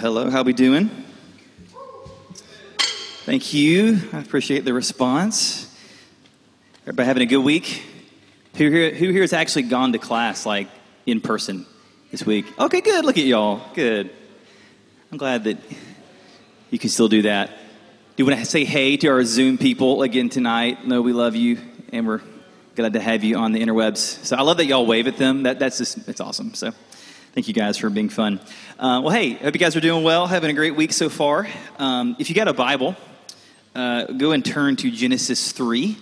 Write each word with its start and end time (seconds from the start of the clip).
hello. 0.00 0.30
How 0.30 0.42
we 0.42 0.54
doing? 0.54 0.88
Thank 3.26 3.52
you. 3.52 4.00
I 4.14 4.20
appreciate 4.20 4.64
the 4.64 4.72
response. 4.72 5.70
Everybody 6.84 7.06
having 7.06 7.22
a 7.22 7.26
good 7.26 7.44
week? 7.44 7.84
Who 8.56 8.70
here, 8.70 8.94
who 8.94 9.10
here 9.10 9.20
has 9.20 9.34
actually 9.34 9.64
gone 9.64 9.92
to 9.92 9.98
class 9.98 10.46
like 10.46 10.68
in 11.04 11.20
person 11.20 11.66
this 12.10 12.24
week? 12.24 12.46
Okay, 12.58 12.80
good. 12.80 13.04
Look 13.04 13.18
at 13.18 13.24
y'all. 13.24 13.60
Good. 13.74 14.08
I'm 15.12 15.18
glad 15.18 15.44
that 15.44 15.58
you 16.70 16.78
can 16.78 16.88
still 16.88 17.08
do 17.08 17.20
that. 17.22 17.48
Do 17.48 18.22
you 18.22 18.24
want 18.24 18.38
to 18.38 18.46
say 18.46 18.64
hey 18.64 18.96
to 18.96 19.08
our 19.08 19.22
Zoom 19.22 19.58
people 19.58 20.00
again 20.00 20.30
tonight? 20.30 20.86
No, 20.86 21.02
we 21.02 21.12
love 21.12 21.36
you, 21.36 21.58
and 21.92 22.06
we're 22.06 22.22
glad 22.74 22.94
to 22.94 23.00
have 23.00 23.22
you 23.22 23.36
on 23.36 23.52
the 23.52 23.60
interwebs. 23.60 24.24
So 24.24 24.34
I 24.34 24.40
love 24.40 24.56
that 24.56 24.64
y'all 24.64 24.86
wave 24.86 25.08
at 25.08 25.18
them. 25.18 25.42
That, 25.42 25.58
that's 25.58 25.76
just 25.76 26.08
it's 26.08 26.22
awesome. 26.22 26.54
So 26.54 26.72
thank 27.34 27.46
you 27.46 27.54
guys 27.54 27.78
for 27.78 27.88
being 27.90 28.08
fun. 28.08 28.40
Uh, 28.78 29.00
well, 29.04 29.10
hey, 29.10 29.34
hope 29.34 29.54
you 29.54 29.60
guys 29.60 29.76
are 29.76 29.80
doing 29.80 30.02
well, 30.02 30.26
having 30.26 30.50
a 30.50 30.52
great 30.52 30.74
week 30.74 30.92
so 30.92 31.08
far. 31.08 31.46
Um, 31.78 32.16
if 32.18 32.28
you 32.28 32.34
got 32.34 32.48
a 32.48 32.52
Bible, 32.52 32.96
uh, 33.74 34.06
go 34.06 34.32
and 34.32 34.44
turn 34.44 34.74
to 34.76 34.90
Genesis 34.90 35.52
three. 35.52 35.96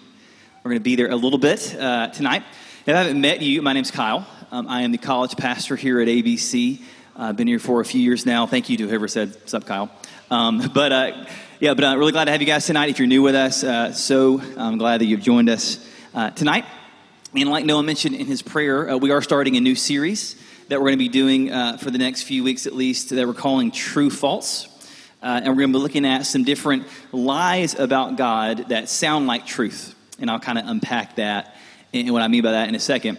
We're 0.64 0.70
going 0.70 0.80
to 0.80 0.84
be 0.84 0.96
there 0.96 1.10
a 1.10 1.16
little 1.16 1.38
bit 1.38 1.76
uh, 1.78 2.08
tonight. 2.08 2.44
If 2.86 2.94
I 2.94 2.98
haven't 2.98 3.20
met 3.20 3.42
you, 3.42 3.60
my 3.60 3.74
name's 3.74 3.90
Kyle. 3.90 4.26
Um, 4.50 4.68
I 4.68 4.82
am 4.82 4.92
the 4.92 4.98
college 4.98 5.36
pastor 5.36 5.76
here 5.76 6.00
at 6.00 6.08
ABC. 6.08 6.80
I've 7.14 7.36
been 7.36 7.48
here 7.48 7.58
for 7.58 7.82
a 7.82 7.84
few 7.84 8.00
years 8.00 8.24
now. 8.24 8.46
Thank 8.46 8.70
you 8.70 8.78
to 8.78 8.88
whoever 8.88 9.06
said, 9.06 9.34
What's 9.34 9.52
up, 9.52 9.66
Kyle? 9.66 9.90
Um, 10.30 10.70
but 10.74 10.92
uh, 10.92 11.26
yeah, 11.60 11.74
but 11.74 11.84
I'm 11.84 11.96
uh, 11.96 11.98
really 11.98 12.12
glad 12.12 12.24
to 12.24 12.30
have 12.30 12.40
you 12.40 12.46
guys 12.46 12.64
tonight. 12.64 12.88
If 12.88 12.98
you're 12.98 13.08
new 13.08 13.20
with 13.20 13.34
us, 13.34 13.62
uh, 13.62 13.92
so 13.92 14.40
I'm 14.56 14.78
glad 14.78 15.02
that 15.02 15.06
you've 15.06 15.20
joined 15.20 15.50
us 15.50 15.86
tonight. 16.36 16.64
And 17.34 17.50
like 17.50 17.66
Noah 17.66 17.82
mentioned 17.82 18.14
in 18.14 18.26
his 18.26 18.40
prayer, 18.40 18.96
we 18.96 19.10
are 19.10 19.20
starting 19.20 19.58
a 19.58 19.60
new 19.60 19.74
series 19.74 20.37
that 20.68 20.78
we're 20.78 20.88
going 20.88 20.98
to 20.98 20.98
be 20.98 21.08
doing 21.08 21.50
uh, 21.50 21.78
for 21.78 21.90
the 21.90 21.98
next 21.98 22.22
few 22.24 22.44
weeks 22.44 22.66
at 22.66 22.74
least 22.74 23.10
that 23.10 23.26
we're 23.26 23.32
calling 23.34 23.70
True 23.70 24.10
False. 24.10 24.68
and 25.22 25.46
we're 25.46 25.62
going 25.62 25.72
to 25.72 25.78
be 25.78 25.82
looking 25.82 26.04
at 26.04 26.26
some 26.26 26.44
different 26.44 26.86
lies 27.10 27.74
about 27.78 28.16
God 28.16 28.68
that 28.68 28.88
sound 28.88 29.26
like 29.26 29.46
truth. 29.46 29.94
And 30.20 30.30
I'll 30.30 30.40
kind 30.40 30.58
of 30.58 30.66
unpack 30.66 31.16
that 31.16 31.56
and 31.94 32.10
what 32.12 32.20
I 32.20 32.28
mean 32.28 32.42
by 32.42 32.52
that 32.52 32.68
in 32.68 32.74
a 32.74 32.80
second. 32.80 33.18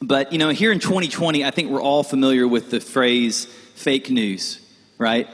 But, 0.00 0.32
you 0.32 0.38
know, 0.38 0.48
here 0.48 0.72
in 0.72 0.80
2020, 0.80 1.44
I 1.44 1.50
think 1.52 1.70
we're 1.70 1.82
all 1.82 2.02
familiar 2.02 2.48
with 2.48 2.70
the 2.70 2.80
phrase 2.80 3.46
fake 3.74 4.10
news, 4.10 4.60
right? 4.98 5.28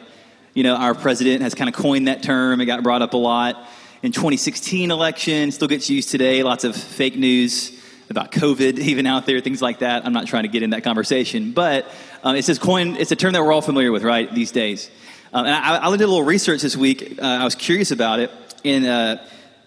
You 0.52 0.62
know, 0.62 0.74
our 0.74 0.94
president 0.94 1.42
has 1.42 1.54
kind 1.54 1.68
of 1.68 1.74
coined 1.74 2.08
that 2.08 2.22
term. 2.22 2.60
It 2.60 2.66
got 2.66 2.82
brought 2.82 3.00
up 3.00 3.14
a 3.14 3.18
lot. 3.18 3.66
In 4.02 4.12
2016 4.12 4.90
election, 4.90 5.52
still 5.52 5.68
gets 5.68 5.88
used 5.88 6.10
today. 6.10 6.42
Lots 6.42 6.64
of 6.64 6.76
fake 6.76 7.16
news 7.16 7.79
about 8.10 8.32
COVID 8.32 8.78
even 8.78 9.06
out 9.06 9.24
there, 9.24 9.40
things 9.40 9.62
like 9.62 9.78
that. 9.78 10.04
I'm 10.04 10.12
not 10.12 10.26
trying 10.26 10.42
to 10.42 10.48
get 10.48 10.62
in 10.62 10.70
that 10.70 10.82
conversation, 10.82 11.52
but 11.52 11.86
um, 12.24 12.34
it's 12.34 12.48
this 12.48 12.58
coin. 12.58 12.96
It's 12.96 13.12
a 13.12 13.16
term 13.16 13.32
that 13.34 13.42
we're 13.42 13.52
all 13.52 13.62
familiar 13.62 13.92
with, 13.92 14.02
right? 14.02 14.32
These 14.34 14.50
days. 14.50 14.90
Um, 15.32 15.46
and 15.46 15.54
I, 15.54 15.86
I, 15.86 15.90
did 15.92 16.02
a 16.02 16.08
little 16.08 16.24
research 16.24 16.62
this 16.62 16.76
week. 16.76 17.18
Uh, 17.22 17.24
I 17.24 17.44
was 17.44 17.54
curious 17.54 17.92
about 17.92 18.18
it. 18.18 18.32
In 18.64 18.84
uh, 18.84 19.24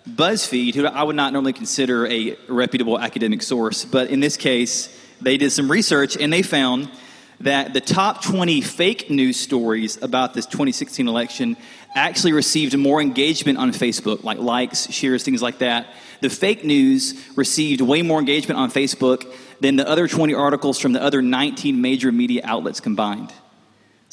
BuzzFeed, 0.09 0.75
who 0.75 0.85
I 0.85 1.03
would 1.03 1.15
not 1.15 1.31
normally 1.31 1.53
consider 1.53 2.05
a 2.07 2.37
reputable 2.49 2.99
academic 2.99 3.41
source, 3.41 3.85
but 3.85 4.09
in 4.09 4.19
this 4.19 4.35
case, 4.35 4.93
they 5.21 5.37
did 5.37 5.51
some 5.51 5.71
research 5.71 6.17
and 6.17 6.31
they 6.31 6.41
found 6.41 6.91
that 7.39 7.73
the 7.73 7.81
top 7.81 8.23
20 8.23 8.61
fake 8.61 9.09
news 9.09 9.39
stories 9.39 10.01
about 10.01 10.33
this 10.33 10.45
2016 10.45 11.07
election 11.07 11.55
actually 11.95 12.33
received 12.33 12.77
more 12.77 13.01
engagement 13.01 13.57
on 13.57 13.71
Facebook, 13.71 14.23
like 14.23 14.39
likes, 14.39 14.91
shares, 14.91 15.23
things 15.23 15.41
like 15.41 15.59
that. 15.59 15.87
The 16.21 16.29
fake 16.29 16.63
news 16.63 17.21
received 17.35 17.81
way 17.81 18.01
more 18.01 18.19
engagement 18.19 18.59
on 18.59 18.71
Facebook 18.71 19.31
than 19.59 19.75
the 19.75 19.87
other 19.87 20.07
20 20.07 20.33
articles 20.33 20.79
from 20.79 20.93
the 20.93 21.01
other 21.01 21.21
19 21.21 21.81
major 21.81 22.11
media 22.11 22.41
outlets 22.43 22.79
combined. 22.79 23.31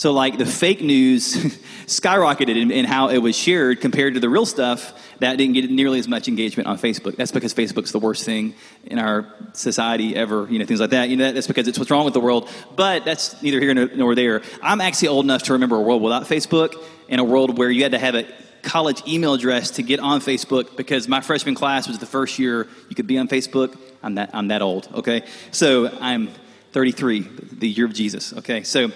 So, 0.01 0.13
like, 0.15 0.39
the 0.39 0.47
fake 0.47 0.81
news 0.81 1.35
skyrocketed 1.85 2.57
in, 2.57 2.71
in, 2.71 2.87
how 2.87 3.11
it 3.11 3.19
was 3.19 3.37
shared 3.37 3.83
compared 3.83 4.15
to 4.15 4.21
the 4.21 4.31
real 4.31 4.47
stuff 4.47 4.99
that 5.19 5.37
didn't 5.37 5.53
get 5.53 5.71
nearly 5.71 5.99
as 5.99 6.09
much 6.09 6.27
engagement 6.27 6.69
on 6.69 6.79
Facebook. 6.79 7.17
That's 7.17 7.33
because 7.33 7.53
Facebook's 7.53 7.93
the 7.93 7.99
worst 7.99 8.25
thing 8.25 8.55
in 8.87 8.99
our 8.99 9.31
society 9.53 10.17
ever, 10.17 10.47
you 10.49 10.59
know, 10.59 10.65
things 10.65 10.81
like 10.81 10.89
that. 10.89 11.11
You 11.11 11.19
know, 11.19 11.33
that's 11.33 11.47
because 11.47 11.69
it's 11.69 11.79
what's 11.79 11.91
wrong 11.91 12.07
with 12.07 12.15
the 12.15 12.21
world. 12.21 12.49
But 12.77 13.05
that's 13.05 13.43
neither 13.43 13.61
here 13.61 13.75
nor 13.75 14.15
there. 14.15 14.41
I'm 14.63 14.81
actually 14.81 15.09
old 15.09 15.27
enough 15.27 15.43
to 15.43 15.53
remember 15.53 15.77
a 15.77 15.83
world 15.83 16.01
without 16.01 16.23
Facebook 16.23 16.83
and 17.11 17.21
a 17.21 17.25
world 17.25 17.59
where 17.59 17.69
you 17.71 17.83
had 17.83 17.93
to 17.93 17.99
have 17.99 18.15
a 18.15 18.27
college 18.63 19.07
email 19.07 19.35
address 19.35 19.73
to 19.73 19.83
get 19.83 20.01
on 20.01 20.23
Facebook 20.23 20.79
because 20.79 21.09
my 21.09 21.21
freshman 21.21 21.55
class 21.55 21.87
was 21.87 21.99
the 21.99 22.07
first 22.07 22.39
year 22.39 22.67
you 22.89 22.97
could 22.97 23.07
be 23.07 23.19
on 23.19 23.29
Facebook. 23.29 23.79
I'm 24.03 24.15
that, 24.15 24.31
I'm 24.33 24.49
that 24.49 24.63
old, 24.63 24.89
okay? 24.95 25.25
So 25.51 25.95
I'm 26.01 26.31
33, 26.73 27.21
the 27.53 27.69
year 27.69 27.85
of 27.85 27.93
Jesus, 27.93 28.33
okay? 28.33 28.63
So 28.63 28.93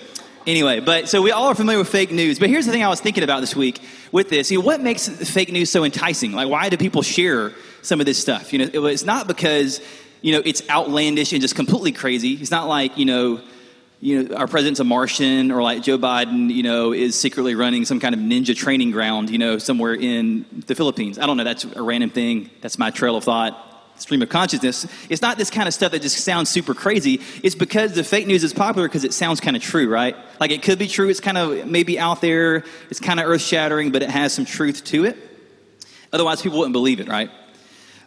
Anyway, 0.47 0.81
but 0.81 1.09
so 1.09 1.23
we 1.23 1.31
all 1.31 1.47
are 1.47 1.55
familiar 1.55 1.79
with 1.79 1.89
fake 1.89 2.11
news. 2.11 2.39
But 2.39 2.51
here's 2.51 2.67
the 2.67 2.73
thing 2.73 2.85
I 2.85 2.89
was 2.89 3.01
thinking 3.01 3.25
about 3.25 3.41
this 3.41 3.57
week 3.57 3.81
with 4.13 4.29
this. 4.29 4.51
You 4.51 4.59
know, 4.59 4.65
what 4.65 4.81
makes 4.81 5.09
fake 5.09 5.51
news 5.51 5.71
so 5.71 5.85
enticing? 5.85 6.33
Like, 6.33 6.49
why 6.49 6.69
do 6.69 6.77
people 6.77 7.03
share 7.03 7.53
some 7.83 7.99
of 7.99 8.07
this 8.07 8.19
stuff? 8.19 8.53
You 8.53 8.67
know, 8.67 8.87
it's 8.87 9.05
not 9.05 9.27
because, 9.27 9.81
you 10.21 10.33
know, 10.33 10.43
it's 10.45 10.69
outlandish 10.69 11.33
and 11.33 11.41
just 11.41 11.55
completely 11.55 11.93
crazy. 11.93 12.35
It's 12.35 12.51
not 12.51 12.69
like, 12.69 12.99
you 12.99 13.07
know, 13.07 13.41
you 14.01 14.23
know, 14.23 14.37
our 14.37 14.47
president's 14.47 14.81
a 14.81 14.85
Martian 14.85 15.51
or 15.51 15.63
like 15.63 15.83
Joe 15.83 15.97
Biden, 15.97 16.53
you 16.53 16.63
know, 16.63 16.93
is 16.93 17.19
secretly 17.19 17.55
running 17.55 17.87
some 17.87 17.99
kind 17.99 18.15
of 18.15 18.21
ninja 18.21 18.55
training 18.55 18.91
ground, 18.91 19.31
you 19.31 19.39
know, 19.39 19.57
somewhere 19.57 19.95
in 19.95 20.45
the 20.67 20.75
Philippines. 20.75 21.19
I 21.19 21.25
don't 21.25 21.39
know. 21.39 21.45
That's 21.45 21.65
a 21.65 21.83
random 21.83 22.11
thing. 22.11 22.51
That's 22.61 22.79
my 22.79 22.91
trail 22.91 23.17
of 23.17 23.25
thought 23.25 23.74
stream 23.97 24.23
of 24.23 24.29
consciousness, 24.29 24.87
it's 25.09 25.23
not 25.23 25.39
this 25.39 25.51
kind 25.51 25.69
of 25.69 25.75
stuff 25.75 25.93
that 25.93 26.03
just 26.03 26.19
sounds 26.25 26.49
super 26.49 26.75
crazy. 26.75 27.21
It's 27.43 27.55
because 27.55 27.95
the 27.95 28.05
fake 28.05 28.27
news 28.27 28.45
is 28.45 28.53
popular 28.53 28.89
because 28.89 29.05
it 29.05 29.13
sounds 29.13 29.41
kind 29.41 29.57
of 29.57 29.63
true, 29.63 29.89
right? 29.89 30.17
Like 30.41 30.51
it 30.51 30.63
could 30.63 30.79
be 30.79 30.89
true, 30.89 31.09
it's 31.09 31.21
kind 31.21 31.39
of 31.39 31.67
maybe 31.67 31.99
out 31.99 32.21
there, 32.21 32.65
it's 32.91 33.01
kind 33.01 33.21
of 33.21 33.27
earth 33.27 33.43
shattering, 33.43 33.93
but 33.93 34.03
it 34.03 34.11
has 34.11 34.33
some 34.33 34.45
truth 34.45 34.85
to 34.85 35.05
it. 35.05 35.17
Otherwise, 36.13 36.43
people 36.43 36.59
wouldn't 36.59 36.73
believe 36.73 37.01
it, 37.01 37.09
right? 37.09 37.31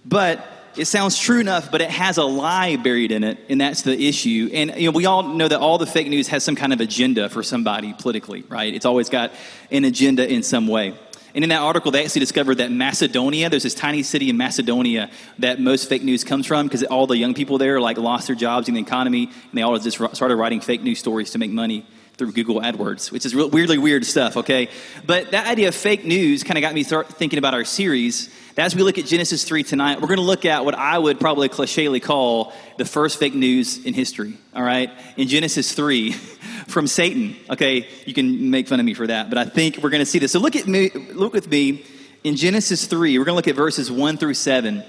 But 0.05 0.45
it 0.77 0.85
sounds 0.85 1.17
true 1.17 1.39
enough, 1.39 1.71
but 1.71 1.81
it 1.81 1.89
has 1.89 2.17
a 2.17 2.23
lie 2.23 2.75
buried 2.75 3.11
in 3.11 3.23
it, 3.23 3.39
and 3.49 3.59
that's 3.59 3.81
the 3.81 4.07
issue. 4.07 4.49
And 4.53 4.75
you 4.77 4.91
know, 4.91 4.95
we 4.95 5.05
all 5.05 5.23
know 5.23 5.47
that 5.47 5.59
all 5.59 5.77
the 5.77 5.87
fake 5.87 6.07
news 6.07 6.27
has 6.27 6.43
some 6.43 6.55
kind 6.55 6.71
of 6.71 6.79
agenda 6.79 7.29
for 7.29 7.43
somebody 7.43 7.93
politically, 7.97 8.43
right? 8.43 8.73
It's 8.73 8.85
always 8.85 9.09
got 9.09 9.31
an 9.71 9.85
agenda 9.85 10.31
in 10.31 10.43
some 10.43 10.67
way. 10.67 10.93
And 11.37 11.43
in 11.43 11.49
that 11.49 11.61
article, 11.61 11.91
they 11.91 12.03
actually 12.03 12.21
discovered 12.21 12.55
that 12.55 12.71
Macedonia, 12.71 13.47
there's 13.47 13.61
this 13.61 13.75
tiny 13.75 14.01
city 14.01 14.31
in 14.31 14.37
Macedonia 14.37 15.11
that 15.37 15.59
most 15.59 15.87
fake 15.87 16.01
news 16.01 16.23
comes 16.23 16.47
from 16.47 16.65
because 16.65 16.81
all 16.81 17.05
the 17.05 17.15
young 17.15 17.35
people 17.35 17.59
there 17.59 17.79
like 17.79 17.99
lost 17.99 18.25
their 18.25 18.35
jobs 18.35 18.67
in 18.67 18.73
the 18.73 18.81
economy, 18.81 19.25
and 19.25 19.51
they 19.53 19.61
all 19.61 19.77
just 19.77 19.97
started 20.15 20.35
writing 20.35 20.61
fake 20.61 20.81
news 20.81 20.97
stories 20.97 21.29
to 21.29 21.37
make 21.37 21.51
money 21.51 21.85
through 22.17 22.31
Google 22.31 22.61
AdWords, 22.61 23.11
which 23.11 23.25
is 23.25 23.35
weirdly 23.35 23.77
weird 23.77 24.05
stuff, 24.05 24.37
okay? 24.37 24.69
But 25.05 25.31
that 25.31 25.47
idea 25.47 25.67
of 25.67 25.75
fake 25.75 26.03
news 26.03 26.43
kind 26.43 26.57
of 26.57 26.61
got 26.61 26.73
me 26.73 26.81
start 26.81 27.09
thinking 27.09 27.37
about 27.37 27.53
our 27.53 27.63
series. 27.63 28.29
As 28.57 28.75
we 28.75 28.81
look 28.81 28.97
at 28.97 29.05
Genesis 29.05 29.43
3 29.43 29.61
tonight, 29.61 30.01
we're 30.01 30.07
going 30.07 30.17
to 30.17 30.23
look 30.23 30.43
at 30.43 30.65
what 30.65 30.73
I 30.73 30.97
would 30.97 31.19
probably 31.19 31.47
clichely 31.47 31.99
call 31.99 32.53
the 32.77 32.85
first 32.85 33.19
fake 33.19 33.35
news 33.35 33.85
in 33.85 33.93
history, 33.93 34.33
all 34.55 34.63
right? 34.63 34.89
In 35.15 35.27
Genesis 35.27 35.73
3, 35.73 36.11
from 36.67 36.87
Satan. 36.87 37.35
Okay, 37.51 37.87
you 38.05 38.13
can 38.13 38.49
make 38.49 38.67
fun 38.67 38.79
of 38.79 38.85
me 38.85 38.95
for 38.95 39.05
that, 39.07 39.29
but 39.29 39.37
I 39.37 39.45
think 39.45 39.77
we're 39.77 39.91
going 39.91 40.01
to 40.01 40.05
see 40.05 40.19
this. 40.19 40.31
So 40.31 40.39
look 40.39 40.55
at 40.55 40.67
me, 40.67 40.89
look 40.89 41.33
with 41.33 41.47
me 41.49 41.85
in 42.23 42.35
Genesis 42.35 42.87
3. 42.87 43.17
We're 43.17 43.25
going 43.25 43.33
to 43.33 43.35
look 43.35 43.47
at 43.47 43.55
verses 43.55 43.91
1 43.91 44.17
through 44.17 44.33
7, 44.33 44.83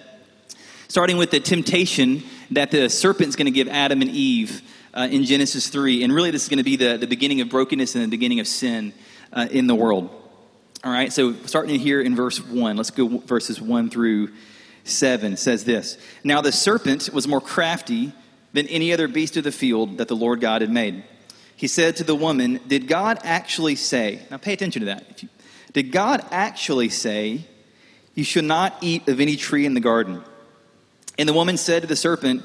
starting 0.88 1.18
with 1.18 1.30
the 1.30 1.40
temptation 1.40 2.22
that 2.52 2.70
the 2.70 2.88
serpent's 2.88 3.36
going 3.36 3.46
to 3.46 3.52
give 3.52 3.68
Adam 3.68 4.00
and 4.00 4.10
Eve 4.10 4.62
uh, 4.98 5.06
in 5.06 5.24
Genesis 5.24 5.68
3. 5.68 6.02
And 6.02 6.12
really, 6.12 6.32
this 6.32 6.42
is 6.42 6.48
going 6.48 6.58
to 6.58 6.64
be 6.64 6.74
the, 6.74 6.96
the 6.96 7.06
beginning 7.06 7.40
of 7.40 7.48
brokenness 7.48 7.94
and 7.94 8.02
the 8.02 8.08
beginning 8.08 8.40
of 8.40 8.48
sin 8.48 8.92
uh, 9.32 9.46
in 9.48 9.68
the 9.68 9.74
world. 9.74 10.10
All 10.82 10.92
right, 10.92 11.12
so 11.12 11.34
starting 11.44 11.78
here 11.78 12.00
in 12.00 12.16
verse 12.16 12.44
1, 12.44 12.76
let's 12.76 12.90
go 12.90 13.06
verses 13.06 13.60
1 13.60 13.90
through 13.90 14.30
7. 14.82 15.34
It 15.34 15.38
says 15.38 15.64
this 15.64 15.98
Now 16.24 16.40
the 16.40 16.50
serpent 16.50 17.10
was 17.12 17.28
more 17.28 17.40
crafty 17.40 18.12
than 18.52 18.66
any 18.66 18.92
other 18.92 19.06
beast 19.06 19.36
of 19.36 19.44
the 19.44 19.52
field 19.52 19.98
that 19.98 20.08
the 20.08 20.16
Lord 20.16 20.40
God 20.40 20.62
had 20.62 20.70
made. 20.70 21.04
He 21.54 21.68
said 21.68 21.96
to 21.96 22.04
the 22.04 22.14
woman, 22.14 22.60
Did 22.66 22.88
God 22.88 23.20
actually 23.22 23.76
say, 23.76 24.22
now 24.30 24.36
pay 24.36 24.52
attention 24.52 24.80
to 24.80 24.86
that. 24.86 25.22
Did 25.72 25.92
God 25.92 26.24
actually 26.32 26.88
say, 26.88 27.44
You 28.14 28.24
should 28.24 28.44
not 28.44 28.76
eat 28.80 29.06
of 29.08 29.20
any 29.20 29.36
tree 29.36 29.64
in 29.64 29.74
the 29.74 29.80
garden? 29.80 30.22
And 31.18 31.28
the 31.28 31.32
woman 31.32 31.56
said 31.56 31.82
to 31.82 31.88
the 31.88 31.96
serpent, 31.96 32.44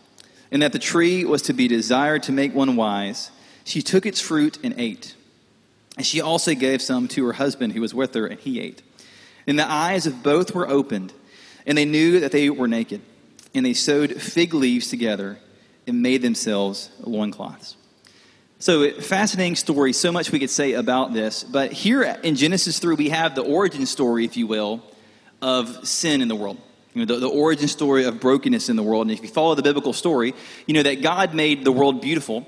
and 0.51 0.61
that 0.61 0.73
the 0.73 0.79
tree 0.79 1.23
was 1.23 1.41
to 1.43 1.53
be 1.53 1.67
desired 1.67 2.23
to 2.23 2.31
make 2.31 2.53
one 2.53 2.75
wise, 2.75 3.31
she 3.63 3.81
took 3.81 4.05
its 4.05 4.19
fruit 4.19 4.57
and 4.63 4.73
ate. 4.77 5.15
And 5.97 6.05
she 6.05 6.21
also 6.21 6.53
gave 6.53 6.81
some 6.81 7.07
to 7.09 7.25
her 7.25 7.33
husband 7.33 7.73
who 7.73 7.81
was 7.81 7.93
with 7.93 8.13
her, 8.13 8.25
and 8.25 8.39
he 8.39 8.59
ate. 8.59 8.81
And 9.47 9.57
the 9.57 9.69
eyes 9.69 10.05
of 10.05 10.23
both 10.23 10.53
were 10.53 10.67
opened, 10.67 11.13
and 11.65 11.77
they 11.77 11.85
knew 11.85 12.19
that 12.19 12.31
they 12.31 12.49
were 12.49 12.67
naked. 12.67 13.01
And 13.53 13.65
they 13.65 13.73
sewed 13.73 14.21
fig 14.21 14.53
leaves 14.53 14.89
together 14.89 15.37
and 15.87 16.01
made 16.01 16.21
themselves 16.21 16.89
loincloths. 17.01 17.75
So, 18.59 18.91
fascinating 18.91 19.55
story. 19.55 19.91
So 19.91 20.11
much 20.11 20.31
we 20.31 20.39
could 20.39 20.51
say 20.51 20.73
about 20.73 21.13
this. 21.13 21.43
But 21.43 21.71
here 21.71 22.03
in 22.03 22.35
Genesis 22.35 22.77
3, 22.79 22.95
we 22.95 23.09
have 23.09 23.33
the 23.33 23.41
origin 23.41 23.85
story, 23.85 24.23
if 24.23 24.37
you 24.37 24.45
will, 24.45 24.83
of 25.41 25.87
sin 25.87 26.21
in 26.21 26.27
the 26.27 26.35
world. 26.35 26.61
You 26.93 27.05
know, 27.05 27.13
the, 27.13 27.21
the 27.21 27.29
origin 27.29 27.67
story 27.67 28.05
of 28.05 28.19
brokenness 28.19 28.69
in 28.69 28.75
the 28.75 28.83
world. 28.83 29.03
And 29.03 29.11
if 29.11 29.21
you 29.21 29.29
follow 29.29 29.55
the 29.55 29.63
biblical 29.63 29.93
story, 29.93 30.33
you 30.65 30.73
know 30.73 30.83
that 30.83 31.01
God 31.01 31.33
made 31.33 31.63
the 31.63 31.71
world 31.71 32.01
beautiful. 32.01 32.47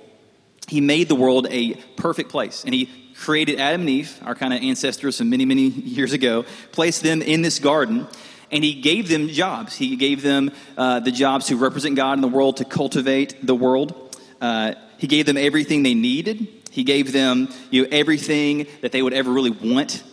He 0.67 0.81
made 0.81 1.09
the 1.09 1.15
world 1.15 1.47
a 1.49 1.75
perfect 1.97 2.29
place. 2.29 2.63
And 2.63 2.73
He 2.73 2.89
created 3.15 3.59
Adam 3.59 3.81
and 3.81 3.89
Eve, 3.89 4.19
our 4.23 4.35
kind 4.35 4.53
of 4.53 4.61
ancestors 4.61 5.17
from 5.17 5.29
many, 5.29 5.45
many 5.45 5.67
years 5.69 6.13
ago, 6.13 6.45
placed 6.71 7.03
them 7.03 7.21
in 7.21 7.41
this 7.41 7.59
garden 7.59 8.07
and 8.53 8.63
he 8.63 8.75
gave 8.75 9.09
them 9.09 9.29
jobs. 9.29 9.75
He 9.75 9.95
gave 9.95 10.21
them 10.21 10.51
uh, 10.77 10.99
the 10.99 11.11
jobs 11.11 11.47
to 11.47 11.57
represent 11.57 11.95
God 11.95 12.13
in 12.13 12.21
the 12.21 12.27
world, 12.27 12.57
to 12.57 12.65
cultivate 12.65 13.45
the 13.45 13.55
world. 13.55 14.15
Uh, 14.39 14.75
he 14.99 15.07
gave 15.07 15.25
them 15.25 15.37
everything 15.37 15.81
they 15.81 15.95
needed. 15.95 16.47
He 16.69 16.83
gave 16.83 17.11
them 17.11 17.49
you 17.71 17.81
know, 17.81 17.87
everything 17.91 18.67
that 18.81 18.91
they 18.91 19.01
would 19.01 19.13
ever 19.13 19.31
really 19.31 19.49
want. 19.49 20.03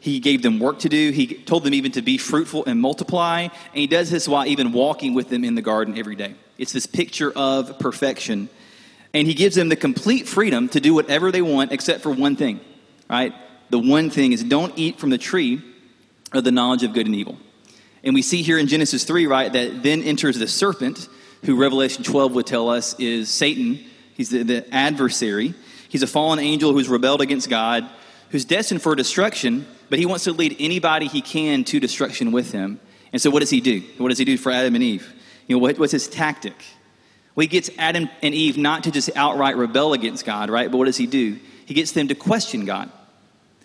He 0.00 0.18
gave 0.18 0.42
them 0.42 0.58
work 0.58 0.80
to 0.80 0.88
do. 0.88 1.10
He 1.10 1.26
told 1.26 1.62
them 1.62 1.74
even 1.74 1.92
to 1.92 2.02
be 2.02 2.16
fruitful 2.16 2.64
and 2.64 2.80
multiply. 2.80 3.42
And 3.42 3.52
he 3.74 3.86
does 3.86 4.10
this 4.10 4.26
while 4.26 4.46
even 4.46 4.72
walking 4.72 5.12
with 5.12 5.28
them 5.28 5.44
in 5.44 5.54
the 5.54 5.62
garden 5.62 5.98
every 5.98 6.16
day. 6.16 6.34
It's 6.56 6.72
this 6.72 6.86
picture 6.86 7.30
of 7.36 7.78
perfection. 7.78 8.48
And 9.12 9.26
he 9.26 9.34
gives 9.34 9.56
them 9.56 9.68
the 9.68 9.76
complete 9.76 10.26
freedom 10.26 10.68
to 10.70 10.80
do 10.80 10.94
whatever 10.94 11.30
they 11.30 11.42
want 11.42 11.70
except 11.70 12.02
for 12.02 12.10
one 12.10 12.34
thing, 12.34 12.60
right? 13.10 13.34
The 13.68 13.78
one 13.78 14.08
thing 14.08 14.32
is 14.32 14.42
don't 14.42 14.72
eat 14.76 14.98
from 14.98 15.10
the 15.10 15.18
tree 15.18 15.62
of 16.32 16.44
the 16.44 16.52
knowledge 16.52 16.82
of 16.82 16.94
good 16.94 17.06
and 17.06 17.14
evil. 17.14 17.38
And 18.02 18.14
we 18.14 18.22
see 18.22 18.42
here 18.42 18.58
in 18.58 18.66
Genesis 18.66 19.04
3, 19.04 19.26
right, 19.26 19.52
that 19.52 19.82
then 19.82 20.02
enters 20.02 20.38
the 20.38 20.48
serpent, 20.48 21.08
who 21.44 21.56
Revelation 21.56 22.04
12 22.04 22.34
would 22.34 22.46
tell 22.46 22.70
us 22.70 22.98
is 22.98 23.28
Satan. 23.28 23.84
He's 24.14 24.30
the, 24.30 24.42
the 24.42 24.74
adversary. 24.74 25.54
He's 25.88 26.02
a 26.02 26.06
fallen 26.06 26.38
angel 26.38 26.72
who's 26.72 26.88
rebelled 26.88 27.20
against 27.20 27.50
God, 27.50 27.88
who's 28.30 28.44
destined 28.44 28.80
for 28.80 28.94
destruction, 28.94 29.66
but 29.90 29.98
he 29.98 30.06
wants 30.06 30.24
to 30.24 30.32
lead 30.32 30.56
anybody 30.58 31.08
he 31.08 31.20
can 31.20 31.64
to 31.64 31.80
destruction 31.80 32.32
with 32.32 32.52
him. 32.52 32.80
And 33.12 33.20
so, 33.20 33.28
what 33.30 33.40
does 33.40 33.50
he 33.50 33.60
do? 33.60 33.82
What 33.98 34.08
does 34.08 34.18
he 34.18 34.24
do 34.24 34.38
for 34.38 34.52
Adam 34.52 34.74
and 34.76 34.84
Eve? 34.84 35.12
You 35.46 35.56
know, 35.56 35.60
what, 35.60 35.78
what's 35.78 35.92
his 35.92 36.08
tactic? 36.08 36.54
Well, 37.34 37.42
he 37.42 37.48
gets 37.48 37.70
Adam 37.76 38.08
and 38.22 38.34
Eve 38.34 38.56
not 38.56 38.84
to 38.84 38.90
just 38.90 39.10
outright 39.16 39.56
rebel 39.56 39.92
against 39.92 40.24
God, 40.24 40.48
right? 40.48 40.70
But 40.70 40.78
what 40.78 40.86
does 40.86 40.96
he 40.96 41.06
do? 41.06 41.38
He 41.66 41.74
gets 41.74 41.92
them 41.92 42.08
to 42.08 42.14
question 42.14 42.64
God. 42.64 42.90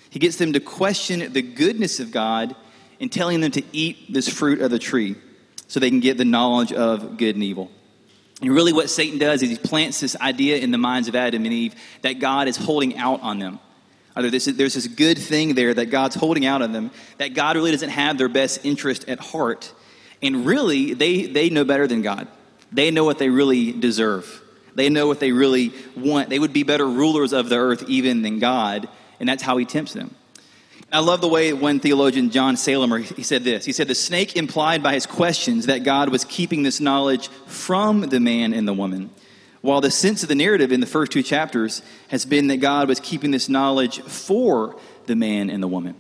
He 0.10 0.20
gets 0.20 0.38
them 0.38 0.54
to 0.54 0.60
question 0.60 1.32
the 1.32 1.42
goodness 1.42 2.00
of 2.00 2.12
God 2.12 2.56
and 3.00 3.12
telling 3.12 3.42
them 3.42 3.52
to 3.52 3.64
eat 3.72 4.12
this 4.12 4.28
fruit 4.28 4.62
of 4.62 4.72
the 4.72 4.80
tree 4.80 5.16
so 5.68 5.80
they 5.80 5.90
can 5.90 6.00
get 6.00 6.18
the 6.18 6.26
knowledge 6.26 6.72
of 6.72 7.18
good 7.18 7.36
and 7.36 7.44
evil. 7.44 7.70
And 8.42 8.52
really, 8.52 8.74
what 8.74 8.90
Satan 8.90 9.18
does 9.20 9.44
is 9.44 9.50
he 9.50 9.58
plants 9.58 10.00
this 10.00 10.16
idea 10.18 10.58
in 10.58 10.72
the 10.72 10.78
minds 10.78 11.08
of 11.08 11.16
Adam 11.16 11.46
and 11.46 11.54
Eve 11.54 11.76
that 12.02 12.20
God 12.20 12.48
is 12.48 12.58
holding 12.58 12.98
out 12.98 13.22
on 13.22 13.40
them. 13.40 13.60
There's 14.16 14.46
this 14.74 14.88
good 14.88 15.18
thing 15.18 15.56
there 15.56 15.74
that 15.74 15.88
God's 15.88 16.16
holding 16.16 16.46
out 16.46 16.62
on 16.62 16.72
them, 16.72 16.92
that 17.18 17.34
God 17.34 17.56
really 17.58 17.72
doesn't 17.72 17.90
have 17.90 18.18
their 18.18 18.30
best 18.30 18.64
interest 18.64 19.08
at 19.10 19.20
heart. 19.20 19.74
And 20.22 20.46
really, 20.46 20.94
they, 20.94 21.24
they 21.24 21.50
know 21.50 21.66
better 21.66 21.86
than 21.86 22.02
God. 22.02 22.28
They 22.72 22.92
know 22.92 23.04
what 23.04 23.20
they 23.20 23.30
really 23.30 23.72
deserve. 23.74 24.42
They 24.74 24.90
know 24.90 25.08
what 25.08 25.20
they 25.20 25.32
really 25.32 25.74
want. 25.96 26.30
They 26.30 26.40
would 26.40 26.54
be 26.54 26.64
better 26.64 26.88
rulers 26.88 27.34
of 27.34 27.50
the 27.50 27.58
earth 27.58 27.84
even 27.88 28.22
than 28.22 28.40
God. 28.40 28.88
And 29.20 29.28
that's 29.28 29.44
how 29.44 29.58
he 29.58 29.66
tempts 29.66 29.94
them. 29.94 30.16
I 30.92 31.00
love 31.00 31.20
the 31.20 31.28
way 31.28 31.52
one 31.52 31.80
theologian, 31.80 32.30
John 32.30 32.56
Sailhamer, 32.56 33.02
he 33.02 33.24
said 33.24 33.44
this. 33.44 33.66
He 33.66 33.72
said, 33.72 33.88
The 33.88 33.96
snake 33.96 34.36
implied 34.36 34.84
by 34.84 34.94
his 34.94 35.06
questions 35.06 35.66
that 35.66 35.84
God 35.84 36.10
was 36.10 36.24
keeping 36.26 36.64
this 36.64 36.80
knowledge 36.80 37.28
from 37.48 38.02
the 38.02 38.20
man 38.20 38.54
and 38.54 38.68
the 38.68 38.74
woman, 38.74 39.10
while 39.66 39.82
the 39.82 39.92
sense 39.92 40.22
of 40.22 40.30
the 40.30 40.36
narrative 40.36 40.72
in 40.72 40.80
the 40.80 40.86
first 40.86 41.12
two 41.12 41.24
chapters 41.24 41.82
has 42.10 42.26
been 42.26 42.48
that 42.48 42.58
God 42.58 42.88
was 42.88 43.00
keeping 43.00 43.32
this 43.32 43.50
knowledge 43.50 44.00
for 44.02 44.80
the 45.08 45.16
man 45.16 45.50
and 45.50 45.62
the 45.62 45.68
woman. 45.68 45.96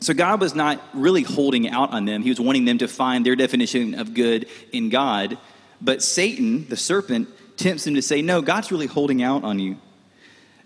So 0.00 0.14
God 0.14 0.40
was 0.40 0.54
not 0.54 0.82
really 0.92 1.22
holding 1.22 1.68
out 1.68 1.92
on 1.92 2.04
them, 2.04 2.22
He 2.22 2.28
was 2.28 2.40
wanting 2.40 2.66
them 2.66 2.78
to 2.78 2.88
find 2.88 3.24
their 3.24 3.36
definition 3.36 3.94
of 3.94 4.14
good 4.14 4.46
in 4.72 4.90
God. 4.90 5.38
But 5.80 6.02
Satan, 6.02 6.68
the 6.68 6.76
serpent, 6.76 7.28
tempts 7.56 7.84
them 7.84 7.94
to 7.94 8.02
say, 8.02 8.22
No, 8.22 8.42
God's 8.42 8.70
really 8.70 8.86
holding 8.86 9.22
out 9.22 9.44
on 9.44 9.58
you. 9.58 9.76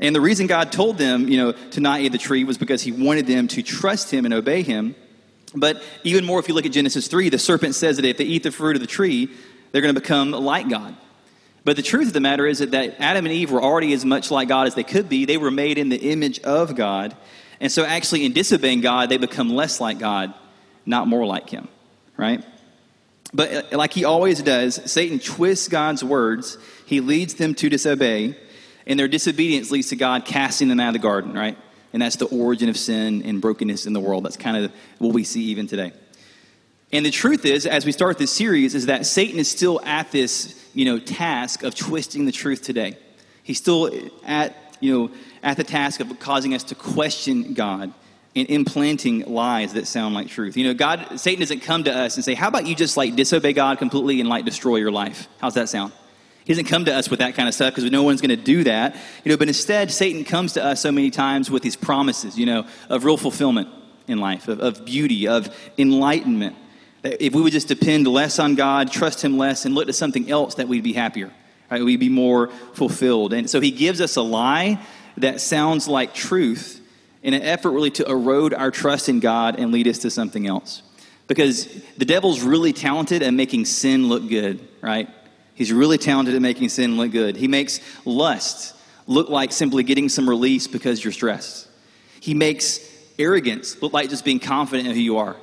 And 0.01 0.15
the 0.15 0.21
reason 0.21 0.49
God 0.49 0.73
told 0.73 0.99
them, 0.99 1.29
you 1.29 1.37
know, 1.37 1.53
to 1.53 1.81
not 1.81 2.01
eat 2.01 2.11
the 2.11 2.19
tree 2.19 2.43
was 2.43 2.59
because 2.59 2.83
he 2.83 2.91
wanted 2.91 3.29
them 3.29 3.47
to 3.49 3.63
trust 3.63 4.11
him 4.11 4.25
and 4.25 4.35
obey 4.35 4.63
him. 4.63 4.97
But 5.55 5.83
even 6.03 6.25
more, 6.25 6.41
if 6.41 6.49
you 6.49 6.55
look 6.55 6.67
at 6.67 6.73
Genesis 6.73 7.07
3, 7.07 7.29
the 7.29 7.39
serpent 7.39 7.77
says 7.77 7.97
that 7.97 8.05
if 8.05 8.17
they 8.17 8.25
eat 8.25 8.43
the 8.43 8.51
fruit 8.51 8.75
of 8.75 8.81
the 8.81 8.89
tree, 8.89 9.31
they're 9.71 9.83
going 9.83 9.95
to 9.95 10.01
become 10.01 10.33
like 10.33 10.69
God. 10.69 10.97
But 11.65 11.77
the 11.77 11.83
truth 11.83 12.09
of 12.09 12.13
the 12.13 12.21
matter 12.21 12.47
is 12.47 12.59
that, 12.59 12.97
Adam 13.01 13.25
and 13.25 13.35
Eve 13.35 13.51
were 13.51 13.63
already 13.63 13.93
as 13.95 14.05
much 14.05 14.31
like 14.31 14.49
God 14.49 14.67
as 14.67 14.75
they 14.75 14.85
could 14.85 15.09
be. 15.09 15.25
They 15.25 15.39
were 15.39 15.51
made 15.51 15.79
in 15.79 15.89
the 15.89 15.97
image 15.97 16.41
of 16.41 16.77
God. 16.77 17.17
And 17.61 17.73
so, 17.73 17.85
actually, 17.85 18.25
in 18.25 18.33
disobeying 18.33 18.81
God, 18.81 19.09
they 19.09 19.17
become 19.17 19.49
less 19.49 19.81
like 19.81 19.99
God, 19.99 20.35
not 20.85 21.09
more 21.09 21.25
like 21.25 21.49
Him, 21.49 21.69
right? 22.17 22.45
But 23.33 23.73
uh, 23.73 23.79
like 23.79 23.93
he 23.93 24.05
always 24.05 24.43
does, 24.43 24.81
Satan 24.91 25.19
twists 25.19 25.69
God's 25.69 26.05
words. 26.05 26.57
He 26.87 27.01
leads 27.01 27.35
them 27.35 27.55
to 27.57 27.69
disobey 27.69 28.37
and 28.87 28.99
their 28.99 29.09
disobedience 29.09 29.71
leads 29.71 29.89
to 29.89 29.97
God 29.97 30.25
casting 30.25 30.69
them 30.69 30.81
out 30.81 30.89
of 30.89 30.93
the 30.95 30.99
garden, 30.99 31.33
right? 31.33 31.57
And 31.93 32.03
that's 32.03 32.17
the 32.17 32.27
origin 32.27 32.69
of 32.69 32.77
sin 32.77 33.23
and 33.23 33.41
brokenness 33.41 33.87
in 33.87 33.93
the 33.93 34.01
world. 34.01 34.25
That's 34.25 34.37
kind 34.37 34.57
of 34.57 34.73
what 34.99 35.15
we 35.15 35.25
see 35.25 35.45
even 35.45 35.67
today. 35.67 35.93
And 36.95 37.05
the 37.05 37.11
truth 37.11 37.45
is, 37.45 37.67
as 37.67 37.85
we 37.85 37.91
start 37.91 38.19
this 38.19 38.31
series, 38.31 38.77
is 38.77 38.87
that 38.87 39.05
Satan 39.05 39.41
is 39.41 39.49
still 39.49 39.81
at 39.85 40.13
this, 40.13 40.65
you 40.75 40.85
know, 40.85 41.01
task 41.01 41.65
of 41.65 41.75
twisting 41.75 42.25
the 42.25 42.31
truth 42.31 42.63
today. 42.63 42.97
He's 43.43 43.59
still 43.59 43.91
at, 44.25 44.55
you 44.79 44.97
know, 44.97 45.11
at 45.43 45.57
the 45.57 45.65
task 45.65 45.99
of 45.99 46.17
causing 46.21 46.55
us 46.55 46.63
to 46.65 46.77
question 46.77 47.53
God 47.53 47.93
and 48.37 48.49
implanting 48.49 49.25
lies 49.27 49.73
that 49.73 49.89
sound 49.89 50.15
like 50.15 50.29
truth. 50.29 50.57
You 50.57 50.69
know, 50.69 50.75
God, 50.75 51.19
Satan 51.19 51.41
doesn't 51.41 51.63
come 51.63 51.83
to 51.83 51.93
us 51.93 52.15
and 52.15 52.25
say, 52.25 52.35
"How 52.35 52.47
about 52.47 52.65
you 52.65 52.77
just 52.77 52.97
like 52.97 53.17
disobey 53.17 53.55
God 53.55 53.79
completely 53.79 54.21
and 54.21 54.29
like 54.29 54.45
destroy 54.45 54.77
your 54.77 54.93
life?" 54.93 55.27
How's 55.41 55.55
that 55.55 55.69
sound? 55.69 55.93
He 56.45 56.53
doesn't 56.53 56.67
come 56.67 56.85
to 56.85 56.95
us 56.95 57.11
with 57.11 57.19
that 57.19 57.35
kind 57.35 57.49
of 57.49 57.57
stuff 57.57 57.75
because 57.75 57.91
no 57.91 58.05
one's 58.05 58.21
going 58.21 58.37
to 58.39 58.45
do 58.45 58.63
that. 58.65 58.95
You 59.25 59.33
know, 59.33 59.37
but 59.37 59.49
instead, 59.49 59.91
Satan 59.91 60.23
comes 60.23 60.53
to 60.53 60.65
us 60.65 60.81
so 60.81 60.93
many 60.93 61.11
times 61.11 61.51
with 61.51 61.65
these 61.65 61.75
promises, 61.75 62.39
you 62.39 62.47
know, 62.47 62.67
of 62.89 63.05
real 63.05 63.17
fulfillment 63.17 63.69
in 64.07 64.19
life, 64.19 64.47
of, 64.47 64.61
of 64.61 64.85
beauty, 64.85 65.27
of 65.27 65.53
enlightenment. 65.77 66.55
If 67.05 67.35
we 67.35 67.43
would 67.43 67.53
just 67.53 67.69
depend 67.69 68.07
less 68.07 68.39
on 68.39 68.55
God, 68.55 68.91
trust 68.91 69.23
Him 69.23 69.37
less, 69.37 69.67
and 69.67 69.75
look 69.75 69.87
to 69.87 69.93
something 69.93 70.31
else, 70.31 70.55
that 70.57 70.69
we'd 70.69 70.83
be 70.83 70.95
happier. 70.95 71.31
Right? 71.71 71.85
We'd 71.85 72.01
be 72.01 72.09
more 72.09 72.49
fulfilled. 72.73 73.33
And 73.33 73.49
so 73.49 73.61
He 73.61 73.71
gives 73.71 74.01
us 74.01 74.17
a 74.17 74.23
lie 74.23 74.81
that 75.19 75.41
sounds 75.41 75.87
like 75.87 76.15
truth 76.15 76.81
in 77.23 77.35
an 77.35 77.43
effort 77.43 77.71
really 77.73 77.91
to 77.91 78.07
erode 78.07 78.55
our 78.55 78.71
trust 78.71 79.09
in 79.09 79.21
God 79.21 79.59
and 79.59 79.71
lead 79.71 79.87
us 79.87 79.99
to 79.99 80.11
something 80.11 80.47
else. 80.47 80.83
Because 81.27 81.67
the 81.97 82.05
devil's 82.05 82.43
really 82.43 82.73
talented 82.73 83.23
at 83.23 83.33
making 83.33 83.65
sin 83.65 84.09
look 84.09 84.29
good, 84.29 84.67
right? 84.83 85.09
He's 85.55 85.73
really 85.73 85.99
talented 85.99 86.35
at 86.35 86.43
making 86.43 86.69
sin 86.69 86.97
look 86.97 87.13
good. 87.13 87.37
He 87.37 87.49
makes 87.49 87.81
lust 88.05 88.75
look 89.07 89.29
like 89.29 89.53
simply 89.53 89.83
getting 89.85 90.09
some 90.09 90.29
release 90.29 90.67
because 90.67 91.03
you're 91.03 91.13
stressed. 91.13 91.69
He 92.21 92.35
makes 92.35 92.81
arrogance 93.19 93.81
look 93.81 93.93
like 93.93 94.11
just 94.11 94.25
being 94.25 94.41
confident 94.41 94.89
in 94.89 94.95
who 94.95 95.01
you 95.01 95.19
are. 95.19 95.37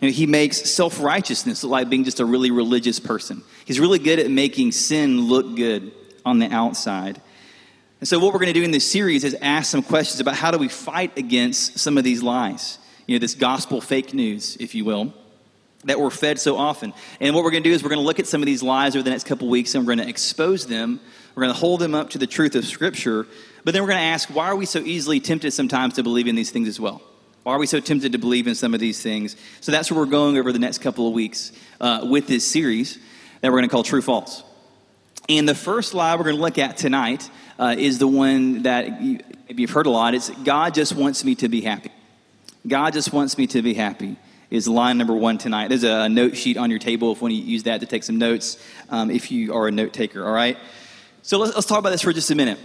And 0.00 0.10
he 0.10 0.26
makes 0.26 0.58
self 0.70 1.00
righteousness 1.00 1.62
look 1.62 1.70
like 1.70 1.88
being 1.88 2.04
just 2.04 2.20
a 2.20 2.24
really 2.24 2.50
religious 2.50 3.00
person. 3.00 3.42
He's 3.64 3.80
really 3.80 3.98
good 3.98 4.18
at 4.18 4.30
making 4.30 4.72
sin 4.72 5.22
look 5.22 5.56
good 5.56 5.92
on 6.24 6.38
the 6.38 6.52
outside. 6.52 7.20
And 8.00 8.08
so, 8.08 8.18
what 8.18 8.32
we're 8.32 8.40
going 8.40 8.52
to 8.52 8.60
do 8.60 8.62
in 8.62 8.72
this 8.72 8.90
series 8.90 9.24
is 9.24 9.34
ask 9.40 9.70
some 9.70 9.82
questions 9.82 10.20
about 10.20 10.36
how 10.36 10.50
do 10.50 10.58
we 10.58 10.68
fight 10.68 11.16
against 11.16 11.78
some 11.78 11.96
of 11.96 12.04
these 12.04 12.22
lies, 12.22 12.78
you 13.06 13.16
know, 13.16 13.20
this 13.20 13.34
gospel 13.34 13.80
fake 13.80 14.12
news, 14.12 14.56
if 14.60 14.74
you 14.74 14.84
will 14.84 15.14
that 15.86 16.00
we're 16.00 16.10
fed 16.10 16.38
so 16.38 16.56
often. 16.56 16.92
And 17.20 17.34
what 17.34 17.44
we're 17.44 17.50
going 17.50 17.62
to 17.62 17.68
do 17.68 17.74
is 17.74 17.82
we're 17.82 17.90
going 17.90 18.00
to 18.00 18.06
look 18.06 18.18
at 18.18 18.26
some 18.26 18.42
of 18.42 18.46
these 18.46 18.62
lies 18.62 18.94
over 18.94 19.02
the 19.02 19.10
next 19.10 19.24
couple 19.24 19.48
weeks 19.48 19.74
and 19.74 19.86
we're 19.86 19.94
going 19.94 20.04
to 20.04 20.10
expose 20.10 20.66
them. 20.66 21.00
We're 21.34 21.44
going 21.44 21.54
to 21.54 21.60
hold 21.60 21.80
them 21.80 21.94
up 21.94 22.10
to 22.10 22.18
the 22.18 22.26
truth 22.26 22.54
of 22.54 22.64
Scripture. 22.66 23.26
But 23.64 23.72
then 23.72 23.82
we're 23.82 23.88
going 23.88 24.00
to 24.00 24.04
ask 24.04 24.28
why 24.28 24.46
are 24.46 24.56
we 24.56 24.66
so 24.66 24.80
easily 24.80 25.20
tempted 25.20 25.52
sometimes 25.52 25.94
to 25.94 26.02
believe 26.02 26.26
in 26.26 26.34
these 26.34 26.50
things 26.50 26.68
as 26.68 26.78
well? 26.78 27.00
Why 27.46 27.52
are 27.52 27.60
we 27.60 27.66
so 27.66 27.78
tempted 27.78 28.10
to 28.10 28.18
believe 28.18 28.48
in 28.48 28.56
some 28.56 28.74
of 28.74 28.80
these 28.80 29.00
things? 29.00 29.36
So 29.60 29.70
that's 29.70 29.88
where 29.88 30.00
we're 30.00 30.06
going 30.06 30.36
over 30.36 30.50
the 30.50 30.58
next 30.58 30.78
couple 30.78 31.06
of 31.06 31.14
weeks 31.14 31.52
uh, 31.80 32.04
with 32.10 32.26
this 32.26 32.44
series 32.44 32.98
that 33.40 33.52
we're 33.52 33.58
going 33.58 33.68
to 33.68 33.72
call 33.72 33.84
True 33.84 34.02
False. 34.02 34.42
And 35.28 35.48
the 35.48 35.54
first 35.54 35.94
lie 35.94 36.16
we're 36.16 36.24
going 36.24 36.34
to 36.34 36.42
look 36.42 36.58
at 36.58 36.76
tonight 36.76 37.30
uh, 37.56 37.76
is 37.78 38.00
the 38.00 38.08
one 38.08 38.62
that 38.62 39.00
you, 39.00 39.20
maybe 39.46 39.62
you've 39.62 39.70
heard 39.70 39.86
a 39.86 39.90
lot. 39.90 40.12
It's 40.12 40.28
God 40.28 40.74
just 40.74 40.96
wants 40.96 41.24
me 41.24 41.36
to 41.36 41.48
be 41.48 41.60
happy. 41.60 41.92
God 42.66 42.94
just 42.94 43.12
wants 43.12 43.38
me 43.38 43.46
to 43.46 43.62
be 43.62 43.74
happy 43.74 44.16
is 44.50 44.66
line 44.66 44.98
number 44.98 45.14
one 45.14 45.38
tonight. 45.38 45.68
There's 45.68 45.84
a 45.84 46.08
note 46.08 46.36
sheet 46.36 46.56
on 46.56 46.70
your 46.70 46.80
table 46.80 47.12
if 47.12 47.18
you 47.18 47.22
want 47.22 47.32
to 47.32 47.40
use 47.40 47.62
that 47.62 47.78
to 47.78 47.86
take 47.86 48.02
some 48.02 48.18
notes 48.18 48.60
um, 48.90 49.08
if 49.08 49.30
you 49.30 49.54
are 49.54 49.68
a 49.68 49.70
note 49.70 49.92
taker, 49.92 50.26
all 50.26 50.32
right? 50.32 50.58
So 51.22 51.38
let's, 51.38 51.54
let's 51.54 51.68
talk 51.68 51.78
about 51.78 51.90
this 51.90 52.02
for 52.02 52.12
just 52.12 52.28
a 52.32 52.34
minute. 52.34 52.58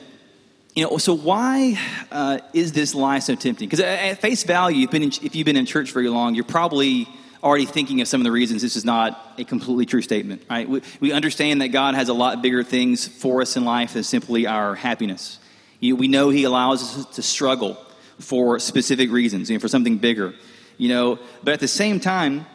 You 0.75 0.83
know, 0.83 0.97
so 0.97 1.13
why 1.13 1.77
uh, 2.11 2.39
is 2.53 2.71
this 2.71 2.95
lie 2.95 3.19
so 3.19 3.35
tempting? 3.35 3.67
Because 3.67 3.81
at 3.81 4.21
face 4.21 4.43
value, 4.43 4.77
you've 4.77 4.93
in, 4.93 5.03
if 5.03 5.35
you've 5.35 5.45
been 5.45 5.57
in 5.57 5.65
church 5.65 5.91
very 5.91 6.07
long, 6.07 6.33
you're 6.33 6.45
probably 6.45 7.07
already 7.43 7.65
thinking 7.65 8.01
of 8.01 8.07
some 8.07 8.21
of 8.21 8.25
the 8.25 8.31
reasons 8.31 8.61
this 8.61 8.75
is 8.75 8.85
not 8.85 9.33
a 9.37 9.43
completely 9.43 9.85
true 9.85 10.01
statement, 10.01 10.43
right? 10.49 10.69
We, 10.69 10.81
we 10.99 11.11
understand 11.11 11.61
that 11.61 11.69
God 11.69 11.95
has 11.95 12.07
a 12.07 12.13
lot 12.13 12.41
bigger 12.41 12.63
things 12.63 13.07
for 13.07 13.41
us 13.41 13.57
in 13.57 13.65
life 13.65 13.93
than 13.93 14.03
simply 14.03 14.47
our 14.47 14.75
happiness. 14.75 15.39
You, 15.79 15.95
we 15.95 16.07
know 16.07 16.29
He 16.29 16.45
allows 16.45 16.83
us 16.83 17.15
to 17.15 17.21
struggle 17.21 17.77
for 18.19 18.59
specific 18.59 19.11
reasons, 19.11 19.49
know, 19.49 19.59
for 19.59 19.67
something 19.67 19.97
bigger, 19.97 20.33
you 20.77 20.87
know. 20.87 21.19
But 21.43 21.53
at 21.53 21.59
the 21.59 21.67
same 21.67 21.99
time, 21.99 22.45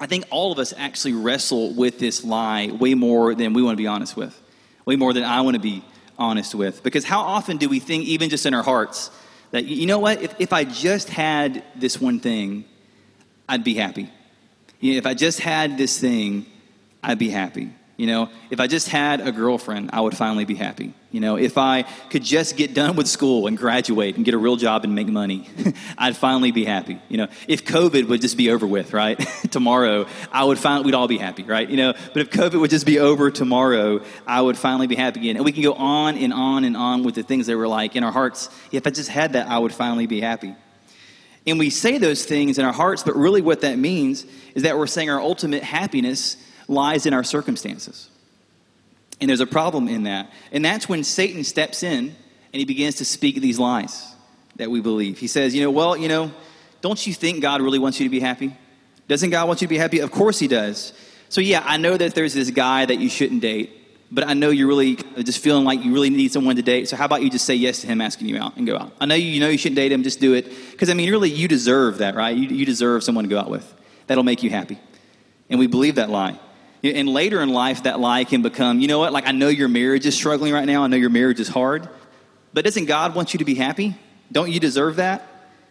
I 0.00 0.06
think 0.06 0.24
all 0.30 0.50
of 0.50 0.58
us 0.58 0.72
actually 0.76 1.12
wrestle 1.12 1.74
with 1.74 2.00
this 2.00 2.24
lie 2.24 2.72
way 2.72 2.94
more 2.94 3.34
than 3.34 3.52
we 3.52 3.62
want 3.62 3.76
to 3.76 3.82
be 3.82 3.86
honest 3.86 4.16
with, 4.16 4.40
way 4.84 4.96
more 4.96 5.12
than 5.12 5.22
I 5.22 5.42
want 5.42 5.54
to 5.54 5.60
be 5.60 5.84
honest 6.22 6.54
with. 6.54 6.82
Because 6.82 7.04
how 7.04 7.20
often 7.20 7.56
do 7.56 7.68
we 7.68 7.80
think, 7.80 8.04
even 8.04 8.30
just 8.30 8.46
in 8.46 8.54
our 8.54 8.62
hearts, 8.62 9.10
that, 9.50 9.64
you 9.66 9.86
know 9.86 9.98
what, 9.98 10.22
if, 10.22 10.34
if 10.40 10.52
I 10.52 10.64
just 10.64 11.08
had 11.08 11.62
this 11.76 12.00
one 12.00 12.20
thing, 12.20 12.64
I'd 13.48 13.64
be 13.64 13.74
happy. 13.74 14.10
You 14.80 14.92
know, 14.92 14.98
if 14.98 15.06
I 15.06 15.14
just 15.14 15.40
had 15.40 15.76
this 15.76 15.98
thing, 15.98 16.46
I'd 17.02 17.18
be 17.18 17.28
happy. 17.28 17.70
You 17.96 18.06
know, 18.06 18.30
if 18.50 18.58
I 18.58 18.66
just 18.66 18.88
had 18.88 19.20
a 19.20 19.30
girlfriend, 19.30 19.90
I 19.92 20.00
would 20.00 20.16
finally 20.16 20.46
be 20.46 20.54
happy. 20.54 20.94
You 21.10 21.20
know, 21.20 21.36
if 21.36 21.58
I 21.58 21.82
could 22.08 22.22
just 22.22 22.56
get 22.56 22.72
done 22.72 22.96
with 22.96 23.06
school 23.06 23.46
and 23.46 23.56
graduate 23.56 24.16
and 24.16 24.24
get 24.24 24.32
a 24.32 24.38
real 24.38 24.56
job 24.56 24.84
and 24.84 24.94
make 24.94 25.08
money, 25.08 25.46
I'd 25.98 26.16
finally 26.16 26.52
be 26.52 26.64
happy. 26.64 26.98
You 27.10 27.18
know, 27.18 27.28
if 27.46 27.66
COVID 27.66 28.08
would 28.08 28.22
just 28.22 28.38
be 28.38 28.50
over 28.50 28.66
with, 28.66 28.94
right? 28.94 29.18
tomorrow, 29.50 30.06
I 30.32 30.42
would 30.42 30.58
find 30.58 30.86
we'd 30.86 30.94
all 30.94 31.06
be 31.06 31.18
happy, 31.18 31.42
right? 31.42 31.68
You 31.68 31.76
know, 31.76 31.92
but 32.14 32.22
if 32.22 32.30
COVID 32.30 32.60
would 32.60 32.70
just 32.70 32.86
be 32.86 32.98
over 32.98 33.30
tomorrow, 33.30 34.00
I 34.26 34.40
would 34.40 34.56
finally 34.56 34.86
be 34.86 34.96
happy 34.96 35.20
again. 35.20 35.36
And 35.36 35.44
we 35.44 35.52
can 35.52 35.62
go 35.62 35.74
on 35.74 36.16
and 36.16 36.32
on 36.32 36.64
and 36.64 36.76
on 36.76 37.04
with 37.04 37.14
the 37.14 37.22
things 37.22 37.46
that 37.46 37.58
were 37.58 37.68
like 37.68 37.94
in 37.94 38.04
our 38.04 38.12
hearts. 38.12 38.48
If 38.72 38.86
I 38.86 38.90
just 38.90 39.10
had 39.10 39.34
that, 39.34 39.48
I 39.48 39.58
would 39.58 39.72
finally 39.72 40.06
be 40.06 40.22
happy. 40.22 40.56
And 41.46 41.58
we 41.58 41.70
say 41.70 41.98
those 41.98 42.24
things 42.24 42.58
in 42.58 42.64
our 42.64 42.72
hearts, 42.72 43.02
but 43.02 43.16
really 43.16 43.42
what 43.42 43.60
that 43.62 43.78
means 43.78 44.24
is 44.54 44.62
that 44.62 44.78
we're 44.78 44.86
saying 44.86 45.10
our 45.10 45.20
ultimate 45.20 45.62
happiness 45.62 46.36
lies 46.68 47.06
in 47.06 47.12
our 47.12 47.24
circumstances. 47.24 48.08
And 49.20 49.28
there's 49.28 49.40
a 49.40 49.46
problem 49.46 49.88
in 49.88 50.04
that. 50.04 50.30
And 50.50 50.64
that's 50.64 50.88
when 50.88 51.04
Satan 51.04 51.44
steps 51.44 51.82
in 51.82 52.14
and 52.52 52.58
he 52.58 52.64
begins 52.64 52.96
to 52.96 53.04
speak 53.04 53.40
these 53.40 53.58
lies 53.58 54.12
that 54.56 54.70
we 54.70 54.80
believe. 54.80 55.18
He 55.18 55.26
says, 55.26 55.54
you 55.54 55.62
know, 55.62 55.70
well, 55.70 55.96
you 55.96 56.08
know, 56.08 56.32
don't 56.80 57.06
you 57.06 57.14
think 57.14 57.40
God 57.40 57.62
really 57.62 57.78
wants 57.78 58.00
you 58.00 58.06
to 58.06 58.10
be 58.10 58.20
happy? 58.20 58.56
Doesn't 59.08 59.30
God 59.30 59.46
want 59.46 59.62
you 59.62 59.68
to 59.68 59.70
be 59.70 59.78
happy? 59.78 60.00
Of 60.00 60.10
course 60.10 60.38
he 60.38 60.48
does. 60.48 60.92
So, 61.28 61.40
yeah, 61.40 61.62
I 61.64 61.76
know 61.76 61.96
that 61.96 62.14
there's 62.14 62.34
this 62.34 62.50
guy 62.50 62.84
that 62.84 62.98
you 62.98 63.08
shouldn't 63.08 63.40
date, 63.40 63.70
but 64.10 64.26
I 64.26 64.34
know 64.34 64.50
you're 64.50 64.66
really 64.66 64.96
just 65.22 65.38
feeling 65.38 65.64
like 65.64 65.82
you 65.82 65.94
really 65.94 66.10
need 66.10 66.32
someone 66.32 66.56
to 66.56 66.62
date. 66.62 66.88
So, 66.88 66.96
how 66.96 67.06
about 67.06 67.22
you 67.22 67.30
just 67.30 67.46
say 67.46 67.54
yes 67.54 67.80
to 67.80 67.86
him 67.86 68.00
asking 68.00 68.28
you 68.28 68.38
out 68.38 68.56
and 68.56 68.66
go 68.66 68.76
out? 68.76 68.92
I 69.00 69.06
know 69.06 69.14
you, 69.14 69.40
know 69.40 69.48
you 69.48 69.56
shouldn't 69.56 69.76
date 69.76 69.92
him, 69.92 70.02
just 70.02 70.20
do 70.20 70.34
it. 70.34 70.44
Because, 70.72 70.90
I 70.90 70.94
mean, 70.94 71.10
really, 71.10 71.30
you 71.30 71.48
deserve 71.48 71.98
that, 71.98 72.14
right? 72.14 72.36
You, 72.36 72.48
you 72.48 72.66
deserve 72.66 73.02
someone 73.02 73.24
to 73.24 73.30
go 73.30 73.38
out 73.38 73.48
with. 73.48 73.72
That'll 74.08 74.24
make 74.24 74.42
you 74.42 74.50
happy. 74.50 74.78
And 75.48 75.58
we 75.58 75.68
believe 75.68 75.94
that 75.94 76.10
lie. 76.10 76.38
And 76.82 77.08
later 77.08 77.40
in 77.40 77.50
life, 77.50 77.84
that 77.84 78.00
lie 78.00 78.24
can 78.24 78.42
become, 78.42 78.80
you 78.80 78.88
know 78.88 78.98
what, 78.98 79.12
like 79.12 79.28
I 79.28 79.32
know 79.32 79.48
your 79.48 79.68
marriage 79.68 80.04
is 80.04 80.16
struggling 80.16 80.52
right 80.52 80.66
now. 80.66 80.82
I 80.82 80.88
know 80.88 80.96
your 80.96 81.10
marriage 81.10 81.38
is 81.38 81.48
hard. 81.48 81.88
But 82.52 82.64
doesn't 82.64 82.86
God 82.86 83.14
want 83.14 83.32
you 83.32 83.38
to 83.38 83.44
be 83.44 83.54
happy? 83.54 83.96
Don't 84.32 84.50
you 84.50 84.58
deserve 84.58 84.96
that? 84.96 85.26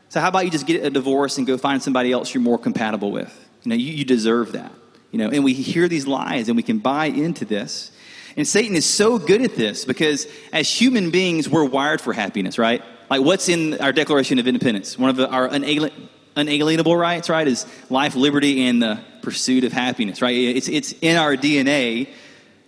So 0.10 0.20
how 0.20 0.30
about 0.30 0.46
you 0.46 0.52
just 0.52 0.66
get 0.66 0.84
a 0.84 0.90
divorce 0.90 1.38
and 1.38 1.46
go 1.46 1.58
find 1.58 1.84
somebody 1.84 2.12
else 2.12 2.34
you're 2.34 2.42
more 2.42 2.58
compatible 2.58 3.12
with? 3.12 3.50
You 3.64 3.70
know, 3.70 3.76
you, 3.76 3.94
you 3.94 4.06
deserve 4.06 4.54
that. 4.54 4.72
You 5.12 5.20
know, 5.20 5.30
and 5.30 5.44
we 5.44 5.54
hear 5.54 5.88
these 5.90 6.08
lies 6.08 6.48
and 6.48 6.56
we 6.56 6.64
can 6.64 6.80
buy 6.80 7.06
into 7.06 7.44
this. 7.44 7.92
And 8.38 8.48
Satan 8.48 8.76
is 8.76 8.86
so 8.86 9.20
good 9.20 9.42
at 9.42 9.56
this 9.56 9.84
because 9.84 10.28
as 10.54 10.70
human 10.70 11.12
beings, 11.12 11.50
we're 11.50 11.66
wired 11.66 12.00
for 12.00 12.14
happiness, 12.14 12.58
right? 12.58 12.82
Like 13.10 13.22
what's 13.22 13.50
in 13.50 13.80
our 13.82 13.92
Declaration 13.92 14.40
of 14.40 14.48
Independence? 14.48 14.98
One 14.98 15.10
of 15.10 15.18
the, 15.18 15.30
our 15.30 15.48
unalienable 15.48 15.98
unalienable 16.36 16.96
rights, 16.96 17.30
right, 17.30 17.48
is 17.48 17.66
life, 17.90 18.16
liberty, 18.16 18.68
and 18.68 18.82
the 18.82 19.00
pursuit 19.22 19.64
of 19.64 19.74
happiness, 19.74 20.22
right? 20.22 20.36
It's, 20.36 20.68
it's 20.68 20.94
in 21.02 21.18
our 21.18 21.36
DNA 21.36 22.10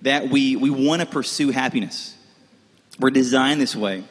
that 0.01 0.29
we, 0.29 0.55
we 0.55 0.69
want 0.69 1.01
to 1.01 1.07
pursue 1.07 1.49
happiness. 1.49 2.15
We're 2.99 3.09
designed 3.09 3.61
this 3.61 3.75
way. 3.75 4.03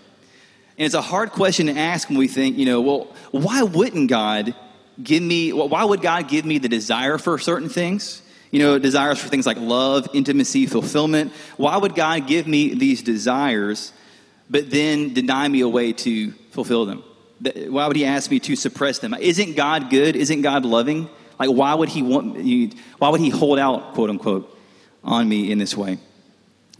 And 0.79 0.87
it's 0.87 0.95
a 0.95 1.03
hard 1.03 1.33
question 1.33 1.67
to 1.67 1.77
ask 1.77 2.09
when 2.09 2.19
we 2.19 2.29
think, 2.29 2.57
you 2.57 2.67
know, 2.67 2.81
well, 2.81 3.15
why 3.31 3.63
wouldn't 3.63 4.09
God 4.09 4.55
give 5.03 5.23
me, 5.23 5.53
why 5.53 5.85
would 5.85 6.01
God 6.01 6.29
give 6.29 6.45
me 6.45 6.59
the 6.59 6.69
desire 6.69 7.19
for 7.19 7.39
certain 7.39 7.69
things? 7.69 8.23
You 8.51 8.59
know, 8.59 8.79
desires 8.79 9.19
for 9.19 9.29
things 9.29 9.47
like 9.47 9.59
love, 9.59 10.09
intimacy, 10.13 10.67
fulfillment. 10.67 11.33
Why 11.57 11.77
would 11.77 11.95
God 11.95 12.27
give 12.27 12.47
me 12.47 12.75
these 12.75 13.03
desires, 13.03 13.93
but 14.51 14.71
then 14.71 15.15
deny 15.15 15.47
me 15.49 15.61
a 15.61 15.69
way 15.69 15.93
to 15.93 16.33
fulfill 16.51 16.85
them? 16.85 17.03
Why 17.69 17.87
would 17.87 17.97
he 17.97 18.05
ask 18.05 18.31
me 18.31 18.39
to 18.41 18.57
suppress 18.57 18.99
them? 18.99 19.15
Isn't 19.15 19.57
God 19.57 19.91
good? 19.91 20.17
Isn't 20.17 20.43
God 20.43 20.65
loving? 20.65 21.09
Like, 21.39 21.51
why 21.51 21.75
would 21.75 21.89
he 21.89 22.03
want 22.03 22.39
you, 22.39 22.71
why 22.99 23.09
would 23.09 23.21
he 23.21 23.31
hold 23.31 23.59
out, 23.59 23.95
quote 23.95 24.11
unquote, 24.11 24.57
on 25.03 25.29
me 25.29 25.51
in 25.51 25.59
this 25.59 25.77
way? 25.77 25.99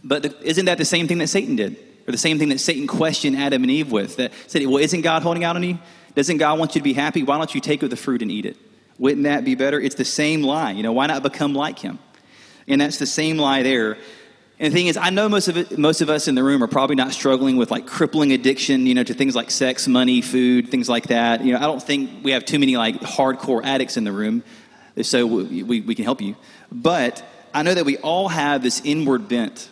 But 0.03 0.23
the, 0.23 0.35
isn't 0.41 0.65
that 0.65 0.77
the 0.77 0.85
same 0.85 1.07
thing 1.07 1.17
that 1.19 1.27
Satan 1.27 1.55
did? 1.55 1.77
Or 2.07 2.11
the 2.11 2.17
same 2.17 2.37
thing 2.37 2.49
that 2.49 2.59
Satan 2.59 2.87
questioned 2.87 3.37
Adam 3.37 3.63
and 3.63 3.71
Eve 3.71 3.91
with? 3.91 4.17
That 4.17 4.33
said, 4.47 4.65
well, 4.65 4.77
isn't 4.77 5.01
God 5.01 5.23
holding 5.23 5.43
out 5.43 5.55
on 5.55 5.63
you? 5.63 5.79
Doesn't 6.15 6.37
God 6.37 6.59
want 6.59 6.75
you 6.75 6.81
to 6.81 6.83
be 6.83 6.93
happy? 6.93 7.23
Why 7.23 7.37
don't 7.37 7.53
you 7.55 7.61
take 7.61 7.81
of 7.83 7.89
the 7.89 7.95
fruit 7.95 8.21
and 8.21 8.31
eat 8.31 8.45
it? 8.45 8.57
Wouldn't 8.99 9.23
that 9.23 9.43
be 9.43 9.55
better? 9.55 9.79
It's 9.79 9.95
the 9.95 10.05
same 10.05 10.43
lie. 10.43 10.71
You 10.71 10.83
know, 10.83 10.93
why 10.93 11.07
not 11.07 11.23
become 11.23 11.55
like 11.55 11.79
him? 11.79 11.99
And 12.67 12.79
that's 12.79 12.99
the 12.99 13.05
same 13.05 13.37
lie 13.37 13.63
there. 13.63 13.97
And 14.59 14.71
the 14.71 14.77
thing 14.77 14.87
is, 14.87 14.97
I 14.97 15.09
know 15.09 15.27
most 15.27 15.47
of 15.47 15.57
it, 15.57 15.77
most 15.77 16.01
of 16.01 16.09
us 16.09 16.27
in 16.27 16.35
the 16.35 16.43
room 16.43 16.63
are 16.63 16.67
probably 16.67 16.95
not 16.95 17.11
struggling 17.11 17.57
with 17.57 17.71
like 17.71 17.87
crippling 17.87 18.31
addiction, 18.33 18.85
you 18.85 18.93
know, 18.93 19.03
to 19.03 19.13
things 19.13 19.35
like 19.35 19.49
sex, 19.49 19.87
money, 19.87 20.21
food, 20.21 20.69
things 20.69 20.87
like 20.87 21.07
that. 21.07 21.43
You 21.43 21.53
know, 21.53 21.59
I 21.59 21.63
don't 21.63 21.81
think 21.81 22.23
we 22.23 22.31
have 22.31 22.45
too 22.45 22.59
many 22.59 22.77
like 22.77 22.99
hardcore 23.01 23.63
addicts 23.65 23.97
in 23.97 24.03
the 24.03 24.11
room, 24.11 24.43
so 25.01 25.25
we, 25.25 25.63
we, 25.63 25.81
we 25.81 25.95
can 25.95 26.05
help 26.05 26.21
you. 26.21 26.35
But 26.71 27.23
I 27.53 27.63
know 27.63 27.73
that 27.73 27.85
we 27.85 27.97
all 27.97 28.29
have 28.29 28.61
this 28.61 28.81
inward 28.85 29.27
bent 29.27 29.69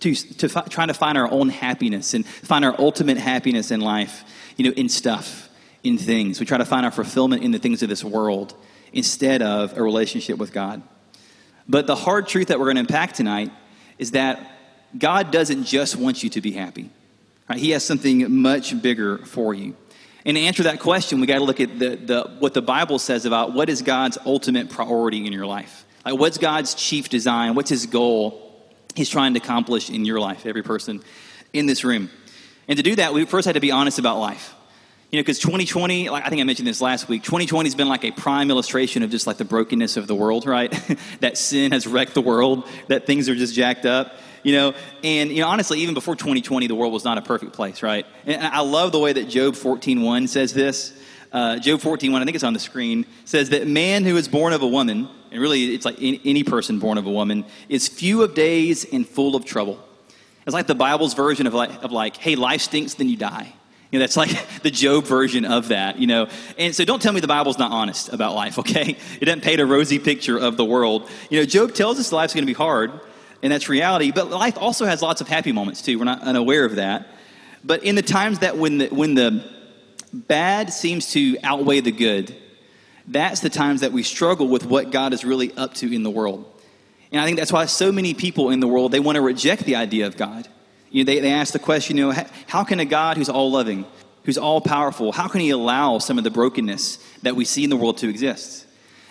to, 0.00 0.14
to 0.14 0.48
fi- 0.48 0.62
trying 0.62 0.88
to 0.88 0.94
find 0.94 1.18
our 1.18 1.30
own 1.30 1.48
happiness 1.48 2.14
and 2.14 2.26
find 2.26 2.64
our 2.64 2.74
ultimate 2.78 3.18
happiness 3.18 3.70
in 3.70 3.80
life, 3.80 4.24
you 4.56 4.64
know, 4.64 4.72
in 4.76 4.88
stuff, 4.88 5.48
in 5.82 5.98
things. 5.98 6.38
We 6.38 6.46
try 6.46 6.58
to 6.58 6.64
find 6.64 6.86
our 6.86 6.92
fulfillment 6.92 7.42
in 7.42 7.50
the 7.50 7.58
things 7.58 7.82
of 7.82 7.88
this 7.88 8.04
world 8.04 8.54
instead 8.92 9.42
of 9.42 9.76
a 9.76 9.82
relationship 9.82 10.38
with 10.38 10.52
God. 10.52 10.82
But 11.68 11.86
the 11.86 11.96
hard 11.96 12.28
truth 12.28 12.48
that 12.48 12.58
we're 12.58 12.66
going 12.66 12.76
to 12.76 12.80
unpack 12.80 13.12
tonight 13.12 13.50
is 13.98 14.12
that 14.12 14.52
God 14.96 15.30
doesn't 15.30 15.64
just 15.64 15.96
want 15.96 16.22
you 16.22 16.30
to 16.30 16.40
be 16.40 16.52
happy. 16.52 16.90
Right? 17.48 17.58
He 17.58 17.70
has 17.70 17.84
something 17.84 18.40
much 18.40 18.80
bigger 18.80 19.18
for 19.18 19.54
you. 19.54 19.76
And 20.24 20.36
to 20.36 20.42
answer 20.42 20.64
that 20.64 20.80
question, 20.80 21.20
we 21.20 21.26
got 21.26 21.38
to 21.38 21.44
look 21.44 21.60
at 21.60 21.78
the, 21.78 21.96
the, 21.96 22.36
what 22.38 22.54
the 22.54 22.62
Bible 22.62 22.98
says 22.98 23.24
about 23.24 23.54
what 23.54 23.68
is 23.68 23.82
God's 23.82 24.18
ultimate 24.26 24.68
priority 24.68 25.26
in 25.26 25.32
your 25.32 25.46
life. 25.46 25.84
Like, 26.04 26.18
what's 26.18 26.38
God's 26.38 26.74
chief 26.74 27.08
design? 27.08 27.54
What's 27.54 27.70
his 27.70 27.86
goal 27.86 28.44
he's 28.94 29.08
trying 29.08 29.34
to 29.34 29.40
accomplish 29.40 29.90
in 29.90 30.04
your 30.04 30.20
life, 30.20 30.46
every 30.46 30.62
person 30.62 31.02
in 31.52 31.66
this 31.66 31.84
room? 31.84 32.10
And 32.66 32.76
to 32.76 32.82
do 32.82 32.96
that, 32.96 33.14
we 33.14 33.24
first 33.24 33.46
had 33.46 33.54
to 33.54 33.60
be 33.60 33.70
honest 33.70 33.98
about 33.98 34.18
life. 34.18 34.54
You 35.10 35.16
know, 35.16 35.22
because 35.22 35.38
2020, 35.38 36.10
like 36.10 36.26
I 36.26 36.28
think 36.28 36.42
I 36.42 36.44
mentioned 36.44 36.68
this 36.68 36.82
last 36.82 37.08
week, 37.08 37.22
2020 37.22 37.66
has 37.66 37.74
been 37.74 37.88
like 37.88 38.04
a 38.04 38.10
prime 38.10 38.50
illustration 38.50 39.02
of 39.02 39.10
just 39.10 39.26
like 39.26 39.38
the 39.38 39.44
brokenness 39.44 39.96
of 39.96 40.06
the 40.06 40.14
world, 40.14 40.46
right? 40.46 40.70
that 41.20 41.38
sin 41.38 41.72
has 41.72 41.86
wrecked 41.86 42.12
the 42.12 42.20
world, 42.20 42.68
that 42.88 43.06
things 43.06 43.26
are 43.30 43.34
just 43.34 43.54
jacked 43.54 43.86
up, 43.86 44.12
you 44.42 44.52
know. 44.52 44.74
And, 45.02 45.30
you 45.30 45.40
know, 45.40 45.48
honestly, 45.48 45.80
even 45.80 45.94
before 45.94 46.14
2020, 46.14 46.66
the 46.66 46.74
world 46.74 46.92
was 46.92 47.04
not 47.04 47.16
a 47.16 47.22
perfect 47.22 47.54
place, 47.54 47.82
right? 47.82 48.04
And 48.26 48.42
I 48.42 48.60
love 48.60 48.92
the 48.92 48.98
way 48.98 49.14
that 49.14 49.30
Job 49.30 49.54
14.1 49.54 50.28
says 50.28 50.52
this. 50.52 50.92
Uh, 51.32 51.58
Job 51.58 51.80
14.1, 51.80 52.20
I 52.20 52.24
think 52.26 52.34
it's 52.34 52.44
on 52.44 52.52
the 52.52 52.58
screen, 52.58 53.06
says 53.24 53.48
that 53.48 53.66
man 53.66 54.04
who 54.04 54.14
is 54.18 54.28
born 54.28 54.52
of 54.52 54.60
a 54.60 54.68
woman, 54.68 55.08
and 55.30 55.40
really 55.40 55.74
it's 55.74 55.86
like 55.86 55.96
any 56.00 56.44
person 56.44 56.80
born 56.80 56.98
of 56.98 57.06
a 57.06 57.10
woman, 57.10 57.46
is 57.70 57.88
few 57.88 58.22
of 58.22 58.34
days 58.34 58.84
and 58.92 59.08
full 59.08 59.36
of 59.36 59.46
trouble. 59.46 59.82
It's 60.46 60.52
like 60.52 60.66
the 60.66 60.74
Bible's 60.74 61.14
version 61.14 61.46
of 61.46 61.54
like, 61.54 61.82
of 61.82 61.92
like 61.92 62.18
hey, 62.18 62.36
life 62.36 62.60
stinks, 62.60 62.92
then 62.92 63.08
you 63.08 63.16
die. 63.16 63.54
You 63.90 63.98
know, 63.98 64.02
that's 64.02 64.16
like 64.16 64.30
the 64.62 64.70
Job 64.70 65.04
version 65.04 65.44
of 65.44 65.68
that, 65.68 65.98
you 65.98 66.06
know. 66.06 66.28
And 66.58 66.74
so 66.74 66.84
don't 66.84 67.00
tell 67.00 67.12
me 67.12 67.20
the 67.20 67.26
Bible's 67.26 67.58
not 67.58 67.72
honest 67.72 68.12
about 68.12 68.34
life, 68.34 68.58
okay? 68.60 68.96
It 69.20 69.24
doesn't 69.24 69.42
paint 69.42 69.60
a 69.60 69.66
rosy 69.66 69.98
picture 69.98 70.38
of 70.38 70.56
the 70.56 70.64
world. 70.64 71.08
You 71.30 71.40
know, 71.40 71.46
Job 71.46 71.74
tells 71.74 71.98
us 71.98 72.12
life's 72.12 72.34
going 72.34 72.42
to 72.42 72.50
be 72.50 72.56
hard, 72.56 72.92
and 73.42 73.52
that's 73.52 73.68
reality, 73.68 74.10
but 74.12 74.30
life 74.30 74.58
also 74.58 74.84
has 74.84 75.02
lots 75.02 75.20
of 75.20 75.28
happy 75.28 75.52
moments 75.52 75.82
too. 75.82 75.98
We're 75.98 76.04
not 76.04 76.22
unaware 76.22 76.64
of 76.64 76.76
that. 76.76 77.08
But 77.64 77.82
in 77.82 77.94
the 77.94 78.02
times 78.02 78.40
that 78.40 78.56
when 78.56 78.78
the, 78.78 78.88
when 78.88 79.14
the 79.14 79.44
bad 80.12 80.72
seems 80.72 81.10
to 81.12 81.36
outweigh 81.42 81.80
the 81.80 81.92
good, 81.92 82.34
that's 83.06 83.40
the 83.40 83.50
times 83.50 83.80
that 83.80 83.92
we 83.92 84.02
struggle 84.02 84.48
with 84.48 84.64
what 84.64 84.90
God 84.90 85.12
is 85.12 85.24
really 85.24 85.52
up 85.56 85.74
to 85.74 85.92
in 85.92 86.02
the 86.02 86.10
world. 86.10 86.44
And 87.10 87.20
I 87.20 87.24
think 87.24 87.38
that's 87.38 87.52
why 87.52 87.64
so 87.66 87.90
many 87.90 88.14
people 88.14 88.50
in 88.50 88.60
the 88.60 88.68
world, 88.68 88.92
they 88.92 89.00
want 89.00 89.16
to 89.16 89.22
reject 89.22 89.64
the 89.64 89.76
idea 89.76 90.06
of 90.06 90.16
God. 90.16 90.46
You 90.90 91.04
know, 91.04 91.12
they, 91.12 91.20
they 91.20 91.30
ask 91.32 91.52
the 91.52 91.58
question, 91.58 91.96
you 91.96 92.06
know, 92.06 92.24
how 92.46 92.64
can 92.64 92.80
a 92.80 92.84
God 92.84 93.16
who's 93.16 93.28
all 93.28 93.50
loving, 93.50 93.84
who's 94.24 94.38
all 94.38 94.60
powerful, 94.60 95.12
how 95.12 95.28
can 95.28 95.40
he 95.40 95.50
allow 95.50 95.98
some 95.98 96.18
of 96.18 96.24
the 96.24 96.30
brokenness 96.30 96.98
that 97.22 97.36
we 97.36 97.44
see 97.44 97.64
in 97.64 97.70
the 97.70 97.76
world 97.76 97.98
to 97.98 98.08
exist? 98.08 98.66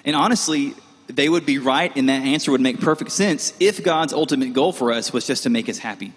And 0.06 0.16
honestly, 0.16 0.74
they 1.08 1.30
would 1.30 1.46
be 1.46 1.58
right, 1.58 1.96
and 1.96 2.10
that 2.10 2.24
answer 2.24 2.52
would 2.52 2.62
make 2.62 2.80
perfect 2.80 3.12
sense 3.12 3.54
if 3.60 3.84
God's 3.84 4.14
ultimate 4.14 4.54
goal 4.54 4.72
for 4.72 4.92
us 4.92 5.14
was 5.14 5.26
just 5.26 5.44
to 5.44 5.50
make 5.50 5.70
us 5.70 5.78
happy. 5.78 6.14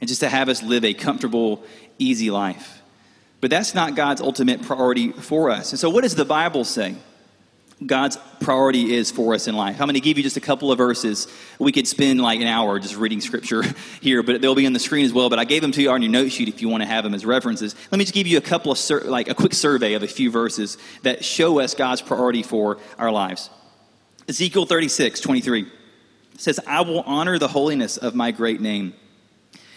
and 0.00 0.08
just 0.08 0.20
to 0.20 0.28
have 0.28 0.48
us 0.48 0.62
live 0.62 0.84
a 0.84 0.94
comfortable, 0.94 1.62
easy 1.98 2.30
life. 2.30 2.82
But 3.40 3.50
that's 3.50 3.74
not 3.74 3.94
God's 3.94 4.20
ultimate 4.20 4.62
priority 4.62 5.12
for 5.12 5.50
us. 5.50 5.72
And 5.72 5.78
so, 5.78 5.90
what 5.90 6.02
does 6.02 6.14
the 6.14 6.24
Bible 6.24 6.64
say? 6.64 6.96
God's 7.84 8.18
priority 8.40 8.94
is 8.96 9.12
for 9.12 9.34
us 9.34 9.46
in 9.46 9.54
life. 9.54 9.80
I'm 9.80 9.86
going 9.86 9.94
to 9.94 10.00
give 10.00 10.16
you 10.16 10.24
just 10.24 10.36
a 10.36 10.40
couple 10.40 10.72
of 10.72 10.78
verses. 10.78 11.28
We 11.60 11.70
could 11.70 11.86
spend 11.86 12.20
like 12.20 12.40
an 12.40 12.48
hour 12.48 12.80
just 12.80 12.96
reading 12.96 13.20
scripture 13.20 13.62
here, 14.00 14.24
but 14.24 14.40
they'll 14.40 14.56
be 14.56 14.66
on 14.66 14.72
the 14.72 14.80
screen 14.80 15.04
as 15.04 15.12
well. 15.12 15.30
But 15.30 15.38
I 15.38 15.44
gave 15.44 15.62
them 15.62 15.70
to 15.72 15.82
you 15.82 15.90
on 15.90 16.02
your 16.02 16.10
note 16.10 16.32
sheet 16.32 16.48
if 16.48 16.60
you 16.60 16.68
want 16.68 16.82
to 16.82 16.88
have 16.88 17.04
them 17.04 17.14
as 17.14 17.24
references. 17.24 17.76
Let 17.92 17.98
me 17.98 18.04
just 18.04 18.14
give 18.14 18.26
you 18.26 18.36
a 18.36 18.40
couple 18.40 18.72
of, 18.72 18.78
sur- 18.78 19.02
like 19.02 19.28
a 19.28 19.34
quick 19.34 19.54
survey 19.54 19.94
of 19.94 20.02
a 20.02 20.08
few 20.08 20.28
verses 20.28 20.76
that 21.04 21.24
show 21.24 21.60
us 21.60 21.74
God's 21.74 22.02
priority 22.02 22.42
for 22.42 22.78
our 22.98 23.12
lives. 23.12 23.48
Ezekiel 24.28 24.66
36, 24.66 25.20
23 25.20 25.66
says, 26.36 26.58
I 26.66 26.80
will 26.80 27.00
honor 27.00 27.38
the 27.38 27.48
holiness 27.48 27.96
of 27.96 28.14
my 28.14 28.32
great 28.32 28.60
name. 28.60 28.94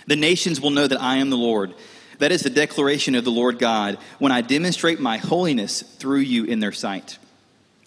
The 0.07 0.15
nations 0.15 0.59
will 0.59 0.71
know 0.71 0.87
that 0.87 1.01
I 1.01 1.17
am 1.17 1.29
the 1.29 1.37
Lord. 1.37 1.75
That 2.17 2.31
is 2.31 2.41
the 2.41 2.49
declaration 2.49 3.13
of 3.13 3.23
the 3.25 3.31
Lord 3.31 3.59
God 3.59 3.99
when 4.17 4.31
I 4.31 4.41
demonstrate 4.41 4.99
my 4.99 5.17
holiness 5.17 5.81
through 5.81 6.19
you 6.19 6.45
in 6.45 6.59
their 6.59 6.71
sight. 6.71 7.19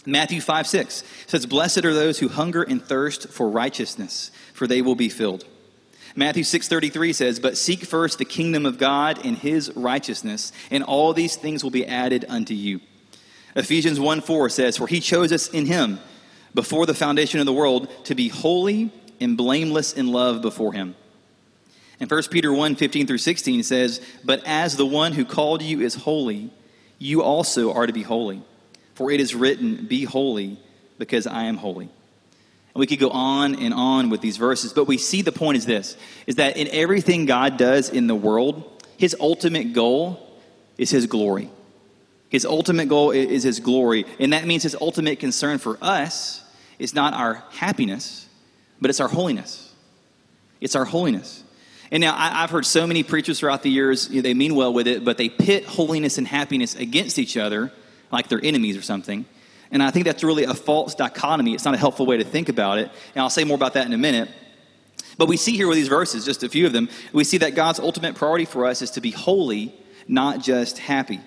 Matthew 0.07 0.41
5 0.41 0.67
6 0.67 1.03
says, 1.27 1.47
Blessed 1.47 1.85
are 1.85 1.95
those 1.95 2.19
who 2.19 2.29
hunger 2.29 2.63
and 2.63 2.83
thirst 2.83 3.29
for 3.29 3.49
righteousness, 3.49 4.31
for 4.53 4.67
they 4.67 4.83
will 4.83 4.95
be 4.95 5.09
filled. 5.09 5.45
Matthew 6.17 6.45
6:33 6.45 7.13
says, 7.13 7.41
"But 7.41 7.59
seek 7.59 7.85
first 7.85 8.19
the 8.19 8.25
kingdom 8.25 8.67
of 8.67 8.79
God 8.79 9.19
and 9.25 9.37
his 9.37 9.73
righteousness, 9.75 10.53
and 10.71 10.85
all 10.85 11.13
these 11.13 11.35
things 11.35 11.65
will 11.65 11.73
be 11.73 11.87
added 11.87 12.25
unto 12.29 12.55
you." 12.55 12.81
Ephesians 13.57 13.99
1:4 13.99 14.49
says, 14.49 14.77
"For 14.77 14.87
he 14.87 15.01
chose 15.01 15.33
us 15.33 15.49
in 15.49 15.67
him 15.67 15.99
before 16.55 16.87
the 16.87 16.95
foundation 16.95 17.41
of 17.41 17.47
the 17.47 17.53
world 17.53 17.89
to 18.05 18.15
be 18.15 18.29
holy 18.29 18.91
and 19.21 19.37
blameless 19.37 19.93
in 19.93 20.09
love 20.09 20.41
before 20.41 20.73
him." 20.73 20.95
And 21.99 22.09
1 22.09 22.31
Peter 22.31 22.53
1:15 22.53 23.09
through 23.09 23.19
16 23.19 23.65
says, 23.65 24.01
"But 24.25 24.41
as 24.47 24.77
the 24.77 24.87
one 24.87 25.15
who 25.15 25.25
called 25.25 25.63
you 25.63 25.81
is 25.81 25.95
holy, 25.95 26.51
you 27.01 27.23
also 27.23 27.73
are 27.73 27.89
to 27.89 27.93
be 27.93 28.03
holy." 28.03 28.43
For 28.95 29.11
it 29.11 29.21
is 29.21 29.35
written, 29.35 29.87
Be 29.87 30.05
holy, 30.05 30.59
because 30.99 31.27
I 31.27 31.45
am 31.45 31.57
holy. 31.57 31.89
And 32.75 32.81
we 32.81 32.87
could 32.87 32.99
go 32.99 33.11
on 33.11 33.55
and 33.57 33.73
on 33.73 34.11
with 34.11 34.21
these 34.21 34.37
verses, 34.37 34.73
but 34.73 34.87
we 34.87 34.99
see 34.99 35.23
the 35.23 35.33
point 35.33 35.59
is 35.59 35.67
this 35.67 35.97
is 36.27 36.37
that 36.37 36.57
in 36.57 36.69
everything 36.69 37.27
God 37.27 37.57
does 37.57 37.89
in 37.89 38.07
the 38.09 38.15
world, 38.15 38.85
his 38.97 39.17
ultimate 39.21 39.73
goal 39.73 40.21
is 40.77 40.91
his 40.91 41.07
glory. 41.07 41.51
His 42.29 42.45
ultimate 42.45 42.89
goal 42.89 43.13
is 43.13 43.45
his 43.45 43.61
glory. 43.61 44.07
And 44.19 44.33
that 44.33 44.45
means 44.45 44.65
his 44.65 44.77
ultimate 44.81 45.21
concern 45.21 45.59
for 45.59 45.79
us 45.81 46.43
is 46.81 46.93
not 46.93 47.15
our 47.15 47.45
happiness, 47.51 48.29
but 48.81 48.91
it's 48.91 48.99
our 48.99 49.07
holiness. 49.07 49.73
It's 50.61 50.75
our 50.75 50.85
holiness. 50.85 51.45
And 51.93 52.01
now 52.01 52.13
I, 52.17 52.41
have 52.41 52.51
heard 52.51 52.67
so 52.67 52.89
many 52.89 53.05
preachers 53.05 53.39
throughout 53.39 53.63
the 53.63 53.71
years, 53.71 54.09
you 54.11 54.17
know, 54.17 54.23
they 54.23 54.35
mean 54.35 54.57
well 54.57 54.73
with 54.73 54.89
it, 54.89 55.05
but 55.05 55.17
they 55.17 55.29
pit 55.29 55.65
holiness 55.65 56.19
and 56.19 56.27
happiness 56.27 56.75
against 56.75 57.21
each 57.21 57.37
other 57.37 57.71
like 58.15 58.29
they're 58.29 58.41
enemies 58.43 58.77
or 58.77 58.83
something. 58.83 59.27
And 59.71 59.83
I 59.83 59.91
think 59.91 60.07
that's 60.07 60.25
really 60.25 60.45
a 60.45 60.55
false 60.55 60.95
dichotomy. 60.95 61.55
It's 61.55 61.65
not 61.65 61.75
a 61.75 61.79
helpful 61.79 62.07
way 62.07 62.17
to 62.17 62.25
think 62.25 62.49
about 62.49 62.79
it. 62.79 62.91
And 63.15 63.23
I'll 63.23 63.31
say 63.31 63.45
more 63.45 63.57
about 63.57 63.75
that 63.75 63.87
in 63.87 63.93
a 63.93 63.99
minute. 63.99 64.31
But 65.19 65.29
we 65.29 65.37
see 65.37 65.57
here 65.57 65.69
with 65.69 65.77
these 65.77 65.89
verses, 65.89 66.25
just 66.25 66.43
a 66.43 66.49
few 66.49 66.67
of 66.67 66.73
them, 66.73 66.89
we 67.13 67.25
see 67.25 67.39
that 67.39 67.55
God's 67.55 67.79
ultimate 67.79 68.15
priority 68.15 68.45
for 68.45 68.67
us 68.67 68.83
is 68.83 68.93
to 68.93 69.01
be 69.01 69.11
holy, 69.11 69.75
not 70.09 70.41
just 70.41 70.79
happy. 70.79 71.21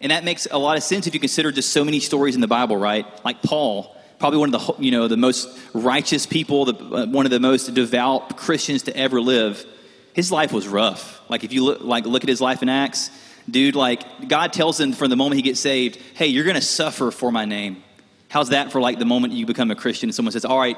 And 0.00 0.10
that 0.10 0.24
makes 0.24 0.46
a 0.50 0.58
lot 0.58 0.76
of 0.76 0.82
sense 0.82 1.06
if 1.06 1.14
you 1.14 1.20
consider 1.20 1.52
just 1.52 1.70
so 1.70 1.84
many 1.84 2.00
stories 2.00 2.34
in 2.34 2.40
the 2.40 2.48
Bible, 2.48 2.76
right? 2.76 3.06
Like 3.24 3.42
Paul, 3.42 3.96
probably 4.18 4.38
one 4.38 4.54
of 4.54 4.66
the 4.66 4.82
you 4.82 4.90
know 4.90 5.08
the 5.08 5.16
most 5.16 5.48
righteous 5.74 6.26
people, 6.26 6.64
the, 6.64 6.74
uh, 6.74 7.06
one 7.06 7.24
of 7.24 7.30
the 7.30 7.40
most 7.40 7.72
devout 7.74 8.36
Christians 8.36 8.82
to 8.84 8.96
ever 8.96 9.20
live. 9.20 9.64
His 10.12 10.30
life 10.30 10.52
was 10.52 10.68
rough. 10.68 11.20
Like 11.28 11.44
if 11.44 11.52
you 11.52 11.64
look, 11.64 11.80
like 11.82 12.04
look 12.04 12.22
at 12.24 12.28
his 12.28 12.40
life 12.40 12.62
in 12.62 12.68
Acts, 12.68 13.10
dude, 13.50 13.74
like 13.74 14.28
God 14.28 14.52
tells 14.52 14.78
him 14.80 14.92
from 14.92 15.10
the 15.10 15.16
moment 15.16 15.36
he 15.36 15.42
gets 15.42 15.60
saved, 15.60 15.98
hey, 16.14 16.26
you're 16.26 16.44
going 16.44 16.56
to 16.56 16.60
suffer 16.60 17.10
for 17.10 17.30
my 17.30 17.44
name. 17.44 17.82
How's 18.28 18.50
that 18.50 18.72
for 18.72 18.80
like 18.80 18.98
the 18.98 19.04
moment 19.04 19.34
you 19.34 19.46
become 19.46 19.70
a 19.70 19.74
Christian 19.74 20.08
and 20.08 20.14
someone 20.14 20.32
says, 20.32 20.44
all 20.44 20.58
right, 20.58 20.76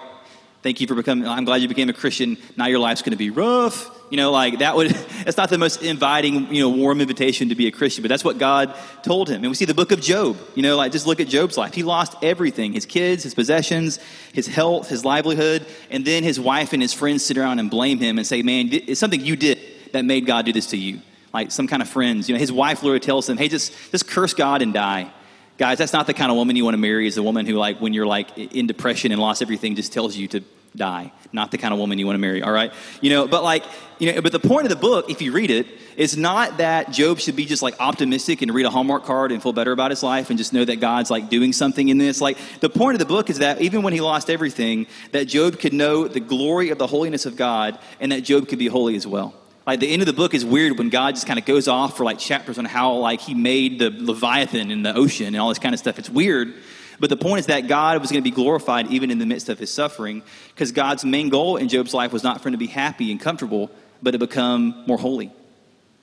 thank 0.63 0.81
you 0.81 0.87
for 0.87 0.95
becoming, 0.95 1.29
I'm 1.29 1.45
glad 1.45 1.63
you 1.63 1.69
became 1.69 1.89
a 1.89 1.93
Christian. 1.93 2.37
Now 2.57 2.67
your 2.67 2.79
life's 2.79 3.03
going 3.03 3.13
to 3.13 3.17
be 3.17 3.31
rough. 3.31 3.91
You 4.11 4.17
know, 4.17 4.33
like 4.33 4.59
that 4.59 4.75
would, 4.75 4.91
that's 5.25 5.37
not 5.37 5.51
the 5.51 5.59
most 5.59 5.83
inviting, 5.83 6.53
you 6.53 6.63
know, 6.63 6.71
warm 6.71 7.01
invitation 7.01 7.51
to 7.51 7.55
be 7.55 7.67
a 7.67 7.71
Christian, 7.71 8.03
but 8.03 8.09
that's 8.09 8.25
what 8.25 8.39
God 8.39 8.75
told 9.03 9.29
him. 9.29 9.37
And 9.37 9.49
we 9.49 9.55
see 9.55 9.67
the 9.67 9.75
book 9.75 9.93
of 9.93 10.01
Job, 10.01 10.37
you 10.55 10.63
know, 10.63 10.77
like 10.77 10.91
just 10.91 11.07
look 11.07 11.21
at 11.21 11.29
Job's 11.29 11.57
life. 11.57 11.75
He 11.75 11.83
lost 11.83 12.17
everything 12.23 12.73
his 12.73 12.87
kids, 12.87 13.23
his 13.23 13.35
possessions, 13.35 13.99
his 14.33 14.47
health, 14.47 14.89
his 14.89 15.05
livelihood. 15.05 15.67
And 15.91 16.05
then 16.05 16.25
his 16.25 16.41
wife 16.41 16.73
and 16.73 16.83
his 16.83 16.93
friends 16.93 17.25
sit 17.25 17.39
around 17.39 17.59
and 17.59 17.71
blame 17.71 17.99
him 17.99 18.19
and 18.19 18.27
say, 18.27 18.43
man, 18.43 18.71
it's 18.73 18.99
something 18.99 19.21
you 19.21 19.37
did 19.37 19.61
that 19.93 20.05
made 20.05 20.27
God 20.27 20.47
do 20.47 20.53
this 20.53 20.67
to 20.69 20.77
you 20.77 21.01
like 21.35 21.51
some 21.51 21.67
kind 21.67 21.83
of 21.83 21.89
friends. 21.89 22.29
You 22.29 22.35
know, 22.35 22.39
his 22.39 22.53
wife 22.53 22.83
literally 22.83 23.01
tells 23.01 23.29
him, 23.29 23.37
hey, 23.37 23.49
just, 23.49 23.73
just 23.91 24.09
curse 24.09 24.33
God 24.33 24.63
and 24.63 24.73
die. 24.73 25.13
Guys, 25.59 25.79
that's 25.79 25.93
not 25.93 26.07
the 26.07 26.15
kind 26.15 26.31
of 26.31 26.37
woman 26.37 26.57
you 26.57 26.65
want 26.65 26.75
to 26.75 26.79
marry, 26.79 27.07
is 27.07 27.17
the 27.17 27.23
woman 27.23 27.45
who, 27.45 27.55
like, 27.55 27.81
when 27.81 27.93
you're 27.93 28.07
like 28.07 28.39
in 28.39 28.67
depression 28.67 29.13
and 29.13 29.21
lost 29.21 29.43
everything, 29.43 29.75
just 29.75 29.93
tells 29.93 30.17
you 30.17 30.29
to 30.29 30.41
die. 30.77 31.13
Not 31.33 31.51
the 31.51 31.59
kind 31.59 31.73
of 31.73 31.79
woman 31.79 31.99
you 31.99 32.07
want 32.07 32.17
to 32.17 32.21
marry, 32.21 32.43
all 32.43 32.51
right? 32.51 32.73
You 33.01 33.11
know, 33.11 33.29
but 33.29 33.45
like, 33.45 33.65
you 33.99 34.13
know, 34.13 34.21
but 34.21 34.33
the 34.33 34.41
point 34.41 34.65
of 34.65 34.71
the 34.71 34.77
book, 34.77 35.11
if 35.11 35.23
you 35.23 35.33
read 35.33 35.51
it, 35.51 35.67
is 35.97 36.17
not 36.17 36.59
that 36.59 36.91
Job 36.91 37.19
should 37.21 37.37
be 37.37 37.45
just 37.45 37.63
like 37.63 37.75
optimistic 37.81 38.43
and 38.43 38.53
read 38.53 38.67
a 38.67 38.71
Hallmark 38.71 39.05
card 39.05 39.31
and 39.31 39.41
feel 39.41 39.53
better 39.53 39.71
about 39.71 39.91
his 39.91 40.03
life 40.03 40.31
and 40.31 40.39
just 40.39 40.53
know 40.53 40.65
that 40.65 40.81
God's 40.81 41.11
like 41.11 41.31
doing 41.31 41.53
something 41.53 41.89
in 41.89 41.99
this. 41.99 42.21
Like, 42.21 42.39
the 42.61 42.71
point 42.71 42.97
of 42.97 42.99
the 43.01 43.07
book 43.07 43.31
is 43.31 43.39
that 43.39 43.61
even 43.61 43.83
when 43.83 43.93
he 43.93 44.01
lost 44.01 44.31
everything, 44.31 44.87
that 45.13 45.27
Job 45.27 45.61
could 45.61 45.73
know 45.73 46.09
the 46.09 46.21
glory 46.21 46.71
of 46.71 46.79
the 46.79 46.87
holiness 46.89 47.27
of 47.27 47.37
God 47.37 47.79
and 48.01 48.11
that 48.11 48.23
Job 48.23 48.49
could 48.49 48.59
be 48.59 48.67
holy 48.67 48.97
as 48.97 49.07
well. 49.07 49.35
Like 49.67 49.81
the 49.81 49.91
end 49.91 50.03
of 50.03 50.07
the 50.07 50.13
book 50.13 50.35
is 50.35 50.45
weird 50.45 50.79
when 50.79 50.91
God 50.91 51.15
just 51.15 51.27
kind 51.27 51.39
of 51.39 51.47
goes 51.47 51.69
off 51.69 51.97
for 51.97 52.05
like 52.05 52.19
chapters 52.19 52.59
on 52.59 52.67
how 52.67 52.95
like 52.95 53.21
he 53.21 53.35
made 53.35 53.79
the 53.79 53.91
Leviathan 53.91 54.71
in 54.71 54.83
the 54.83 54.95
ocean 54.95 55.29
and 55.29 55.37
all 55.37 55.49
this 55.49 55.59
kind 55.59 55.75
of 55.75 55.79
stuff. 55.79 55.99
It's 55.99 56.11
weird. 56.11 56.55
But 57.01 57.11
the 57.11 57.17
point 57.17 57.41
is 57.41 57.47
that 57.47 57.67
God 57.67 58.01
was 58.01 58.11
going 58.11 58.23
to 58.23 58.31
be 58.31 58.35
glorified 58.35 58.89
even 58.89 59.11
in 59.11 59.19
the 59.19 59.27
midst 59.27 59.49
of 59.49 59.59
his 59.59 59.73
suffering 59.73 60.23
because 60.49 60.71
God's 60.71 61.05
main 61.05 61.29
goal 61.29 61.57
in 61.57 61.69
Job's 61.69 61.95
life 61.95 62.13
was 62.13 62.23
not 62.23 62.41
for 62.41 62.49
him 62.49 62.53
to 62.53 62.59
be 62.59 62.67
happy 62.67 63.11
and 63.11 63.21
comfortable, 63.21 63.71
but 64.03 64.13
to 64.13 64.19
become 64.19 64.85
more 64.87 64.99
holy. 64.99 65.33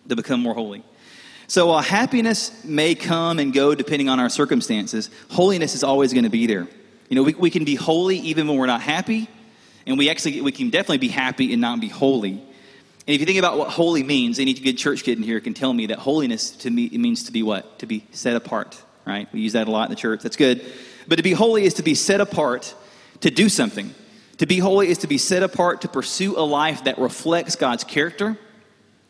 To 0.10 0.16
become 0.16 0.42
more 0.42 0.56
holy. 0.56 0.84
So 1.48 1.68
while 1.68 1.82
happiness 1.82 2.64
may 2.64 2.96
come 2.96 3.38
and 3.38 3.54
go 3.54 3.76
depending 3.76 4.10
on 4.10 4.20
our 4.20 4.30
circumstances, 4.30 5.10
holiness 5.30 5.76
is 5.76 5.84
always 5.84 6.14
going 6.14 6.24
to 6.24 6.30
be 6.30 6.48
there. 6.48 6.68
You 7.10 7.16
know, 7.16 7.24
we, 7.24 7.34
we 7.34 7.50
can 7.50 7.66
be 7.66 7.76
holy 7.76 8.18
even 8.18 8.48
when 8.48 8.58
we're 8.58 8.68
not 8.68 8.82
happy, 8.82 9.28
and 9.86 9.98
we 9.98 10.10
actually 10.10 10.40
we 10.40 10.54
can 10.54 10.70
definitely 10.70 11.00
be 11.00 11.10
happy 11.10 11.52
and 11.52 11.62
not 11.62 11.80
be 11.82 11.90
holy. 11.90 12.42
And 13.08 13.16
if 13.16 13.20
you 13.20 13.26
think 13.26 13.40
about 13.40 13.58
what 13.58 13.70
holy 13.70 14.04
means, 14.04 14.40
any 14.40 14.54
good 14.54 14.78
church 14.78 15.04
kid 15.04 15.18
in 15.18 15.24
here 15.24 15.40
can 15.40 15.54
tell 15.54 15.74
me 15.74 15.88
that 15.88 16.00
holiness 16.00 16.52
to 16.52 16.70
me 16.70 16.90
means 16.90 17.24
to 17.24 17.32
be 17.32 17.42
what? 17.42 17.80
To 17.80 17.86
be 17.88 18.06
set 18.12 18.36
apart, 18.36 18.82
right? 19.06 19.28
We 19.34 19.42
use 19.42 19.54
that 19.54 19.68
a 19.68 19.72
lot 19.72 19.86
in 19.86 19.90
the 19.90 19.96
church. 19.96 20.22
That's 20.22 20.36
good. 20.36 20.64
But 21.08 21.16
to 21.16 21.24
be 21.24 21.34
holy 21.34 21.66
is 21.66 21.76
to 21.76 21.84
be 21.84 21.96
set 21.96 22.22
apart 22.22 22.76
to 23.22 23.32
do 23.32 23.50
something. 23.50 23.94
To 24.38 24.46
be 24.46 24.60
holy 24.60 24.90
is 24.90 25.00
to 25.00 25.08
be 25.08 25.18
set 25.18 25.44
apart 25.44 25.82
to 25.82 25.88
pursue 25.88 26.38
a 26.38 26.42
life 26.42 26.84
that 26.84 27.00
reflects 27.00 27.56
God's 27.56 27.84
character. 27.84 28.38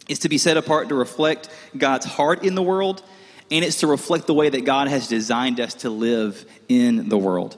It's 0.08 0.22
to 0.22 0.30
be 0.30 0.38
set 0.38 0.58
apart 0.58 0.90
to 0.90 0.96
reflect 0.96 1.50
God's 1.78 2.06
heart 2.06 2.44
in 2.44 2.56
the 2.56 2.62
world, 2.62 3.04
and 3.50 3.64
it's 3.64 3.82
to 3.82 3.88
reflect 3.88 4.28
the 4.28 4.34
way 4.34 4.50
that 4.50 4.66
God 4.66 4.88
has 4.88 5.08
designed 5.08 5.60
us 5.60 5.74
to 5.76 5.90
live 5.90 6.46
in 6.68 7.10
the 7.10 7.18
world. 7.18 7.58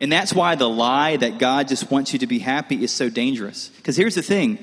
And 0.00 0.12
that's 0.12 0.32
why 0.32 0.54
the 0.54 0.68
lie 0.68 1.16
that 1.16 1.38
God 1.38 1.68
just 1.68 1.90
wants 1.90 2.12
you 2.12 2.18
to 2.20 2.26
be 2.26 2.38
happy 2.38 2.82
is 2.82 2.90
so 2.90 3.08
dangerous. 3.08 3.68
Because 3.76 3.96
here's 3.96 4.14
the 4.14 4.22
thing 4.22 4.62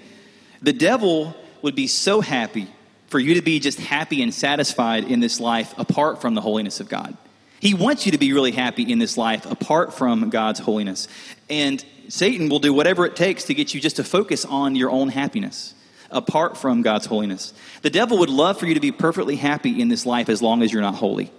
the 0.61 0.73
devil 0.73 1.35
would 1.61 1.75
be 1.75 1.87
so 1.87 2.21
happy 2.21 2.67
for 3.07 3.19
you 3.19 3.35
to 3.35 3.41
be 3.41 3.59
just 3.59 3.79
happy 3.79 4.21
and 4.21 4.33
satisfied 4.33 5.03
in 5.03 5.19
this 5.19 5.39
life 5.39 5.73
apart 5.77 6.21
from 6.21 6.33
the 6.33 6.41
holiness 6.41 6.79
of 6.79 6.87
God. 6.87 7.15
He 7.59 7.73
wants 7.73 8.05
you 8.05 8.13
to 8.13 8.17
be 8.17 8.33
really 8.33 8.51
happy 8.51 8.83
in 8.83 8.99
this 8.99 9.17
life 9.17 9.45
apart 9.45 9.93
from 9.93 10.29
God's 10.29 10.59
holiness. 10.59 11.07
And 11.49 11.83
Satan 12.07 12.49
will 12.49 12.59
do 12.59 12.73
whatever 12.73 13.05
it 13.05 13.15
takes 13.15 13.43
to 13.45 13.53
get 13.53 13.73
you 13.73 13.81
just 13.81 13.97
to 13.97 14.03
focus 14.03 14.45
on 14.45 14.75
your 14.75 14.89
own 14.89 15.09
happiness 15.09 15.75
apart 16.09 16.57
from 16.57 16.81
God's 16.81 17.05
holiness. 17.05 17.53
The 17.81 17.89
devil 17.89 18.17
would 18.19 18.29
love 18.29 18.59
for 18.59 18.65
you 18.65 18.73
to 18.73 18.79
be 18.79 18.91
perfectly 18.91 19.35
happy 19.35 19.79
in 19.81 19.89
this 19.89 20.05
life 20.05 20.27
as 20.29 20.41
long 20.41 20.63
as 20.63 20.73
you're 20.73 20.81
not 20.81 20.95
holy. 20.95 21.31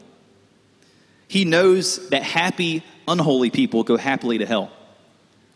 He 1.26 1.44
knows 1.44 2.08
that 2.10 2.22
happy, 2.22 2.84
unholy 3.08 3.50
people 3.50 3.84
go 3.84 3.96
happily 3.96 4.38
to 4.38 4.46
hell, 4.46 4.70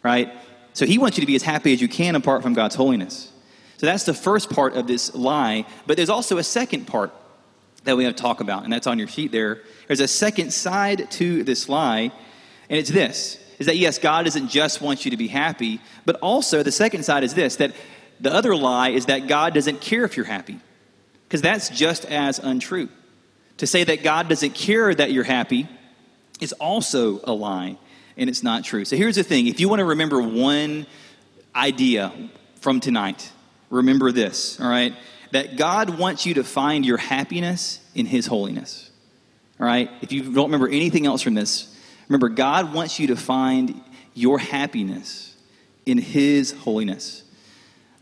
right? 0.03 0.33
So 0.73 0.87
he 0.87 0.99
wants 0.99 1.17
you 1.17 1.23
to 1.23 1.27
be 1.27 1.37
as 1.37 1.43
happy 1.43 1.73
as 1.73 1.81
you 1.81 1.89
can 1.89 2.17
apart 2.17 2.43
from 2.43 2.55
God's 2.55 2.75
holiness. 2.75 3.31
So 3.79 3.87
that's 3.87 4.05
the 4.05 4.15
first 4.15 4.51
part 4.51 4.75
of 4.75 4.87
this 4.87 5.15
lie. 5.15 5.67
But 5.87 5.97
there's 5.97 6.11
also 6.11 6.39
a 6.39 6.45
second 6.45 6.87
part 6.87 7.13
that 7.85 7.97
we 7.97 8.05
have 8.05 8.17
to 8.17 8.23
talk 8.23 8.41
about, 8.41 8.65
and 8.65 8.73
that's 8.73 8.87
on 8.87 8.99
your 8.99 9.09
sheet 9.09 9.33
there. 9.33 9.61
There's 9.87 10.01
a 10.01 10.09
second 10.09 10.53
side 10.53 11.11
to 11.13 11.45
this 11.45 11.69
lie, 11.69 12.11
and 12.69 12.79
it's 12.79 12.91
this 12.91 13.39
is 13.59 13.67
that 13.67 13.77
yes, 13.77 13.99
God 13.99 14.25
doesn't 14.25 14.49
just 14.49 14.83
want 14.83 15.05
you 15.05 15.13
to 15.13 15.17
be 15.17 15.29
happy, 15.29 15.81
but 16.05 16.17
also 16.17 16.63
the 16.63 16.73
second 16.73 17.05
side 17.05 17.25
is 17.25 17.35
this 17.35 17.57
that 17.57 17.75
the 18.21 18.33
other 18.33 18.57
lie 18.57 18.91
is 18.91 19.07
that 19.07 19.29
God 19.29 19.55
doesn't 19.55 19.81
care 19.81 20.05
if 20.05 20.17
you're 20.17 20.27
happy. 20.27 20.59
Because 21.29 21.43
that's 21.43 21.69
just 21.69 22.05
as 22.07 22.39
untrue. 22.39 22.89
To 23.59 23.67
say 23.67 23.85
that 23.85 24.03
God 24.03 24.29
doesn't 24.29 24.55
care 24.55 24.95
that 24.95 25.13
you're 25.13 25.25
happy 25.25 25.69
is 26.41 26.53
also 26.55 27.21
a 27.25 27.33
lie, 27.33 27.79
and 28.17 28.29
it's 28.29 28.43
not 28.43 28.65
true. 28.65 28.85
So 28.85 28.97
here's 28.97 29.17
the 29.17 29.23
thing 29.23 29.47
if 29.47 29.61
you 29.61 29.69
want 29.69 29.81
to 29.81 29.85
remember 29.85 30.21
one 30.21 30.87
idea 31.55 32.13
from 32.61 32.81
tonight, 32.81 33.33
remember 33.71 34.13
this, 34.13 34.61
all 34.61 34.69
right? 34.69 34.95
That 35.33 35.57
God 35.57 35.99
wants 35.99 36.27
you 36.27 36.35
to 36.35 36.45
find 36.45 36.85
your 36.85 36.99
happiness 36.99 37.81
in 37.95 38.07
His 38.07 38.27
holiness. 38.27 38.91
All 39.59 39.67
right? 39.67 39.91
If 40.03 40.13
you 40.13 40.23
don't 40.23 40.47
remember 40.47 40.69
anything 40.69 41.07
else 41.07 41.23
from 41.23 41.35
this, 41.35 41.75
remember 42.09 42.29
God 42.29 42.73
wants 42.73 42.99
you 42.99 43.09
to 43.09 43.17
find 43.17 43.81
your 44.15 44.39
happiness 44.39 45.35
in 45.85 45.99
His 45.99 46.53
holiness. 46.53 47.23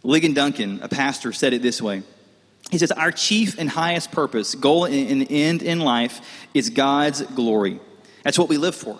Ligon 0.05 0.35
Duncan, 0.35 0.81
a 0.83 0.89
pastor, 0.89 1.33
said 1.33 1.55
it 1.55 1.63
this 1.63 1.81
way. 1.81 2.03
He 2.71 2.79
says, 2.79 2.93
Our 2.93 3.13
chief 3.13 3.59
and 3.59 3.69
highest 3.69 4.13
purpose, 4.13 4.55
goal, 4.55 4.85
and 4.85 5.27
end 5.31 5.63
in 5.63 5.81
life 5.81 6.47
is 6.53 6.71
God's 6.71 7.23
glory. 7.23 7.81
That's 8.23 8.39
what 8.39 8.49
we 8.49 8.57
live 8.57 8.75
for. 8.75 8.99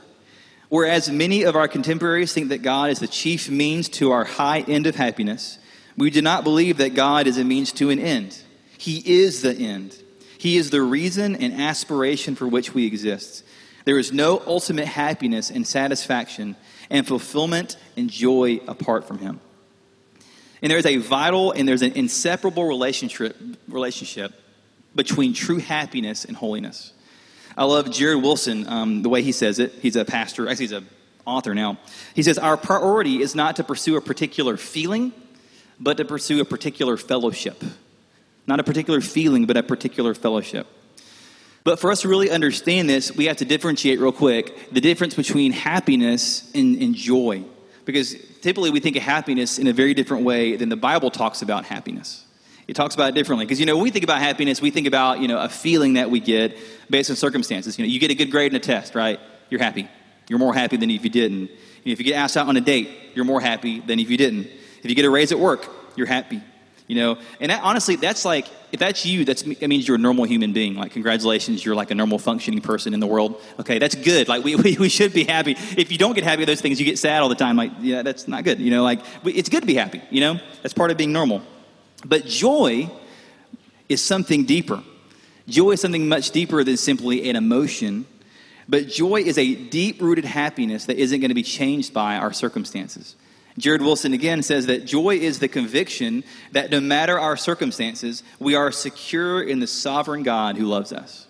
Whereas 0.69 1.11
many 1.11 1.45
of 1.45 1.57
our 1.57 1.69
contemporaries 1.69 2.33
think 2.33 2.49
that 2.49 2.63
God 2.63 2.91
is 2.91 2.99
the 2.99 3.07
chief 3.07 3.49
means 3.51 3.89
to 3.91 4.13
our 4.13 4.25
high 4.25 4.61
end 4.61 4.87
of 4.87 4.97
happiness, 4.97 5.59
we 5.97 6.11
do 6.11 6.23
not 6.23 6.45
believe 6.45 6.79
that 6.79 6.95
God 6.95 7.27
is 7.27 7.39
a 7.39 7.45
means 7.45 7.73
to 7.73 7.91
an 7.91 7.99
end. 7.99 8.39
He 8.79 8.99
is 9.23 9.43
the 9.43 9.55
end. 9.55 9.97
He 10.39 10.57
is 10.57 10.71
the 10.71 10.83
reason 10.83 11.37
and 11.37 11.61
aspiration 11.61 12.35
for 12.35 12.47
which 12.47 12.75
we 12.75 12.87
exist. 12.87 13.45
There 13.85 13.99
is 13.99 14.13
no 14.13 14.43
ultimate 14.47 14.87
happiness 14.87 15.51
and 15.51 15.67
satisfaction 15.67 16.57
and 16.91 17.07
fulfillment 17.07 17.77
and 17.97 18.11
joy 18.11 18.61
apart 18.67 19.07
from 19.07 19.19
Him. 19.19 19.41
And 20.63 20.71
there's 20.71 20.87
a 20.87 20.97
vital 20.97 21.53
and 21.53 21.69
there's 21.69 21.83
an 21.83 21.93
inseparable 21.93 22.65
relationship, 22.65 23.37
relationship 23.69 24.33
between 24.95 25.35
true 25.35 25.59
happiness 25.59 26.25
and 26.25 26.37
holiness. 26.37 26.93
I 27.57 27.65
love 27.65 27.91
Jared 27.91 28.23
Wilson, 28.23 28.67
um, 28.67 29.03
the 29.03 29.09
way 29.09 29.23
he 29.23 29.33
says 29.33 29.59
it. 29.59 29.73
He's 29.81 29.97
a 29.97 30.05
pastor, 30.05 30.49
actually, 30.49 30.65
he's 30.65 30.73
an 30.73 30.89
author 31.25 31.55
now. 31.55 31.79
He 32.15 32.23
says, 32.23 32.39
Our 32.39 32.57
priority 32.57 33.21
is 33.21 33.35
not 33.35 33.57
to 33.57 33.65
pursue 33.65 33.97
a 33.97 34.01
particular 34.01 34.57
feeling, 34.57 35.13
but 35.81 35.97
to 35.97 36.05
pursue 36.05 36.41
a 36.41 36.45
particular 36.45 36.97
fellowship. 36.97 37.63
Not 38.47 38.61
a 38.61 38.65
particular 38.65 39.01
feeling, 39.01 39.47
but 39.47 39.57
a 39.57 39.63
particular 39.63 40.15
fellowship. 40.15 40.67
But 41.65 41.79
for 41.79 41.91
us 41.91 42.03
to 42.03 42.09
really 42.09 42.31
understand 42.31 42.91
this, 42.91 43.11
we 43.11 43.25
have 43.25 43.39
to 43.39 43.47
differentiate 43.47 43.99
real 43.99 44.13
quick 44.13 44.71
the 44.71 44.83
difference 44.83 45.15
between 45.15 45.53
happiness 45.53 46.51
and, 46.55 46.81
and 46.81 46.95
joy. 46.95 47.43
Because 47.87 48.15
typically 48.43 48.71
we 48.71 48.81
think 48.81 48.97
of 48.97 49.03
happiness 49.03 49.59
in 49.59 49.67
a 49.67 49.73
very 49.73 49.95
different 49.95 50.25
way 50.25 50.57
than 50.57 50.69
the 50.69 50.77
Bible 50.77 51.11
talks 51.11 51.41
about 51.41 51.65
happiness. 51.65 52.25
It 52.69 52.77
talks 52.77 52.95
about 52.95 53.11
it 53.11 53.15
differently. 53.15 53.47
Because, 53.47 53.61
you 53.61 53.67
know, 53.67 53.77
when 53.77 53.85
we 53.85 53.91
think 53.91 54.05
about 54.05 54.21
happiness, 54.21 54.61
we 54.61 54.71
think 54.71 54.87
about, 54.87 55.21
you 55.21 55.29
know, 55.29 55.39
a 55.39 55.49
feeling 55.49 55.95
that 55.95 56.11
we 56.11 56.21
get 56.21 56.57
based 56.91 57.11
on 57.11 57.17
circumstances. 57.17 57.79
You 57.79 57.85
know, 57.85 57.91
you 57.91 57.99
get 57.99 58.11
a 58.11 58.15
good 58.15 58.31
grade 58.31 58.53
in 58.53 58.57
a 58.57 58.61
test, 58.61 58.95
right? 58.95 59.19
You're 59.51 59.63
happy. 59.63 59.89
You're 60.29 60.39
more 60.39 60.55
happy 60.55 60.77
than 60.77 60.91
if 60.91 61.05
you 61.05 61.11
didn't. 61.11 61.51
If 61.85 61.99
you 61.99 62.05
get 62.05 62.15
asked 62.15 62.37
out 62.37 62.49
on 62.49 62.57
a 62.57 62.63
date, 62.63 62.89
you're 63.15 63.27
more 63.27 63.41
happy 63.41 63.81
than 63.81 63.99
if 63.99 64.11
you 64.11 64.17
didn't. 64.17 64.49
If 64.85 64.91
you 64.91 64.95
get 64.95 65.07
a 65.07 65.11
raise 65.11 65.33
at 65.33 65.39
work, 65.39 65.69
you're 65.97 66.07
happy. 66.07 66.43
You 66.87 66.97
know, 66.97 67.19
and 67.41 67.51
that, 67.51 67.63
honestly, 67.63 67.97
that's 67.97 68.27
like 68.27 68.47
if 68.71 68.79
that's 68.79 69.07
you, 69.07 69.25
that's 69.25 69.41
that 69.41 69.69
means 69.69 69.89
you're 69.89 69.95
a 69.95 70.01
normal 70.01 70.25
human 70.25 70.53
being. 70.53 70.75
Like, 70.75 70.93
congratulations, 70.93 71.65
you're 71.65 71.75
like 71.75 71.91
a 71.91 71.95
normal 71.95 72.19
functioning 72.19 72.61
person 72.61 72.93
in 72.93 73.01
the 73.01 73.07
world. 73.07 73.41
Okay, 73.59 73.79
that's 73.79 73.95
good. 73.95 74.29
Like, 74.29 74.45
we, 74.45 74.55
we, 74.63 74.77
we 74.77 74.89
should 74.91 75.15
be 75.15 75.25
happy. 75.25 75.53
If 75.53 75.91
you 75.91 75.97
don't 75.97 76.15
get 76.15 76.25
happy 76.25 76.41
with 76.41 76.49
those 76.49 76.61
things, 76.61 76.79
you 76.79 76.85
get 76.85 76.99
sad 76.99 77.23
all 77.23 77.31
the 77.31 77.35
time. 77.35 77.57
Like, 77.57 77.73
yeah, 77.81 78.03
that's 78.03 78.29
not 78.29 78.45
good. 78.45 78.61
You 78.61 78.71
know, 78.71 78.83
like 78.83 79.01
it's 79.25 79.49
good 79.49 79.61
to 79.61 79.67
be 79.67 79.75
happy. 79.75 80.03
You 80.11 80.21
know, 80.21 80.41
that's 80.63 80.75
part 80.75 80.91
of 80.91 80.99
being 80.99 81.13
normal. 81.13 81.41
But 82.05 82.27
joy 82.27 82.91
is 83.89 84.03
something 84.03 84.45
deeper. 84.45 84.83
Joy 85.49 85.71
is 85.71 85.81
something 85.81 86.07
much 86.07 86.33
deeper 86.33 86.63
than 86.65 86.77
simply 86.77 87.31
an 87.31 87.37
emotion. 87.37 88.05
But 88.69 88.89
joy 88.89 89.23
is 89.23 89.39
a 89.39 89.55
deep 89.55 90.03
rooted 90.03 90.27
happiness 90.27 90.85
that 90.87 90.99
isn't 90.99 91.21
going 91.21 91.31
to 91.31 91.35
be 91.35 91.43
changed 91.43 91.95
by 91.95 92.17
our 92.17 92.33
circumstances. 92.33 93.17
Jared 93.57 93.83
Wilson 93.83 94.13
again 94.13 94.43
says 94.43 94.67
that 94.67 94.85
joy 94.85 95.17
is 95.17 95.39
the 95.39 95.47
conviction 95.47 96.25
that 96.53 96.71
no 96.71 96.81
matter 96.81 97.19
our 97.19 97.37
circumstances, 97.37 98.25
we 98.41 98.57
are 98.57 98.73
secure 98.73 99.43
in 99.43 99.61
the 99.61 99.67
sovereign 99.67 100.25
God 100.25 100.57
who 100.57 100.67
loves 100.67 100.93
us. 100.93 101.27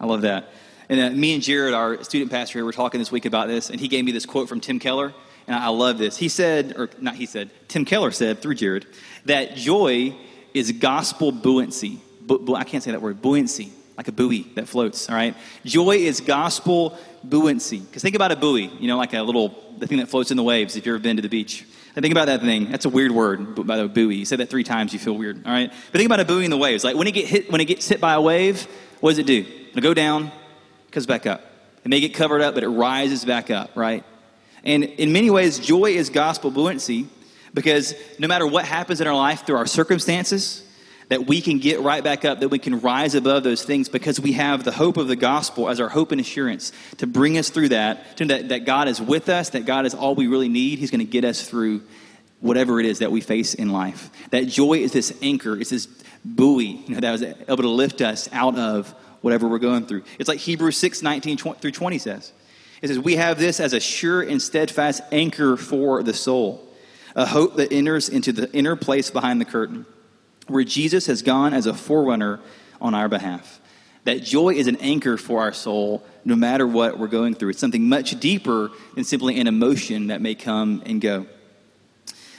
I 0.00 0.06
love 0.06 0.22
that. 0.22 0.50
And 0.88 1.00
uh, 1.00 1.10
me 1.10 1.34
and 1.34 1.42
Jared, 1.42 1.74
our 1.74 2.02
student 2.02 2.30
pastor 2.30 2.58
here, 2.58 2.64
were 2.64 2.72
talking 2.72 2.98
this 2.98 3.12
week 3.12 3.24
about 3.24 3.46
this, 3.46 3.70
and 3.70 3.78
he 3.78 3.88
gave 3.88 4.04
me 4.04 4.12
this 4.12 4.26
quote 4.26 4.48
from 4.48 4.60
Tim 4.60 4.78
Keller, 4.78 5.14
and 5.46 5.54
I, 5.54 5.68
love 5.68 5.98
this. 5.98 6.16
He 6.16 6.28
said, 6.28 6.74
or 6.76 6.90
not 7.00 7.14
he 7.14 7.26
said, 7.26 7.50
Tim 7.68 7.84
Keller 7.84 8.10
said 8.10 8.40
through 8.40 8.54
Jared, 8.54 8.86
that 9.26 9.54
joy 9.54 10.16
is 10.54 10.72
gospel 10.72 11.30
buoyancy. 11.30 12.00
Bu- 12.20 12.40
bu- 12.40 12.54
I 12.54 12.64
can't 12.64 12.82
say 12.82 12.90
that 12.90 13.02
word, 13.02 13.22
buoyancy, 13.22 13.72
like 13.98 14.06
a 14.06 14.12
buoy 14.12 14.44
that 14.54 14.68
floats, 14.68 15.10
all 15.10 15.16
right? 15.16 15.34
Joy 15.64 15.96
is 15.96 16.20
gospel 16.20 16.96
buoyancy. 17.24 17.80
Because 17.80 18.00
think 18.00 18.14
about 18.14 18.30
a 18.30 18.36
buoy, 18.36 18.70
you 18.78 18.86
know, 18.86 18.96
like 18.96 19.12
a 19.12 19.22
little, 19.22 19.74
the 19.76 19.88
thing 19.88 19.98
that 19.98 20.08
floats 20.08 20.30
in 20.30 20.36
the 20.36 20.42
waves 20.44 20.76
if 20.76 20.86
you've 20.86 20.94
ever 20.94 21.02
been 21.02 21.16
to 21.16 21.22
the 21.22 21.28
beach. 21.28 21.66
And 21.96 22.02
think 22.04 22.12
about 22.12 22.26
that 22.26 22.40
thing. 22.40 22.70
That's 22.70 22.84
a 22.84 22.88
weird 22.88 23.10
word, 23.10 23.66
by 23.66 23.76
the 23.76 23.88
buoy. 23.88 24.14
You 24.14 24.24
say 24.24 24.36
that 24.36 24.50
three 24.50 24.62
times, 24.62 24.92
you 24.92 25.00
feel 25.00 25.16
weird, 25.16 25.44
all 25.44 25.52
right? 25.52 25.68
But 25.90 25.98
think 25.98 26.06
about 26.06 26.20
a 26.20 26.24
buoy 26.24 26.44
in 26.44 26.52
the 26.52 26.56
waves. 26.56 26.84
Like 26.84 26.94
when 26.94 27.08
it, 27.08 27.10
get 27.10 27.26
hit, 27.26 27.50
when 27.50 27.60
it 27.60 27.64
gets 27.64 27.88
hit 27.88 28.00
by 28.00 28.14
a 28.14 28.20
wave, 28.20 28.68
what 29.00 29.10
does 29.10 29.18
it 29.18 29.26
do? 29.26 29.44
It'll 29.70 29.82
go 29.82 29.94
down, 29.94 30.30
comes 30.92 31.06
back 31.06 31.26
up. 31.26 31.44
It 31.84 31.88
may 31.88 31.98
get 31.98 32.14
covered 32.14 32.40
up, 32.40 32.54
but 32.54 32.62
it 32.62 32.68
rises 32.68 33.24
back 33.24 33.50
up, 33.50 33.76
right? 33.76 34.04
And 34.62 34.84
in 34.84 35.12
many 35.12 35.28
ways, 35.28 35.58
joy 35.58 35.86
is 35.86 36.08
gospel 36.08 36.52
buoyancy 36.52 37.08
because 37.52 37.94
no 38.20 38.28
matter 38.28 38.46
what 38.46 38.64
happens 38.64 39.00
in 39.00 39.08
our 39.08 39.16
life 39.16 39.44
through 39.44 39.56
our 39.56 39.66
circumstances, 39.66 40.67
that 41.08 41.26
we 41.26 41.40
can 41.40 41.58
get 41.58 41.80
right 41.80 42.04
back 42.04 42.24
up, 42.24 42.40
that 42.40 42.48
we 42.48 42.58
can 42.58 42.80
rise 42.80 43.14
above 43.14 43.42
those 43.42 43.64
things 43.64 43.88
because 43.88 44.20
we 44.20 44.32
have 44.32 44.64
the 44.64 44.72
hope 44.72 44.96
of 44.96 45.08
the 45.08 45.16
gospel 45.16 45.68
as 45.68 45.80
our 45.80 45.88
hope 45.88 46.12
and 46.12 46.20
assurance 46.20 46.72
to 46.98 47.06
bring 47.06 47.38
us 47.38 47.50
through 47.50 47.70
that, 47.70 48.16
to 48.18 48.26
that, 48.26 48.50
that 48.50 48.64
God 48.64 48.88
is 48.88 49.00
with 49.00 49.28
us, 49.28 49.50
that 49.50 49.64
God 49.64 49.86
is 49.86 49.94
all 49.94 50.14
we 50.14 50.26
really 50.26 50.48
need. 50.48 50.78
He's 50.78 50.90
going 50.90 51.04
to 51.04 51.10
get 51.10 51.24
us 51.24 51.48
through 51.48 51.82
whatever 52.40 52.78
it 52.78 52.86
is 52.86 53.00
that 53.00 53.10
we 53.10 53.20
face 53.20 53.54
in 53.54 53.70
life. 53.70 54.10
That 54.30 54.46
joy 54.46 54.74
is 54.74 54.92
this 54.92 55.16
anchor, 55.22 55.56
it's 55.58 55.70
this 55.70 55.88
buoy 56.24 56.82
you 56.86 56.94
know, 56.94 57.00
that 57.00 57.12
was 57.12 57.22
able 57.22 57.56
to 57.56 57.68
lift 57.68 58.00
us 58.00 58.28
out 58.32 58.56
of 58.56 58.90
whatever 59.22 59.48
we're 59.48 59.58
going 59.58 59.86
through. 59.86 60.02
It's 60.18 60.28
like 60.28 60.38
Hebrews 60.38 60.76
6 60.76 61.02
19 61.02 61.38
through 61.38 61.72
20 61.72 61.98
says. 61.98 62.32
It 62.82 62.88
says, 62.88 62.98
We 62.98 63.16
have 63.16 63.38
this 63.38 63.60
as 63.60 63.72
a 63.72 63.80
sure 63.80 64.22
and 64.22 64.40
steadfast 64.40 65.02
anchor 65.10 65.56
for 65.56 66.02
the 66.02 66.14
soul, 66.14 66.68
a 67.16 67.26
hope 67.26 67.56
that 67.56 67.72
enters 67.72 68.08
into 68.08 68.30
the 68.30 68.52
inner 68.52 68.76
place 68.76 69.10
behind 69.10 69.40
the 69.40 69.46
curtain 69.46 69.86
where 70.48 70.64
Jesus 70.64 71.06
has 71.06 71.22
gone 71.22 71.54
as 71.54 71.66
a 71.66 71.74
forerunner 71.74 72.40
on 72.80 72.94
our 72.94 73.08
behalf. 73.08 73.60
That 74.04 74.22
joy 74.22 74.54
is 74.54 74.66
an 74.66 74.76
anchor 74.76 75.16
for 75.16 75.40
our 75.40 75.52
soul 75.52 76.04
no 76.24 76.34
matter 76.34 76.66
what 76.66 76.98
we're 76.98 77.08
going 77.08 77.34
through. 77.34 77.50
It's 77.50 77.58
something 77.58 77.88
much 77.88 78.18
deeper 78.20 78.70
than 78.94 79.04
simply 79.04 79.40
an 79.40 79.46
emotion 79.46 80.08
that 80.08 80.20
may 80.20 80.34
come 80.34 80.82
and 80.86 81.00
go. 81.00 81.26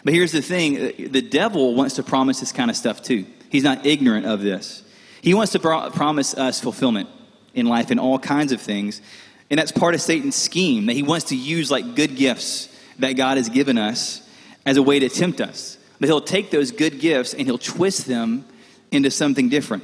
But 0.04 0.14
here's 0.14 0.32
the 0.32 0.42
thing 0.42 0.78
uh, 0.78 0.92
the 1.10 1.22
devil 1.22 1.76
wants 1.76 1.96
to 1.96 2.04
promise 2.04 2.40
this 2.40 2.52
kind 2.52 2.70
of 2.70 2.78
stuff 2.78 3.02
too. 3.02 3.26
He's 3.50 3.64
not 3.64 3.86
ignorant 3.86 4.26
of 4.26 4.42
this. 4.42 4.84
He 5.22 5.34
wants 5.34 5.52
to 5.54 5.60
pro- 5.60 5.90
promise 5.90 6.34
us 6.34 6.60
fulfillment 6.62 7.10
in 7.54 7.66
life 7.66 7.92
in 7.92 8.00
all 8.00 8.20
kinds 8.20 8.52
of 8.52 8.62
things. 8.62 9.02
And 9.50 9.60
that's 9.60 9.72
part 9.72 9.96
of 9.96 10.02
Satan's 10.02 10.36
scheme 10.36 10.86
that 10.86 10.94
he 10.94 11.04
wants 11.04 11.26
to 11.28 11.36
use 11.36 11.72
like 11.72 11.96
good 11.96 12.16
gifts 12.16 12.70
that 13.00 13.14
God 13.14 13.38
has 13.38 13.50
given 13.50 13.78
us 13.78 14.22
as 14.66 14.78
a 14.78 14.84
way 14.84 15.00
to 15.00 15.10
tempt 15.10 15.42
us. 15.42 15.78
But 16.00 16.08
he'll 16.08 16.22
take 16.22 16.52
those 16.52 16.72
good 16.72 17.00
gifts 17.00 17.34
and 17.34 17.46
he'll 17.46 17.58
twist 17.58 18.06
them 18.06 18.46
into 18.92 19.12
something 19.12 19.50
different. 19.50 19.84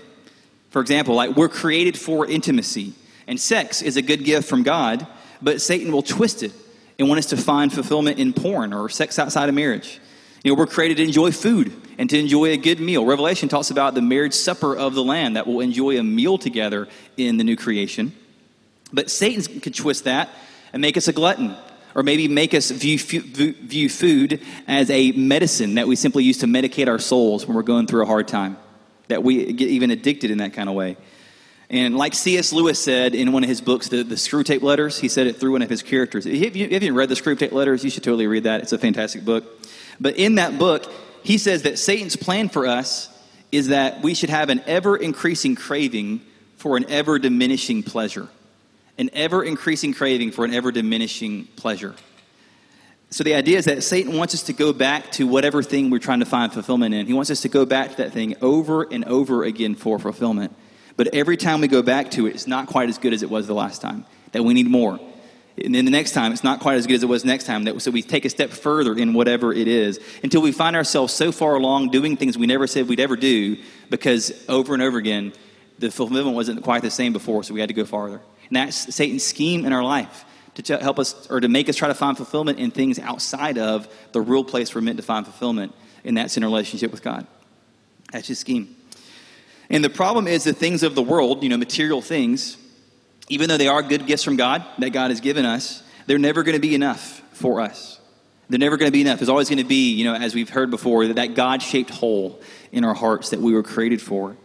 For 0.70 0.82
example, 0.82 1.16
like 1.16 1.36
we're 1.36 1.50
created 1.50 1.98
for 1.98 2.26
intimacy, 2.26 2.94
and 3.28 3.40
sex 3.40 3.82
is 3.82 3.98
a 3.98 4.02
good 4.02 4.24
gift 4.24 4.48
from 4.48 4.64
God, 4.64 5.06
but 5.42 5.62
Satan 5.62 5.92
will 5.92 6.02
twist 6.02 6.44
it 6.44 6.52
and 6.98 7.08
want 7.08 7.20
us 7.20 7.28
to 7.28 7.38
find 7.38 7.72
fulfillment 7.72 8.20
in 8.20 8.34
porn 8.34 8.74
or 8.74 8.90
sex 8.90 9.20
outside 9.20 9.50
of 9.50 9.56
marriage. 9.56 10.00
You 10.44 10.52
know, 10.52 10.60
we're 10.60 10.68
created 10.68 10.98
to 10.98 11.04
enjoy 11.04 11.32
food 11.32 11.74
and 11.98 12.10
to 12.10 12.20
enjoy 12.20 12.52
a 12.52 12.58
good 12.58 12.80
meal. 12.80 13.06
Revelation 13.06 13.50
talks 13.50 13.72
about 13.72 13.96
the 13.96 14.02
marriage 14.02 14.34
supper 14.34 14.76
of 14.76 14.94
the 14.94 15.04
Lamb 15.04 15.34
that 15.34 15.48
will 15.48 15.60
enjoy 15.60 15.98
a 15.98 16.04
meal 16.04 16.38
together 16.38 16.88
in 17.18 17.38
the 17.38 17.44
new 17.44 17.56
creation. 17.56 18.14
But 18.94 19.10
Satan 19.10 19.60
could 19.60 19.74
twist 19.74 20.04
that 20.04 20.30
and 20.72 20.82
make 20.82 20.98
us 20.98 21.08
a 21.08 21.14
glutton 21.14 21.56
or 21.96 22.04
maybe 22.04 22.28
make 22.28 22.54
us 22.54 22.70
view, 22.70 23.00
view 23.00 23.90
food 23.90 24.42
as 24.68 24.90
a 24.90 25.14
medicine 25.14 25.76
that 25.76 25.88
we 25.88 25.96
simply 25.96 26.26
use 26.26 26.40
to 26.40 26.46
medicate 26.46 26.90
our 26.90 27.00
souls 27.00 27.48
when 27.48 27.56
we're 27.56 27.64
going 27.64 27.88
through 27.88 28.04
a 28.04 28.06
hard 28.06 28.28
time, 28.28 28.58
that 29.08 29.24
we 29.24 29.54
get 29.54 29.70
even 29.70 29.90
addicted 29.90 30.30
in 30.30 30.40
that 30.40 30.54
kind 30.54 30.68
of 30.68 30.76
way. 30.76 30.98
And 31.70 31.98
like 31.98 32.14
C.S. 32.14 32.54
Lewis 32.54 32.78
said 32.78 33.16
in 33.16 33.32
one 33.32 33.44
of 33.44 33.50
his 33.50 33.62
books, 33.62 33.88
the, 33.88 34.04
the 34.04 34.16
Screwtape 34.16 34.62
Letters, 34.62 35.00
he 35.00 35.08
said 35.08 35.26
it 35.26 35.38
through 35.38 35.54
one 35.54 35.62
of 35.62 35.70
his 35.70 35.82
characters. 35.82 36.26
If 36.26 36.56
you, 36.56 36.70
haven't 36.70 36.94
read 36.94 37.10
the 37.10 37.16
Screwtape 37.16 37.54
Letters, 37.54 37.84
you 37.84 37.90
should 37.90 38.04
totally 38.04 38.28
read 38.28 38.44
that. 38.44 38.62
It's 38.62 38.74
a 38.74 38.78
fantastic 38.78 39.26
book. 39.26 39.46
But 40.00 40.18
in 40.18 40.36
that 40.36 40.60
book, 40.60 40.92
he 41.24 41.38
says 41.38 41.64
that 41.64 41.80
Satan's 41.80 42.16
plan 42.16 42.50
for 42.50 42.68
us 42.68 43.10
is 43.52 43.70
that 43.70 44.04
we 44.04 44.14
should 44.14 44.30
have 44.30 44.50
an 44.50 44.62
ever 44.68 44.98
increasing 44.98 45.56
craving 45.56 46.22
for 46.58 46.78
an 46.78 46.86
ever 46.90 47.18
diminishing 47.18 47.82
pleasure 47.82 48.28
an 48.98 49.10
ever 49.14 49.44
increasing 49.44 49.94
craving 49.94 50.32
for 50.32 50.46
an 50.46 50.54
ever 50.54 50.72
diminishing 50.72 51.46
pleasure. 51.56 51.96
So 53.10 53.24
the 53.24 53.36
idea 53.36 53.58
is 53.58 53.66
that 53.66 53.84
Satan 53.84 54.18
wants 54.18 54.34
us 54.34 54.44
to 54.44 54.54
go 54.54 54.74
back 54.74 55.12
to 55.14 55.28
whatever 55.28 55.64
thing 55.64 55.90
we're 55.90 56.00
trying 56.00 56.20
to 56.20 56.26
find 56.26 56.52
fulfillment 56.52 56.94
in. 56.94 57.08
He 57.08 57.14
wants 57.14 57.32
us 57.32 57.42
to 57.42 57.50
go 57.50 57.66
back 57.66 57.92
to 57.92 57.98
that 57.98 58.12
thing 58.12 58.36
over 58.42 58.84
and 58.84 59.06
over 59.06 59.44
again 59.44 59.76
for 59.76 60.00
fulfillment. 60.00 60.56
But 60.98 61.14
every 61.14 61.38
time 61.38 61.62
we 61.62 61.68
go 61.68 61.82
back 61.82 62.12
to 62.12 62.28
it, 62.28 62.36
it's 62.36 62.48
not 62.48 62.68
quite 62.68 62.90
as 62.90 62.98
good 62.98 63.14
as 63.14 63.24
it 63.24 63.30
was 63.30 63.48
the 63.48 63.54
last 63.54 63.82
time. 63.82 64.06
That 64.32 64.44
we 64.44 64.54
need 64.54 64.68
more. 64.68 65.00
And 65.58 65.74
then 65.74 65.86
the 65.86 65.92
next 65.92 66.12
time, 66.12 66.34
it's 66.34 66.44
not 66.44 66.60
quite 66.60 66.76
as 66.76 66.86
good 66.86 66.96
as 66.96 67.04
it 67.04 67.10
was 67.10 67.24
next 67.24 67.46
time. 67.46 67.64
That, 67.64 67.82
so 67.82 67.90
we 67.90 68.02
take 68.02 68.26
a 68.26 68.30
step 68.30 68.50
further 68.50 68.94
in 68.94 69.14
whatever 69.14 69.54
it 69.54 69.68
is 69.68 70.00
until 70.22 70.42
we 70.42 70.52
find 70.52 70.76
ourselves 70.76 71.14
so 71.14 71.32
far 71.32 71.56
along 71.56 71.92
doing 71.92 72.18
things 72.18 72.38
we 72.38 72.48
never 72.48 72.68
said 72.68 72.90
we'd 72.90 73.00
ever 73.00 73.16
do 73.16 73.58
because 73.90 74.34
over 74.50 74.74
and 74.74 74.84
over 74.84 74.98
again, 74.98 75.32
the 75.80 75.92
fulfillment 75.92 76.36
wasn't 76.36 76.62
quite 76.64 76.82
the 76.82 76.92
same 76.92 77.14
before, 77.14 77.44
so 77.44 77.54
we 77.54 77.62
had 77.62 77.70
to 77.70 77.74
go 77.74 77.86
farther. 77.86 78.20
And 78.48 78.56
that's 78.56 78.94
Satan's 78.96 79.24
scheme 79.24 79.66
in 79.66 79.74
our 79.74 79.84
life 79.84 80.26
to 80.56 80.78
help 80.78 81.00
us 81.00 81.28
or 81.30 81.40
to 81.40 81.48
make 81.48 81.68
us 81.68 81.76
try 81.76 81.88
to 81.88 81.94
find 81.94 82.16
fulfillment 82.16 82.60
in 82.60 82.72
things 82.72 83.00
outside 83.00 83.58
of 83.58 83.88
the 84.14 84.22
real 84.22 84.44
place 84.44 84.74
we're 84.74 84.82
meant 84.82 84.98
to 84.98 85.04
find 85.04 85.26
fulfillment, 85.26 85.74
and 86.04 86.18
that's 86.18 86.38
in 86.38 86.44
relationship 86.44 86.92
with 86.92 87.04
God. 87.04 87.28
That's 88.12 88.28
his 88.28 88.40
scheme. 88.40 88.76
And 89.70 89.84
the 89.84 89.90
problem 89.90 90.28
is 90.28 90.44
the 90.44 90.54
things 90.54 90.84
of 90.84 90.96
the 90.96 91.02
world, 91.02 91.44
you 91.44 91.50
know, 91.50 91.58
material 91.58 92.02
things, 92.02 92.58
even 93.30 93.50
though 93.50 93.58
they 93.58 93.68
are 93.68 93.82
good 93.82 94.06
gifts 94.06 94.24
from 94.24 94.36
God 94.36 94.64
that 94.78 94.92
God 94.92 95.10
has 95.10 95.20
given 95.20 95.46
us, 95.46 95.84
they're 96.06 96.20
never 96.20 96.44
going 96.44 96.56
to 96.56 96.62
be 96.62 96.76
enough 96.76 97.22
for 97.34 97.60
us. 97.60 98.00
They're 98.48 98.60
never 98.60 98.78
going 98.78 98.88
to 98.88 98.94
be 98.94 99.02
enough. 99.02 99.18
There's 99.18 99.30
always 99.30 99.50
going 99.50 99.58
to 99.58 99.66
be, 99.66 99.94
you 99.94 100.06
know, 100.06 100.14
as 100.14 100.36
we've 100.36 100.50
heard 100.50 100.70
before, 100.70 101.08
that 101.08 101.34
God 101.34 101.64
shaped 101.64 101.90
hole 101.90 102.40
in 102.72 102.86
our 102.86 102.94
hearts 102.94 103.32
that 103.32 103.42
we 103.42 103.54
were 103.54 103.64
created 103.64 104.02
for. 104.02 104.38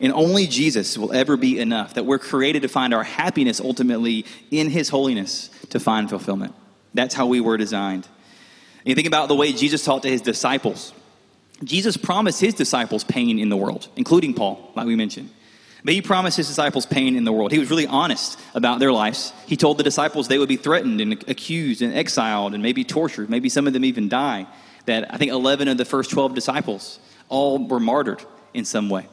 And 0.00 0.12
only 0.12 0.46
Jesus 0.46 0.96
will 0.96 1.12
ever 1.12 1.36
be 1.36 1.58
enough, 1.58 1.94
that 1.94 2.06
we're 2.06 2.18
created 2.18 2.62
to 2.62 2.68
find 2.68 2.94
our 2.94 3.02
happiness 3.02 3.60
ultimately 3.60 4.24
in 4.50 4.70
His 4.70 4.88
holiness 4.88 5.50
to 5.70 5.80
find 5.80 6.08
fulfillment. 6.08 6.54
That's 6.94 7.14
how 7.14 7.26
we 7.26 7.40
were 7.40 7.56
designed. 7.56 8.06
And 8.80 8.86
you 8.86 8.94
think 8.94 9.08
about 9.08 9.28
the 9.28 9.34
way 9.34 9.52
Jesus 9.52 9.84
taught 9.84 10.02
to 10.02 10.08
His 10.08 10.22
disciples. 10.22 10.92
Jesus 11.64 11.96
promised 11.96 12.40
His 12.40 12.54
disciples 12.54 13.02
pain 13.02 13.38
in 13.38 13.48
the 13.48 13.56
world, 13.56 13.88
including 13.96 14.34
Paul, 14.34 14.72
like 14.76 14.86
we 14.86 14.94
mentioned. 14.94 15.30
But 15.84 15.94
he 15.94 16.02
promised 16.02 16.36
his 16.36 16.48
disciples 16.48 16.86
pain 16.86 17.14
in 17.14 17.24
the 17.24 17.32
world. 17.32 17.52
He 17.52 17.58
was 17.58 17.70
really 17.70 17.86
honest 17.86 18.38
about 18.54 18.80
their 18.80 18.92
lives. 18.92 19.32
He 19.46 19.56
told 19.56 19.78
the 19.78 19.84
disciples 19.84 20.26
they 20.26 20.38
would 20.38 20.48
be 20.48 20.56
threatened 20.56 21.00
and 21.00 21.12
accused 21.28 21.82
and 21.82 21.94
exiled 21.94 22.54
and 22.54 22.62
maybe 22.62 22.84
tortured. 22.84 23.30
Maybe 23.30 23.48
some 23.48 23.66
of 23.66 23.72
them 23.72 23.84
even 23.84 24.08
die. 24.08 24.46
That 24.86 25.14
I 25.14 25.18
think 25.18 25.30
11 25.30 25.68
of 25.68 25.78
the 25.78 25.84
first 25.84 26.10
12 26.10 26.34
disciples 26.34 26.98
all 27.28 27.64
were 27.66 27.78
martyred 27.78 28.22
in 28.54 28.64
some 28.64 28.90
way. 28.90 29.06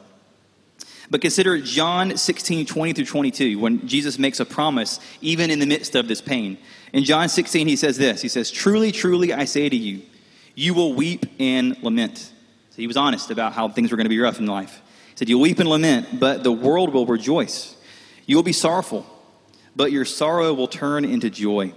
But 1.10 1.20
consider 1.20 1.60
John 1.60 2.16
16, 2.16 2.66
20 2.66 2.92
through 2.92 3.04
22, 3.04 3.58
when 3.58 3.86
Jesus 3.86 4.18
makes 4.18 4.40
a 4.40 4.44
promise, 4.44 4.98
even 5.20 5.50
in 5.50 5.58
the 5.58 5.66
midst 5.66 5.94
of 5.94 6.08
this 6.08 6.20
pain. 6.20 6.58
In 6.92 7.04
John 7.04 7.28
16, 7.28 7.68
he 7.68 7.76
says 7.76 7.96
this 7.96 8.22
He 8.22 8.28
says, 8.28 8.50
Truly, 8.50 8.92
truly, 8.92 9.32
I 9.32 9.44
say 9.44 9.68
to 9.68 9.76
you, 9.76 10.02
you 10.54 10.74
will 10.74 10.94
weep 10.94 11.26
and 11.38 11.80
lament. 11.82 12.18
So 12.70 12.76
he 12.76 12.86
was 12.86 12.96
honest 12.96 13.30
about 13.30 13.52
how 13.52 13.68
things 13.68 13.90
were 13.90 13.96
going 13.96 14.06
to 14.06 14.10
be 14.10 14.18
rough 14.18 14.38
in 14.38 14.46
life 14.46 14.82
He 15.10 15.16
said, 15.16 15.28
You'll 15.28 15.40
weep 15.40 15.58
and 15.60 15.68
lament, 15.68 16.18
but 16.18 16.42
the 16.42 16.52
world 16.52 16.92
will 16.92 17.06
rejoice. 17.06 17.76
You 18.26 18.36
will 18.36 18.42
be 18.42 18.52
sorrowful, 18.52 19.06
but 19.76 19.92
your 19.92 20.04
sorrow 20.04 20.52
will 20.54 20.66
turn 20.66 21.04
into 21.04 21.30
joy. 21.30 21.72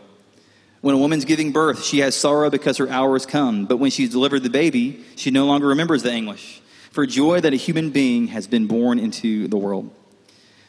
When 0.82 0.96
a 0.96 0.98
woman's 0.98 1.26
giving 1.26 1.52
birth, 1.52 1.84
she 1.84 2.00
has 2.00 2.16
sorrow 2.16 2.50
because 2.50 2.78
her 2.78 2.90
hour 2.90 3.14
has 3.14 3.26
come. 3.26 3.66
But 3.66 3.78
when 3.78 3.92
she's 3.92 4.10
delivered 4.10 4.44
the 4.44 4.50
baby, 4.50 5.04
she 5.18 5.30
no 5.30 5.46
longer 5.46 5.68
remembers 5.68 6.04
the 6.04 6.12
anguish 6.12 6.62
for 6.92 7.06
joy 7.06 7.40
that 7.42 7.54
a 7.54 7.58
human 7.58 7.90
being 7.92 8.28
has 8.28 8.48
been 8.48 8.68
born 8.68 9.00
into 9.00 9.48
the 9.48 9.58
world. 9.58 9.92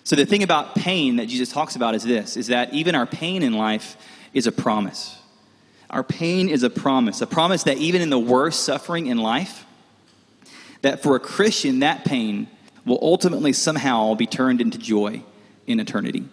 So 0.04 0.16
the 0.16 0.26
thing 0.26 0.42
about 0.42 0.74
pain 0.74 1.16
that 1.16 1.26
Jesus 1.26 1.52
talks 1.52 1.76
about 1.76 1.94
is 1.94 2.02
this 2.02 2.36
is 2.36 2.48
that 2.48 2.72
even 2.72 2.94
our 2.94 3.06
pain 3.06 3.42
in 3.42 3.52
life 3.52 3.96
is 4.32 4.46
a 4.46 4.52
promise. 4.52 5.16
Our 5.88 6.04
pain 6.04 6.48
is 6.48 6.62
a 6.62 6.70
promise, 6.70 7.20
a 7.20 7.26
promise 7.26 7.64
that 7.64 7.78
even 7.78 8.00
in 8.00 8.10
the 8.10 8.18
worst 8.18 8.64
suffering 8.64 9.06
in 9.08 9.18
life, 9.18 9.66
that 10.82 11.02
for 11.02 11.16
a 11.16 11.20
Christian, 11.20 11.80
that 11.80 12.04
pain 12.04 12.48
will 12.84 12.98
ultimately 13.02 13.52
somehow 13.52 14.14
be 14.14 14.26
turned 14.26 14.60
into 14.60 14.78
joy 14.78 15.22
in 15.66 15.80
eternity. 15.80 16.24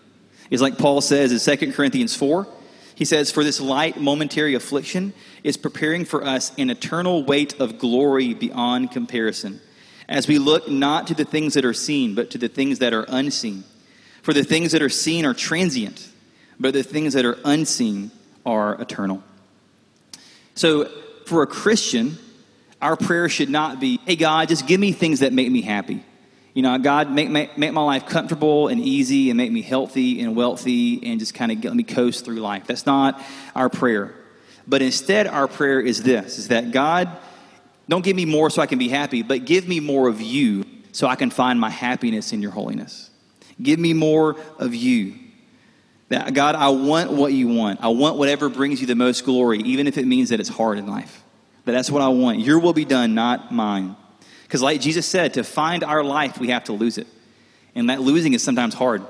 It's 0.50 0.62
like 0.62 0.78
Paul 0.78 1.02
says 1.02 1.48
in 1.48 1.58
2 1.58 1.74
Corinthians 1.74 2.16
4. 2.16 2.48
He 2.96 3.06
says, 3.06 3.32
For 3.32 3.44
this 3.44 3.60
light 3.60 4.00
momentary 4.00 4.56
affliction 4.56 5.14
is 5.44 5.58
preparing 5.58 6.06
for 6.06 6.24
us 6.24 6.52
an 6.58 6.70
eternal 6.70 7.24
weight 7.24 7.60
of 7.60 7.78
glory 7.78 8.34
beyond 8.34 8.92
comparison, 8.92 9.62
as 10.10 10.28
we 10.28 10.40
look 10.40 10.70
not 10.70 11.08
to 11.08 11.14
the 11.14 11.26
things 11.26 11.54
that 11.56 11.66
are 11.66 11.74
seen, 11.74 12.16
but 12.16 12.32
to 12.32 12.38
the 12.38 12.48
things 12.48 12.80
that 12.80 12.94
are 12.94 13.06
unseen. 13.08 13.64
For 14.22 14.34
the 14.34 14.44
things 14.44 14.72
that 14.72 14.82
are 14.82 14.90
seen 14.90 15.26
are 15.26 15.34
transient, 15.34 16.10
but 16.60 16.74
the 16.74 16.84
things 16.84 17.14
that 17.14 17.26
are 17.26 17.38
unseen 17.46 18.12
are 18.46 18.80
eternal. 18.82 19.24
So, 20.56 20.90
for 21.26 21.44
a 21.44 21.48
Christian, 21.48 22.18
our 22.82 22.96
prayer 22.96 23.28
should 23.28 23.50
not 23.50 23.80
be, 23.80 24.00
hey, 24.06 24.16
God, 24.16 24.48
just 24.48 24.66
give 24.66 24.80
me 24.80 24.92
things 24.92 25.20
that 25.20 25.34
make 25.34 25.52
me 25.52 25.62
happy. 25.62 26.04
You 26.54 26.64
know, 26.64 26.78
God, 26.80 27.12
make, 27.12 27.30
make, 27.30 27.58
make 27.58 27.72
my 27.74 27.84
life 27.84 28.08
comfortable 28.08 28.68
and 28.68 28.82
easy 28.82 29.30
and 29.30 29.38
make 29.38 29.52
me 29.52 29.62
healthy 29.62 30.22
and 30.22 30.36
wealthy 30.36 31.12
and 31.12 31.20
just 31.20 31.34
kind 31.34 31.52
of 31.52 31.64
let 31.64 31.76
me 31.76 31.84
coast 31.84 32.26
through 32.26 32.38
life. 32.38 32.66
That's 32.66 32.86
not 32.86 33.22
our 33.54 33.70
prayer. 33.70 34.16
But 34.68 34.82
instead, 34.82 35.28
our 35.28 35.48
prayer 35.48 35.80
is 35.80 36.02
this, 36.02 36.40
is 36.40 36.48
that 36.48 36.72
God, 36.72 37.16
don't 37.90 38.04
give 38.04 38.16
me 38.16 38.26
more 38.26 38.50
so 38.50 38.62
I 38.62 38.66
can 38.66 38.80
be 38.80 38.90
happy, 38.90 39.22
but 39.24 39.46
give 39.46 39.68
me 39.68 39.80
more 39.80 40.08
of 40.08 40.22
you 40.22 40.66
so 40.92 41.08
I 41.08 41.16
can 41.16 41.30
find 41.30 41.60
my 41.60 41.70
happiness 41.70 42.34
in 42.34 42.42
your 42.42 42.52
holiness. 42.52 43.10
Give 43.62 43.80
me 43.80 43.94
more 43.94 44.36
of 44.60 44.76
you. 44.76 45.16
That 46.10 46.34
God, 46.34 46.56
I 46.56 46.70
want 46.70 47.12
what 47.12 47.34
you 47.34 47.48
want. 47.48 47.80
I 47.82 47.90
want 47.90 48.18
whatever 48.18 48.50
brings 48.50 48.80
you 48.80 48.88
the 48.88 48.96
most 48.96 49.26
glory, 49.26 49.60
even 49.60 49.88
if 49.88 49.98
it 49.98 50.06
means 50.06 50.30
that 50.30 50.40
it's 50.40 50.50
hard 50.50 50.78
in 50.78 50.88
life. 50.88 51.24
But 51.66 51.74
that's 51.74 51.92
what 51.92 52.02
I 52.02 52.08
want. 52.08 52.40
Your 52.40 52.60
will 52.60 52.74
be 52.74 52.86
done, 52.86 53.14
not 53.14 53.52
mine. 53.52 53.96
Because, 54.44 54.62
like 54.62 54.80
Jesus 54.80 55.06
said, 55.06 55.34
to 55.34 55.44
find 55.44 55.84
our 55.84 56.04
life, 56.04 56.40
we 56.40 56.50
have 56.50 56.64
to 56.66 56.74
lose 56.74 56.98
it. 56.98 57.08
And 57.76 57.90
that 57.90 58.00
losing 58.00 58.34
is 58.34 58.42
sometimes 58.42 58.74
hard, 58.74 59.04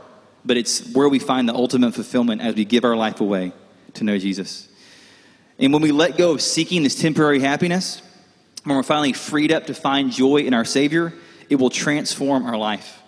but 0.44 0.58
it's 0.58 0.92
where 0.94 1.08
we 1.08 1.20
find 1.20 1.48
the 1.48 1.54
ultimate 1.54 1.94
fulfillment 1.94 2.42
as 2.42 2.56
we 2.56 2.66
give 2.66 2.84
our 2.84 2.96
life 2.96 3.22
away 3.22 3.54
to 3.94 4.04
know 4.04 4.18
Jesus. 4.18 4.68
And 5.60 5.72
when 5.72 5.82
we 5.82 5.92
let 5.92 6.18
go 6.18 6.32
of 6.32 6.42
seeking 6.42 6.84
this 6.84 6.96
temporary 6.96 7.40
happiness, 7.40 8.02
when 8.64 8.76
we're 8.76 8.84
finally 8.84 9.14
freed 9.14 9.52
up 9.52 9.68
to 9.68 9.74
find 9.74 10.12
joy 10.12 10.38
in 10.38 10.54
our 10.54 10.66
Savior, 10.66 11.14
it 11.50 11.56
will 11.56 11.70
transform 11.70 12.46
our 12.46 12.58
life. 12.58 13.02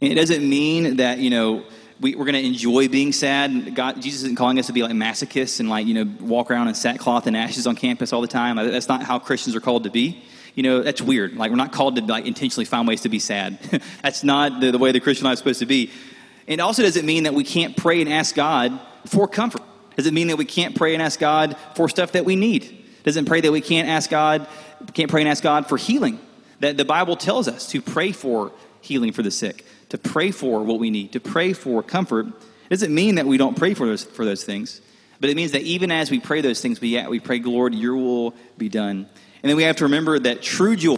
And 0.00 0.10
it 0.12 0.16
doesn't 0.16 0.48
mean 0.48 0.96
that, 0.96 1.18
you 1.18 1.30
know, 1.30 1.64
we, 2.00 2.14
are 2.14 2.18
going 2.18 2.32
to 2.34 2.44
enjoy 2.44 2.88
being 2.88 3.12
sad. 3.12 3.74
God, 3.74 4.00
Jesus 4.02 4.22
isn't 4.24 4.36
calling 4.36 4.58
us 4.58 4.66
to 4.66 4.72
be 4.72 4.82
like 4.82 4.92
masochists 4.92 5.60
and 5.60 5.68
like, 5.68 5.86
you 5.86 5.94
know, 5.94 6.12
walk 6.20 6.50
around 6.50 6.68
in 6.68 6.74
sackcloth 6.74 7.26
and 7.26 7.36
ashes 7.36 7.66
on 7.66 7.76
campus 7.76 8.12
all 8.12 8.20
the 8.20 8.28
time. 8.28 8.56
That's 8.56 8.88
not 8.88 9.02
how 9.02 9.18
Christians 9.18 9.54
are 9.54 9.60
called 9.60 9.84
to 9.84 9.90
be 9.90 10.24
you 10.54 10.62
know, 10.62 10.82
that's 10.82 11.02
weird. 11.02 11.36
Like, 11.36 11.50
we're 11.50 11.56
not 11.56 11.72
called 11.72 11.96
to 11.96 12.02
like 12.02 12.26
intentionally 12.26 12.64
find 12.64 12.86
ways 12.86 13.02
to 13.02 13.08
be 13.08 13.18
sad. 13.18 13.58
that's 14.02 14.22
not 14.22 14.60
the, 14.60 14.70
the 14.70 14.78
way 14.78 14.92
the 14.92 15.00
Christian 15.00 15.24
life 15.24 15.34
is 15.34 15.38
supposed 15.40 15.60
to 15.60 15.66
be. 15.66 15.90
And 16.46 16.60
also 16.60 16.82
doesn't 16.82 17.04
mean 17.04 17.24
that 17.24 17.34
we 17.34 17.44
can't 17.44 17.76
pray 17.76 18.00
and 18.00 18.12
ask 18.12 18.34
God 18.34 18.78
for 19.06 19.26
comfort. 19.26 19.62
Does 19.96 20.06
it 20.06 20.14
mean 20.14 20.28
that 20.28 20.36
we 20.36 20.44
can't 20.44 20.74
pray 20.74 20.94
and 20.94 21.02
ask 21.02 21.18
God 21.18 21.56
for 21.74 21.88
stuff 21.88 22.12
that 22.12 22.24
we 22.24 22.36
need? 22.36 22.84
Doesn't 23.02 23.26
pray 23.26 23.40
that 23.40 23.52
we 23.52 23.60
can't 23.60 23.88
ask 23.88 24.10
God, 24.10 24.46
can't 24.92 25.10
pray 25.10 25.22
and 25.22 25.28
ask 25.28 25.42
God 25.42 25.68
for 25.68 25.76
healing. 25.76 26.18
That 26.60 26.76
the 26.76 26.84
Bible 26.84 27.16
tells 27.16 27.48
us 27.48 27.68
to 27.70 27.82
pray 27.82 28.12
for 28.12 28.52
healing 28.80 29.12
for 29.12 29.22
the 29.22 29.30
sick, 29.30 29.64
to 29.88 29.98
pray 29.98 30.30
for 30.30 30.62
what 30.62 30.78
we 30.78 30.90
need, 30.90 31.12
to 31.12 31.20
pray 31.20 31.52
for 31.52 31.82
comfort. 31.82 32.26
It 32.26 32.70
doesn't 32.70 32.94
mean 32.94 33.16
that 33.16 33.26
we 33.26 33.36
don't 33.36 33.56
pray 33.56 33.74
for 33.74 33.86
those 33.86 34.04
for 34.04 34.24
those 34.24 34.44
things, 34.44 34.80
but 35.20 35.30
it 35.30 35.36
means 35.36 35.52
that 35.52 35.62
even 35.62 35.90
as 35.90 36.10
we 36.10 36.20
pray 36.20 36.40
those 36.40 36.60
things, 36.60 36.80
we 36.80 37.04
we 37.06 37.20
pray, 37.20 37.40
Lord, 37.40 37.74
your 37.74 37.96
will 37.96 38.34
be 38.56 38.68
done. 38.68 39.08
And 39.42 39.50
then 39.50 39.56
we 39.56 39.64
have 39.64 39.76
to 39.76 39.84
remember 39.84 40.18
that 40.18 40.42
true 40.42 40.76
joy, 40.76 40.96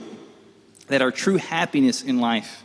that 0.88 1.03
our 1.03 1.11
true 1.11 1.37
happiness 1.37 2.03
in 2.03 2.20
life 2.20 2.64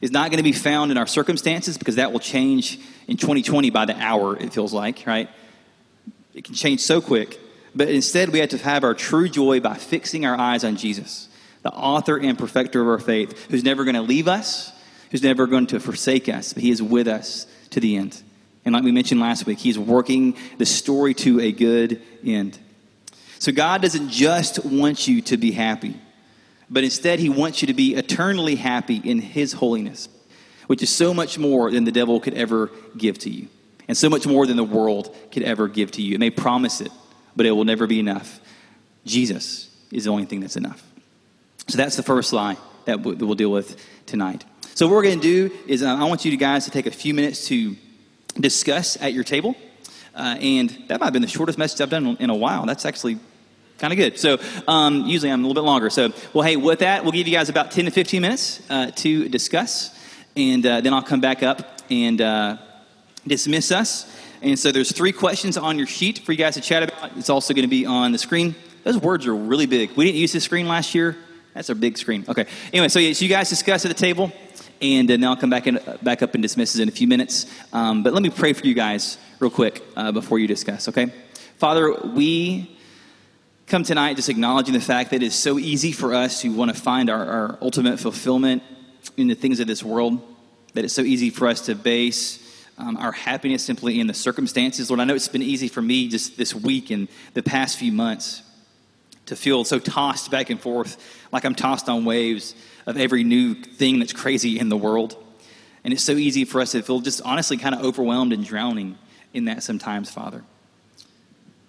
is 0.00 0.10
not 0.10 0.30
going 0.30 0.38
to 0.38 0.44
be 0.44 0.52
found 0.52 0.90
in 0.90 0.98
our 0.98 1.06
circumstances 1.06 1.76
because 1.76 1.96
that 1.96 2.12
will 2.12 2.20
change 2.20 2.78
in 3.08 3.16
2020 3.16 3.70
by 3.70 3.84
the 3.84 3.96
hour, 3.96 4.36
it 4.36 4.52
feels 4.52 4.72
like, 4.72 5.04
right? 5.06 5.28
It 6.34 6.44
can 6.44 6.54
change 6.54 6.80
so 6.80 7.00
quick. 7.00 7.40
But 7.74 7.88
instead, 7.88 8.30
we 8.30 8.38
have 8.40 8.50
to 8.50 8.58
have 8.58 8.84
our 8.84 8.94
true 8.94 9.28
joy 9.28 9.60
by 9.60 9.74
fixing 9.74 10.24
our 10.24 10.36
eyes 10.36 10.64
on 10.64 10.76
Jesus, 10.76 11.28
the 11.62 11.70
author 11.70 12.16
and 12.18 12.38
perfecter 12.38 12.80
of 12.80 12.88
our 12.88 12.98
faith, 12.98 13.50
who's 13.50 13.64
never 13.64 13.84
going 13.84 13.94
to 13.94 14.02
leave 14.02 14.28
us, 14.28 14.72
who's 15.10 15.22
never 15.22 15.46
going 15.46 15.66
to 15.68 15.80
forsake 15.80 16.28
us, 16.28 16.52
but 16.52 16.62
he 16.62 16.70
is 16.70 16.82
with 16.82 17.08
us 17.08 17.46
to 17.70 17.80
the 17.80 17.96
end. 17.96 18.22
And 18.64 18.74
like 18.74 18.84
we 18.84 18.92
mentioned 18.92 19.20
last 19.20 19.46
week, 19.46 19.58
he's 19.58 19.78
working 19.78 20.36
the 20.58 20.66
story 20.66 21.14
to 21.14 21.40
a 21.40 21.52
good 21.52 22.02
end. 22.24 22.58
So 23.38 23.52
God 23.52 23.82
doesn't 23.82 24.10
just 24.10 24.64
want 24.64 25.06
you 25.06 25.22
to 25.22 25.36
be 25.36 25.52
happy, 25.52 25.94
but 26.70 26.84
instead, 26.84 27.18
He 27.18 27.28
wants 27.28 27.62
you 27.62 27.66
to 27.68 27.74
be 27.74 27.94
eternally 27.94 28.56
happy 28.56 28.96
in 28.96 29.20
His 29.20 29.52
holiness, 29.52 30.08
which 30.66 30.82
is 30.82 30.90
so 30.90 31.14
much 31.14 31.38
more 31.38 31.70
than 31.70 31.84
the 31.84 31.92
devil 31.92 32.20
could 32.20 32.34
ever 32.34 32.70
give 32.96 33.18
to 33.20 33.30
you, 33.30 33.48
and 33.86 33.96
so 33.96 34.10
much 34.10 34.26
more 34.26 34.46
than 34.46 34.56
the 34.56 34.64
world 34.64 35.14
could 35.32 35.44
ever 35.44 35.68
give 35.68 35.92
to 35.92 36.02
you. 36.02 36.14
It 36.14 36.20
may 36.20 36.30
promise 36.30 36.80
it, 36.80 36.92
but 37.38 37.46
it 37.46 37.52
will 37.52 37.64
never 37.64 37.86
be 37.86 38.00
enough. 38.00 38.40
Jesus 39.06 39.70
is 39.90 40.04
the 40.04 40.10
only 40.10 40.26
thing 40.26 40.40
that's 40.40 40.56
enough. 40.56 40.82
So 41.68 41.78
that's 41.78 41.96
the 41.96 42.02
first 42.02 42.32
lie 42.32 42.56
that 42.84 43.00
we'll 43.00 43.34
deal 43.34 43.50
with 43.50 43.82
tonight. 44.06 44.44
So, 44.74 44.86
what 44.86 44.94
we're 44.94 45.02
going 45.02 45.20
to 45.20 45.48
do 45.48 45.56
is, 45.66 45.82
uh, 45.82 45.94
I 45.94 46.04
want 46.04 46.24
you 46.24 46.36
guys 46.36 46.64
to 46.66 46.70
take 46.70 46.86
a 46.86 46.90
few 46.90 47.14
minutes 47.14 47.46
to 47.48 47.76
discuss 48.38 48.96
at 49.00 49.12
your 49.12 49.24
table. 49.24 49.56
Uh, 50.14 50.36
and 50.40 50.70
that 50.88 51.00
might 51.00 51.06
have 51.06 51.12
been 51.12 51.22
the 51.22 51.28
shortest 51.28 51.58
message 51.58 51.80
I've 51.80 51.90
done 51.90 52.16
in 52.18 52.28
a 52.28 52.34
while. 52.34 52.66
That's 52.66 52.84
actually 52.84 53.18
kind 53.78 53.92
of 53.92 53.96
good. 53.96 54.18
So 54.18 54.38
um, 54.66 55.06
usually 55.06 55.30
I'm 55.30 55.44
a 55.44 55.46
little 55.46 55.62
bit 55.62 55.66
longer. 55.66 55.90
So, 55.90 56.12
well, 56.32 56.44
hey, 56.44 56.56
with 56.56 56.80
that, 56.80 57.04
we'll 57.04 57.12
give 57.12 57.28
you 57.28 57.34
guys 57.34 57.48
about 57.48 57.70
10 57.70 57.84
to 57.84 57.90
15 57.92 58.20
minutes 58.20 58.60
uh, 58.68 58.90
to 58.96 59.28
discuss. 59.28 59.96
And 60.36 60.66
uh, 60.66 60.80
then 60.80 60.92
I'll 60.92 61.02
come 61.02 61.20
back 61.20 61.42
up 61.42 61.82
and 61.88 62.20
uh, 62.20 62.56
dismiss 63.26 63.70
us. 63.70 64.12
And 64.40 64.58
so 64.58 64.70
there's 64.70 64.92
three 64.92 65.12
questions 65.12 65.56
on 65.56 65.78
your 65.78 65.86
sheet 65.86 66.20
for 66.20 66.32
you 66.32 66.38
guys 66.38 66.54
to 66.54 66.60
chat 66.60 66.82
about. 66.82 67.16
It's 67.16 67.30
also 67.30 67.54
going 67.54 67.64
to 67.64 67.68
be 67.68 67.86
on 67.86 68.12
the 68.12 68.18
screen. 68.18 68.54
Those 68.84 68.96
words 68.98 69.26
are 69.26 69.34
really 69.34 69.66
big. 69.66 69.90
We 69.96 70.04
didn't 70.04 70.18
use 70.18 70.32
this 70.32 70.44
screen 70.44 70.68
last 70.68 70.94
year. 70.94 71.16
That's 71.54 71.68
a 71.70 71.74
big 71.74 71.98
screen. 71.98 72.24
Okay. 72.28 72.46
Anyway, 72.72 72.88
so, 72.88 73.00
yeah, 73.00 73.12
so 73.12 73.24
you 73.24 73.28
guys 73.28 73.48
discuss 73.48 73.84
at 73.84 73.88
the 73.88 73.94
table, 73.94 74.32
and 74.80 75.08
then 75.08 75.24
I'll 75.24 75.36
come 75.36 75.50
back, 75.50 75.66
in, 75.66 75.80
back 76.02 76.22
up 76.22 76.34
and 76.34 76.42
dismiss 76.42 76.78
in 76.78 76.88
a 76.88 76.92
few 76.92 77.08
minutes. 77.08 77.46
Um, 77.72 78.04
but 78.04 78.12
let 78.12 78.22
me 78.22 78.30
pray 78.30 78.52
for 78.52 78.64
you 78.64 78.74
guys 78.74 79.18
real 79.40 79.50
quick 79.50 79.82
uh, 79.96 80.12
before 80.12 80.38
you 80.38 80.46
discuss, 80.46 80.88
okay? 80.88 81.12
Father, 81.56 81.92
we 81.92 82.78
come 83.66 83.82
tonight 83.82 84.14
just 84.14 84.28
acknowledging 84.28 84.72
the 84.72 84.80
fact 84.80 85.10
that 85.10 85.22
it's 85.22 85.34
so 85.34 85.58
easy 85.58 85.90
for 85.90 86.14
us 86.14 86.42
to 86.42 86.48
want 86.54 86.74
to 86.74 86.80
find 86.80 87.10
our, 87.10 87.26
our 87.26 87.58
ultimate 87.60 87.98
fulfillment 87.98 88.62
in 89.16 89.26
the 89.26 89.34
things 89.34 89.58
of 89.58 89.66
this 89.66 89.82
world, 89.82 90.22
that 90.74 90.84
it's 90.84 90.94
so 90.94 91.02
easy 91.02 91.30
for 91.30 91.48
us 91.48 91.62
to 91.62 91.74
base 91.74 92.47
um, 92.78 92.96
our 92.96 93.12
happiness 93.12 93.64
simply 93.64 94.00
in 94.00 94.06
the 94.06 94.14
circumstances. 94.14 94.90
Lord, 94.90 95.00
I 95.00 95.04
know 95.04 95.14
it's 95.14 95.28
been 95.28 95.42
easy 95.42 95.68
for 95.68 95.82
me 95.82 96.08
just 96.08 96.36
this 96.36 96.54
week 96.54 96.90
and 96.90 97.08
the 97.34 97.42
past 97.42 97.78
few 97.78 97.92
months 97.92 98.42
to 99.26 99.36
feel 99.36 99.64
so 99.64 99.78
tossed 99.78 100.30
back 100.30 100.48
and 100.48 100.60
forth, 100.60 100.96
like 101.32 101.44
I'm 101.44 101.54
tossed 101.54 101.88
on 101.88 102.04
waves 102.04 102.54
of 102.86 102.96
every 102.96 103.24
new 103.24 103.54
thing 103.54 103.98
that's 103.98 104.12
crazy 104.12 104.58
in 104.58 104.68
the 104.68 104.76
world. 104.76 105.16
And 105.84 105.92
it's 105.92 106.02
so 106.02 106.12
easy 106.12 106.44
for 106.44 106.60
us 106.60 106.72
to 106.72 106.82
feel 106.82 107.00
just 107.00 107.20
honestly 107.22 107.56
kind 107.56 107.74
of 107.74 107.84
overwhelmed 107.84 108.32
and 108.32 108.44
drowning 108.44 108.96
in 109.34 109.44
that 109.46 109.62
sometimes, 109.62 110.10
Father. 110.10 110.44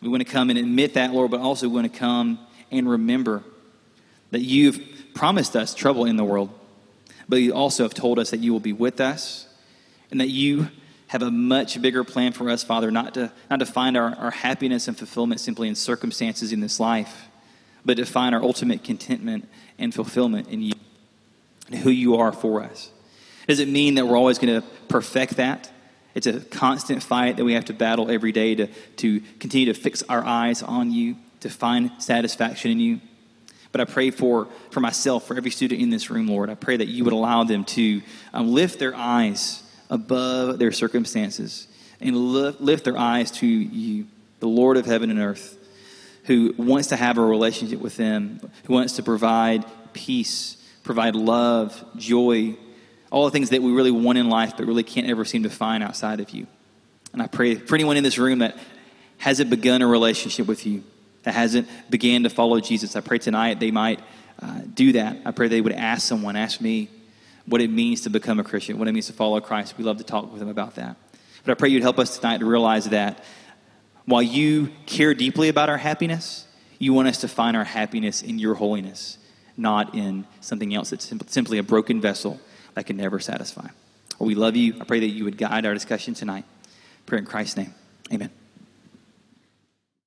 We 0.02 0.08
want 0.08 0.26
to 0.26 0.32
come 0.32 0.50
and 0.50 0.58
admit 0.58 0.94
that, 0.94 1.12
Lord, 1.12 1.32
but 1.32 1.42
also 1.42 1.68
we 1.68 1.76
want 1.76 1.92
to 1.92 2.00
come 2.00 2.40
and 2.72 2.90
remember 2.90 3.44
that 4.32 4.42
you've 4.42 4.80
promised 5.14 5.56
us 5.56 5.74
trouble 5.74 6.06
in 6.06 6.16
the 6.16 6.24
world, 6.24 6.50
but 7.28 7.38
you 7.38 7.54
also 7.54 7.84
have 7.84 7.94
told 7.94 8.20
us 8.20 8.30
that 8.30 8.40
you 8.40 8.54
will 8.54 8.60
be 8.60 8.74
with 8.74 9.02
us 9.02 9.48
and 10.12 10.22
that 10.22 10.30
you 10.30 10.70
have 11.10 11.24
a 11.24 11.32
much 11.32 11.82
bigger 11.82 12.04
plan 12.04 12.32
for 12.34 12.50
us, 12.52 12.64
Father, 12.64 12.92
not 12.92 13.16
to, 13.16 13.32
not 13.50 13.58
to 13.60 13.66
find 13.66 13.98
our, 13.98 14.16
our 14.16 14.30
happiness 14.30 14.88
and 14.88 14.96
fulfillment 14.96 15.42
simply 15.42 15.68
in 15.68 15.74
circumstances 15.74 16.54
in 16.54 16.60
this 16.60 16.80
life, 16.80 17.30
but 17.84 17.98
to 17.98 18.06
find 18.06 18.36
our 18.36 18.44
ultimate 18.44 18.84
contentment 18.84 19.50
and 19.80 19.94
fulfillment 19.94 20.50
in 20.50 20.62
you 20.62 20.74
and 21.68 21.80
who 21.80 21.90
you 21.90 22.18
are 22.18 22.32
for 22.32 22.62
us. 22.62 22.92
Does 23.48 23.58
it 23.58 23.68
mean 23.68 23.96
that 23.96 24.06
we're 24.06 24.18
always 24.18 24.38
going 24.38 24.62
to 24.62 24.68
perfect 24.88 25.38
that? 25.38 25.72
It's 26.14 26.28
a 26.28 26.42
constant 26.42 27.02
fight 27.02 27.38
that 27.38 27.44
we 27.44 27.54
have 27.54 27.66
to 27.66 27.74
battle 27.74 28.12
every 28.12 28.32
day 28.32 28.54
to, 28.54 28.68
to 28.98 29.20
continue 29.40 29.74
to 29.74 29.80
fix 29.80 30.04
our 30.04 30.24
eyes 30.24 30.62
on 30.62 30.92
you, 30.92 31.16
to 31.40 31.50
find 31.50 31.92
satisfaction 31.98 32.70
in 32.70 32.80
you. 32.80 33.02
But 33.72 33.82
I 33.82 33.86
pray 33.86 34.12
for, 34.12 34.48
for 34.70 34.80
myself, 34.80 35.26
for 35.26 35.36
every 35.36 35.50
student 35.50 35.82
in 35.82 35.90
this 35.90 36.12
room, 36.12 36.28
Lord. 36.28 36.52
I 36.52 36.56
pray 36.56 36.78
that 36.78 36.88
you 36.88 37.04
would 37.04 37.14
allow 37.14 37.46
them 37.46 37.64
to 37.66 38.04
um, 38.32 38.54
lift 38.54 38.78
their 38.78 38.96
eyes 38.96 39.64
above 39.90 40.60
their 40.60 40.72
circumstances 40.72 41.68
and 42.00 42.16
lift, 42.16 42.84
their 42.84 42.98
eyes 42.98 43.32
to 43.32 43.48
you, 43.48 44.06
the 44.40 44.48
Lord 44.48 44.78
of 44.78 44.86
heaven 44.86 45.10
and 45.10 45.20
earth, 45.20 45.58
who 46.26 46.54
wants 46.58 46.90
to 46.90 46.96
have 46.96 47.18
a 47.18 47.22
relationship 47.22 47.80
with 47.80 47.98
them, 47.98 48.40
who 48.66 48.74
wants 48.74 48.94
to 48.94 49.04
provide 49.04 49.66
peace, 49.94 50.58
provide 50.84 51.16
love, 51.16 51.84
joy, 51.96 52.56
all 53.12 53.26
the 53.26 53.32
things 53.32 53.50
that 53.50 53.62
we 53.62 53.72
really 53.72 53.92
want 53.92 54.18
in 54.18 54.30
life 54.30 54.54
but 54.56 54.66
really 54.66 54.84
can't 54.84 55.08
ever 55.08 55.26
seem 55.26 55.44
to 55.44 55.50
find 55.50 55.84
outside 55.84 56.20
of 56.20 56.30
you. 56.30 56.46
And 57.12 57.22
I 57.22 57.28
pray 57.28 57.56
for 57.56 57.76
anyone 57.76 57.98
in 57.98 58.04
this 58.04 58.18
room 58.18 58.40
that 58.40 58.58
hasn't 59.18 59.50
begun 59.50 59.82
a 59.82 59.88
relationship 59.88 60.48
with 60.48 60.66
you, 60.66 60.84
that 61.24 61.34
hasn't 61.34 61.68
began 61.90 62.24
to 62.24 62.30
follow 62.30 62.60
Jesus, 62.60 62.96
I 62.96 63.02
pray 63.02 63.18
tonight 63.18 63.60
they 63.60 63.72
might 63.72 64.00
uh, 64.42 64.62
do 64.74 64.94
that. 64.94 65.18
I 65.26 65.32
pray 65.32 65.48
they 65.48 65.60
would 65.60 65.74
ask 65.74 66.08
someone, 66.08 66.36
ask 66.36 66.62
me, 66.62 66.90
what 67.50 67.62
it 67.62 67.70
means 67.70 68.02
to 68.02 68.10
become 68.10 68.40
a 68.40 68.44
Christian, 68.44 68.78
what 68.78 68.88
it 68.88 68.92
means 68.92 69.08
to 69.08 69.14
follow 69.14 69.40
Christ. 69.42 69.76
We 69.78 69.84
love 69.84 69.98
to 69.98 70.04
talk 70.04 70.32
with 70.32 70.40
them 70.40 70.50
about 70.50 70.76
that. 70.76 70.96
But 71.44 71.52
I 71.52 71.56
pray 71.56 71.70
you'd 71.70 71.82
help 71.82 71.98
us 71.98 72.18
tonight 72.18 72.40
to 72.40 72.46
realize 72.46 72.86
that 72.90 73.24
while 74.06 74.22
you 74.22 74.72
care 74.86 75.14
deeply 75.14 75.50
about 75.50 75.68
our 75.68 75.78
happiness, 75.78 76.48
you 76.78 76.94
want 76.94 77.08
us 77.08 77.22
to 77.22 77.28
find 77.28 77.58
our 77.58 77.64
happiness 77.64 78.22
in 78.22 78.38
your 78.38 78.54
holiness, 78.54 79.18
not 79.58 79.96
in 79.96 80.26
something 80.42 80.74
else 80.74 80.92
that's 80.92 81.12
simply 81.28 81.58
a 81.58 81.64
broken 81.64 82.00
vessel 82.00 82.40
that 82.76 82.86
can 82.86 82.98
never 82.98 83.20
satisfy. 83.20 83.68
Well, 84.20 84.28
we 84.28 84.36
love 84.36 84.56
you. 84.56 84.76
I 84.80 84.84
pray 84.84 85.00
that 85.00 85.08
you 85.08 85.24
would 85.24 85.38
guide 85.38 85.66
our 85.66 85.74
discussion 85.74 86.14
tonight. 86.14 86.46
pray 87.06 87.18
in 87.18 87.26
Christ's 87.26 87.58
name. 87.58 87.74
Amen. 88.14 88.30